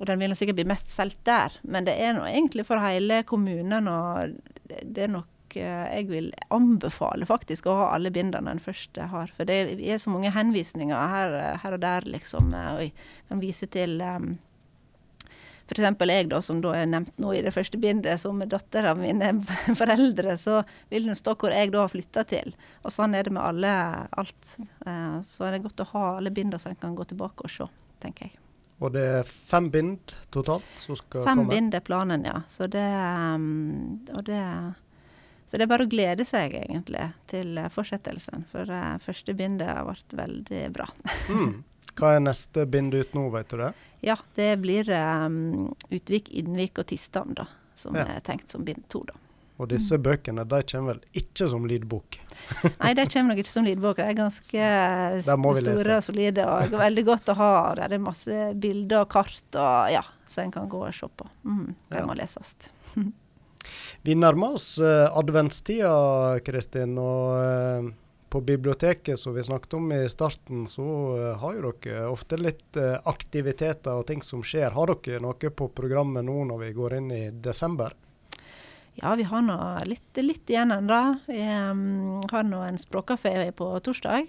Og 0.00 0.04
den 0.10 0.20
vil 0.22 0.34
sikkert 0.38 0.58
bli 0.58 0.68
mest 0.68 0.90
solgt 0.92 1.22
der. 1.28 1.54
Men 1.62 1.86
det 1.86 1.94
er 2.02 2.16
noe 2.16 2.30
egentlig 2.32 2.66
for 2.66 2.82
hele 2.82 3.22
kommunen, 3.28 3.90
og 3.90 4.34
det, 4.66 5.06
er 5.06 5.12
nok 5.14 5.58
uh, 5.58 5.86
Jeg 5.92 6.08
vil 6.10 6.32
anbefale 6.54 7.28
faktisk 7.28 7.70
å 7.70 7.78
ha 7.78 7.92
alle 7.94 8.10
bindene 8.14 8.50
den 8.50 8.62
første 8.62 9.06
har. 9.12 9.30
For 9.36 9.48
det 9.48 9.78
er 9.78 10.02
så 10.02 10.10
mange 10.14 10.34
henvisninger 10.34 11.14
her, 11.14 11.38
her 11.62 11.78
og 11.78 11.84
der, 11.86 12.08
liksom. 12.16 12.50
Og 12.50 12.82
jeg 12.88 12.92
kan 13.30 13.44
vise 13.44 13.70
til 13.70 14.00
um, 14.02 14.34
F.eks. 15.66 15.82
jeg, 15.82 16.28
da, 16.30 16.38
som 16.42 16.60
da 16.62 16.72
er 16.78 16.86
nevnt 16.86 17.16
nå 17.18 17.32
i 17.34 17.42
det 17.42 17.50
første 17.54 17.78
bindet, 17.82 18.20
som 18.22 18.38
datter 18.46 18.86
av 18.92 19.00
mine 19.02 19.32
foreldre, 19.80 20.36
så 20.38 20.60
vil 20.92 21.08
den 21.10 21.18
stå 21.18 21.34
hvor 21.34 21.54
jeg 21.54 21.72
da 21.74 21.82
har 21.82 21.90
flytta 21.90 22.22
til. 22.30 22.54
Og 22.86 22.94
sånn 22.94 23.16
er 23.18 23.26
det 23.26 23.34
med 23.34 23.42
alle, 23.42 23.74
alt. 24.14 24.56
Eh, 24.86 25.18
så 25.26 25.48
er 25.48 25.56
det 25.56 25.64
godt 25.66 25.82
å 25.82 25.90
ha 25.96 26.06
alle 26.20 26.30
bindene 26.30 26.62
så 26.62 26.70
en 26.70 26.78
kan 26.78 26.94
gå 26.94 27.08
tilbake 27.10 27.48
og 27.48 27.52
se, 27.52 27.66
tenker 28.02 28.28
jeg. 28.28 28.38
Og 28.78 28.92
det 28.92 29.04
er 29.18 29.26
fem 29.26 29.70
bind 29.72 30.14
totalt 30.30 30.66
som 30.78 30.98
skal 30.98 31.24
fem 31.24 31.40
komme? 31.40 31.50
Fem 31.50 31.54
bind 31.56 31.74
er 31.74 31.84
planen, 31.84 32.26
ja. 32.28 32.40
Så 32.46 32.68
det, 32.70 32.86
um, 33.34 34.04
det, 34.06 34.42
så 35.48 35.56
det 35.56 35.66
er 35.66 35.72
bare 35.72 35.86
å 35.88 35.90
glede 35.90 36.26
seg, 36.28 36.54
egentlig, 36.60 37.08
til 37.32 37.58
fortsettelsen. 37.72 38.44
For 38.52 38.70
uh, 38.70 38.98
første 39.02 39.34
bindet 39.34 39.72
har 39.72 39.88
vært 39.88 40.14
veldig 40.20 40.68
bra. 40.76 40.92
mm. 41.32 41.56
Hva 41.96 42.16
er 42.16 42.24
neste 42.24 42.66
bind 42.68 42.94
ut 42.94 43.14
nå, 43.16 43.28
vet 43.32 43.52
du 43.52 43.60
det? 43.60 43.72
Ja, 44.04 44.18
det 44.36 44.50
blir 44.62 44.90
um, 44.92 45.70
Utvik, 45.88 46.28
Innvik 46.36 46.78
og 46.82 46.90
Tistan, 46.90 47.32
da. 47.36 47.48
Som 47.76 47.96
ja. 47.96 48.04
er 48.16 48.24
tenkt 48.24 48.52
som 48.52 48.64
bind 48.64 48.84
to, 48.92 49.00
da. 49.08 49.16
Og 49.56 49.70
disse 49.70 49.96
bøkene 49.96 50.44
de 50.44 50.58
kommer 50.68 50.96
vel 50.98 51.20
ikke 51.22 51.46
som 51.48 51.64
lydbok? 51.68 52.18
Nei, 52.82 52.92
de 52.98 53.06
kommer 53.08 53.32
nok 53.32 53.40
ikke 53.40 53.52
som 53.54 53.64
lydbok. 53.64 54.02
De 54.02 54.04
er 54.04 54.18
ganske 54.18 54.66
store 55.24 55.96
og 55.96 56.04
solide. 56.04 56.44
Og 56.44 56.76
veldig 56.76 57.04
godt 57.08 57.32
å 57.32 57.38
ha. 57.40 57.52
Der 57.80 57.96
er 57.96 58.02
masse 58.04 58.50
bilder 58.60 59.06
og 59.06 59.12
kart 59.16 59.56
og 59.56 59.94
ja, 59.94 60.04
så 60.28 60.44
en 60.44 60.52
kan 60.52 60.68
gå 60.68 60.82
og 60.84 60.92
se 60.92 61.08
på. 61.08 61.28
Mm, 61.48 61.70
de 61.72 62.02
ja. 62.02 62.04
må 62.04 62.16
leses. 62.18 62.52
Vi 64.04 64.14
nærmer 64.14 64.58
oss 64.58 64.74
uh, 64.78 65.08
adventstida, 65.16 65.94
Kristin. 66.44 66.98
og... 67.00 67.40
Uh, 67.40 67.94
på 68.36 68.40
biblioteket 68.40 69.18
som 69.18 69.34
vi 69.34 69.42
snakket 69.42 69.74
om 69.74 69.92
i 69.92 70.08
starten, 70.08 70.66
så 70.66 71.16
uh, 71.16 71.36
har 71.40 71.54
jo 71.56 71.70
dere 71.80 72.02
ofte 72.12 72.36
litt 72.36 72.76
uh, 72.76 72.98
aktiviteter 73.08 73.96
og 73.96 74.04
ting 74.10 74.20
som 74.20 74.42
skjer. 74.44 74.74
Har 74.76 74.90
dere 74.92 75.22
noe 75.24 75.50
på 75.56 75.68
programmet 75.72 76.26
nå 76.26 76.42
når 76.44 76.58
vi 76.60 76.74
går 76.76 76.96
inn 76.98 77.06
i 77.16 77.20
desember? 77.30 77.94
Ja, 79.00 79.14
vi 79.16 79.24
har 79.30 79.40
nå 79.46 79.56
litt, 79.88 80.20
litt 80.20 80.52
igjen 80.52 80.74
ennå. 80.74 80.98
Vi 81.24 81.38
um, 81.40 82.18
har 82.28 82.44
nå 82.44 82.60
en 82.66 82.76
språkkafé 82.80 83.32
på 83.56 83.70
torsdag. 83.86 84.28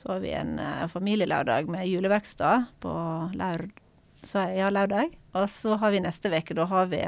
Så 0.00 0.14
har 0.14 0.22
vi 0.24 0.32
en 0.32 0.54
uh, 0.56 0.86
familielørdag 0.88 1.68
med 1.68 1.90
juleverksted 1.90 2.70
på 2.80 2.94
laur, 3.36 3.66
ja, 4.32 4.70
lørdag. 4.72 5.12
Og 5.36 5.44
så 5.52 5.76
har 5.82 5.92
vi 5.92 6.00
neste 6.06 6.32
uke, 6.32 6.56
da 6.56 6.64
har 6.72 6.88
vi 6.88 7.02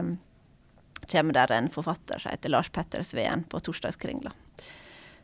kommer 1.08 1.40
der 1.40 1.56
en 1.56 1.72
forfatter 1.72 2.20
som 2.20 2.36
heter 2.36 2.52
Lars 2.52 2.68
Petter 2.68 3.00
Sveen 3.06 3.46
på 3.48 3.62
Torsdagskringla. 3.64 4.34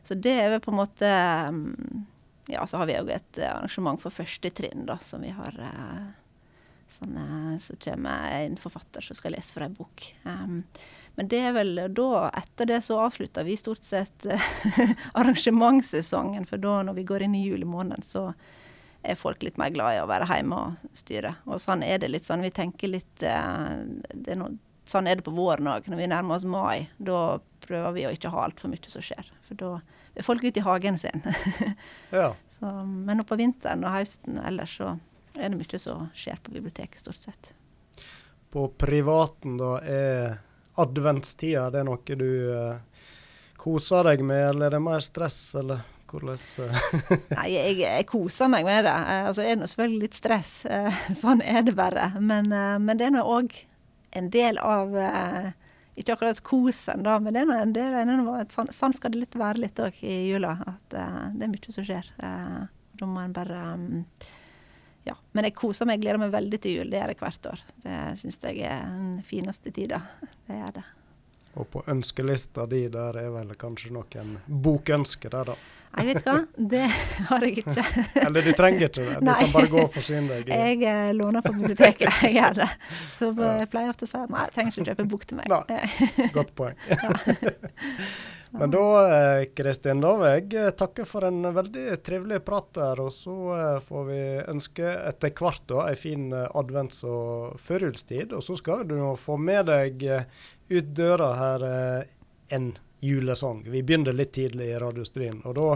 Så 0.05 0.17
det 0.21 0.35
er 0.37 0.51
vel 0.53 0.61
på 0.61 0.73
en 0.73 0.81
måte 0.81 1.09
mm, 1.51 2.05
Ja, 2.53 2.65
så 2.69 2.77
har 2.77 2.89
vi 2.89 2.97
òg 2.99 3.09
et 3.09 3.39
arrangement 3.41 4.01
for 4.01 4.13
første 4.13 4.51
trinn, 4.53 4.85
da, 4.85 4.99
som 5.01 5.23
vi 5.25 5.31
har 5.33 5.55
eh, 5.65 6.03
sånn, 6.93 7.17
Så 7.59 7.77
kommer 7.81 8.29
en 8.43 8.57
forfatter 8.61 9.01
som 9.01 9.17
skal 9.17 9.33
lese 9.33 9.55
fra 9.55 9.65
ei 9.65 9.73
bok. 9.73 10.05
Um, 10.23 10.59
men 11.15 11.31
det 11.31 11.39
er 11.47 11.55
vel 11.55 11.73
da, 11.95 12.27
etter 12.37 12.69
det 12.69 12.81
så 12.85 12.99
avslutter 13.07 13.47
vi 13.47 13.57
stort 13.57 13.83
sett 13.87 14.27
arrangementssesongen. 15.19 16.45
For 16.45 16.61
da 16.61 16.81
når 16.85 16.99
vi 16.99 17.07
går 17.09 17.25
inn 17.25 17.39
i 17.39 17.45
julemåneden, 17.47 18.05
så 18.05 18.27
er 19.05 19.17
folk 19.17 19.41
litt 19.45 19.57
mer 19.61 19.73
glad 19.73 19.95
i 19.95 20.03
å 20.03 20.09
være 20.09 20.27
hjemme 20.29 20.61
og 20.61 20.95
styre. 20.97 21.35
Og 21.49 21.61
sånn 21.63 21.85
er 21.87 22.01
det 22.03 22.11
litt 22.11 22.25
sånn. 22.27 22.45
Vi 22.45 22.53
tenker 22.53 22.93
litt 22.93 23.13
det 23.21 23.31
er 23.31 24.39
noe, 24.39 24.53
Sånn 24.85 25.09
er 25.09 25.17
det 25.17 25.25
på 25.25 25.33
våren 25.33 25.67
òg. 25.71 25.87
Når 25.89 25.97
vi 25.97 26.07
nærmer 26.11 26.37
oss 26.37 26.45
mai, 26.45 26.85
da 27.01 27.39
prøver 27.65 27.95
vi 27.95 28.05
å 28.05 28.13
ikke 28.13 28.29
ha 28.33 28.45
altfor 28.45 28.69
mye 28.69 28.91
som 28.91 29.03
skjer. 29.05 29.31
For 29.47 29.57
da 29.57 29.71
er 30.15 30.25
folk 30.25 30.45
ute 30.45 30.61
i 30.61 30.65
hagen 30.65 30.99
sin. 31.01 31.25
ja. 32.13 32.31
Så, 32.49 32.69
men 32.85 33.23
på 33.25 33.37
vinteren 33.39 33.85
og 33.85 33.95
høsten 33.97 34.39
ellers 34.45 34.77
så 34.77 34.95
er 35.35 35.51
det 35.51 35.59
mye 35.59 35.81
som 35.81 36.07
skjer 36.15 36.39
på 36.43 36.53
biblioteket, 36.55 37.01
stort 37.01 37.19
sett. 37.19 37.51
På 38.53 38.69
privaten, 38.77 39.57
da, 39.59 39.79
er 39.81 40.37
adventstida 40.79 41.69
det 41.71 41.81
er 41.81 41.87
noe 41.87 42.19
du 42.19 42.29
uh, 42.51 43.03
koser 43.59 44.07
deg 44.11 44.23
med, 44.27 44.43
eller 44.51 44.69
er 44.69 44.77
det 44.77 44.85
mer 44.85 45.03
stress, 45.03 45.39
eller 45.59 45.83
hvordan 46.11 46.37
uh? 46.37 46.81
Nei, 47.39 47.49
jeg, 47.51 47.77
jeg, 47.81 48.07
koser 48.07 48.51
meg 48.51 48.67
med 48.67 48.85
det. 48.87 48.95
Uh, 48.95 49.29
altså 49.31 49.43
er 49.43 49.57
det 49.59 49.71
selvfølgelig 49.71 50.03
litt 50.05 50.19
stress, 50.19 50.57
sånn 51.23 51.43
er 51.43 51.65
det 51.67 51.75
bare. 51.75 52.11
Men, 52.19 52.53
men 52.85 52.99
det 53.01 53.09
er 53.09 53.17
nå 53.17 53.25
òg 53.25 53.55
en 54.15 54.29
del 54.33 54.57
av 54.63 54.93
ikke 55.95 56.13
akkurat 56.13 56.39
kosen, 56.43 57.03
da, 57.05 57.19
men 57.23 57.35
det 57.35 57.45
er 57.45 57.51
en 57.55 57.75
del, 57.75 57.93
en, 57.95 58.47
sånn, 58.51 58.71
sånn, 58.75 58.95
skal 58.95 59.13
det 59.13 59.21
litt 59.21 59.37
være 59.39 59.63
litt 59.63 59.79
òg 59.79 60.01
i 60.03 60.15
jula. 60.27 60.57
At 60.67 60.95
eh, 60.95 61.21
det 61.35 61.47
er 61.47 61.53
mye 61.53 61.75
som 61.75 61.87
skjer. 61.87 62.09
Eh, 62.19 62.57
da 62.99 63.07
må 63.07 63.23
en 63.23 63.35
bare 63.35 63.61
um, 63.75 64.03
Ja. 65.05 65.15
Men 65.37 65.47
jeg 65.47 65.55
koser 65.55 65.87
meg, 65.87 66.01
gleder 66.03 66.19
meg 66.19 66.33
veldig 66.33 66.59
til 66.59 66.79
jul. 66.79 66.91
Det 66.91 66.99
gjør 66.99 67.13
jeg 67.13 67.21
hvert 67.21 67.49
år. 67.51 67.63
Det 67.85 67.97
syns 68.19 68.39
jeg 68.43 68.63
er 68.67 68.83
den 68.89 69.17
fineste 69.23 69.71
tida. 69.71 70.01
Det 70.47 70.59
er 70.59 70.75
det. 70.79 70.85
Og 71.55 71.69
på 71.71 71.83
ønskelista 71.87 72.65
di 72.67 72.85
der 72.91 73.15
er 73.21 73.31
vel 73.31 73.55
kanskje 73.59 73.93
noen 73.95 74.35
bokønsker 74.45 75.31
der, 75.31 75.53
da? 75.53 75.57
Jeg 75.95 76.09
vet 76.09 76.25
hva, 76.27 76.35
det 76.71 76.83
har 77.29 77.43
jeg 77.45 77.61
ikke. 77.61 77.83
Eller 78.25 78.43
du 78.43 78.51
trenger 78.57 78.89
ikke 78.89 78.99
det, 78.99 79.19
du 79.21 79.27
nei. 79.29 79.37
kan 79.39 79.53
bare 79.53 79.71
gå 79.71 79.83
og 79.85 79.91
forsyne 79.93 80.27
deg. 80.41 80.51
Jeg 80.51 80.81
eh, 80.91 81.11
låner 81.15 81.45
på 81.45 81.53
biblioteket, 81.55 82.21
jeg 82.25 82.35
gjør 82.35 82.59
det. 82.59 82.69
Så 83.15 83.31
jeg 83.39 83.69
pleier 83.71 83.93
ofte 83.93 84.07
å 84.07 84.11
si 84.11 84.19
at 84.19 84.33
nei, 84.33 84.45
jeg 84.49 84.55
trenger 84.57 84.73
ikke 84.75 84.87
kjøpe 84.91 85.09
bok 85.13 85.27
til 85.29 85.39
meg. 85.39 85.53
Nei, 85.55 86.31
godt 86.35 86.51
poeng. 86.57 86.75
Men 88.59 88.71
da, 88.71 88.83
eh, 89.15 89.45
Kristin, 89.55 90.03
da 90.03 90.11
vil 90.19 90.29
jeg 90.33 90.59
eh, 90.59 90.73
takke 90.79 91.07
for 91.07 91.27
en 91.27 91.47
veldig 91.55 91.85
trivelig 92.03 92.41
prat 92.47 92.67
der. 92.75 93.01
Og 93.05 93.15
så 93.15 93.35
får 93.87 94.05
vi 94.11 94.21
ønske 94.51 94.91
etter 95.13 95.31
hvert 95.39 95.63
da 95.71 95.87
en 95.87 95.99
fin 95.99 96.27
advents- 96.35 97.05
og 97.07 97.55
førjulstid. 97.59 98.35
Og 98.35 98.43
så 98.43 98.59
skal 98.59 98.83
du 98.91 98.97
få 99.19 99.39
med 99.39 99.71
deg 99.71 100.03
ut 100.69 100.91
døra 100.97 101.29
her 101.39 101.65
en 102.55 102.73
julesang. 103.05 103.63
Vi 103.69 103.83
begynner 103.83 104.13
litt 104.13 104.33
tidlig 104.33 104.69
i 104.71 104.79
Radiostrien, 104.79 105.41
og 105.45 105.55
da 105.55 105.69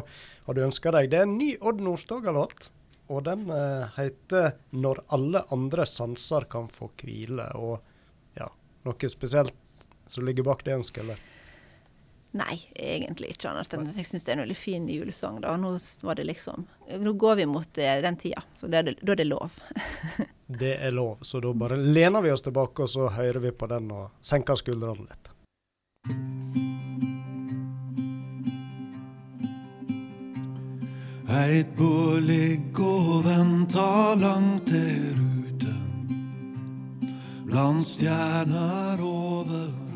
har 0.45 0.57
du 0.57 0.65
ønska 0.65 0.91
deg 0.95 1.09
Det 1.11 1.21
er 1.21 1.27
en 1.27 1.37
ny 1.37 1.53
Odd 1.61 1.81
Nordstoga-låt, 1.85 2.69
og 3.09 3.23
den 3.25 3.49
eh, 3.49 3.89
heter 3.97 4.53
'Når 4.69 5.03
alle 5.07 5.43
andre 5.51 5.85
sanser 5.85 6.45
kan 6.49 6.67
få 6.67 6.91
hvile'. 6.97 7.55
Og 7.55 7.81
ja, 8.37 8.49
noe 8.85 9.09
spesielt 9.09 9.55
som 10.07 10.25
ligger 10.25 10.43
bak 10.43 10.65
det 10.65 10.77
ønsket, 10.77 11.03
eller? 11.03 11.17
Nei, 12.31 12.59
egentlig 12.75 13.31
ikke 13.33 13.49
annet 13.49 13.71
jeg 13.73 14.05
syns 14.05 14.23
det 14.23 14.31
er 14.31 14.37
en 14.37 14.43
veldig 14.45 14.57
fin 14.57 14.89
julesang. 14.89 15.41
da. 15.41 15.55
Nå 15.57 15.77
var 16.05 16.15
det 16.15 16.27
liksom, 16.29 16.67
nå 17.01 17.13
går 17.13 17.35
vi 17.35 17.45
mot 17.45 17.77
eh, 17.77 18.01
den 18.01 18.17
tida, 18.17 18.43
så 18.55 18.67
da 18.67 18.83
er, 18.83 18.93
er 18.93 19.15
det 19.15 19.25
lov. 19.25 19.57
det 20.49 20.77
er 20.81 20.91
lov, 20.91 21.17
så 21.21 21.39
da 21.39 21.51
bare 21.53 21.77
lener 21.77 22.21
vi 22.25 22.31
oss 22.33 22.41
tilbake, 22.41 22.81
og 22.83 22.89
så 22.89 23.09
hører 23.13 23.39
vi 23.43 23.51
på 23.53 23.67
den 23.69 23.91
og 23.93 24.09
senker 24.21 24.57
skuldrene 24.57 25.05
litt. 25.05 25.29
Eit 31.29 31.75
bål 31.77 32.25
ligg 32.25 32.79
og 32.81 33.19
venter 33.27 34.17
langt 34.17 34.71
der 34.73 35.21
ute. 35.21 35.75
Blant 37.45 37.85
stjerner 37.85 39.05
over 39.05 39.88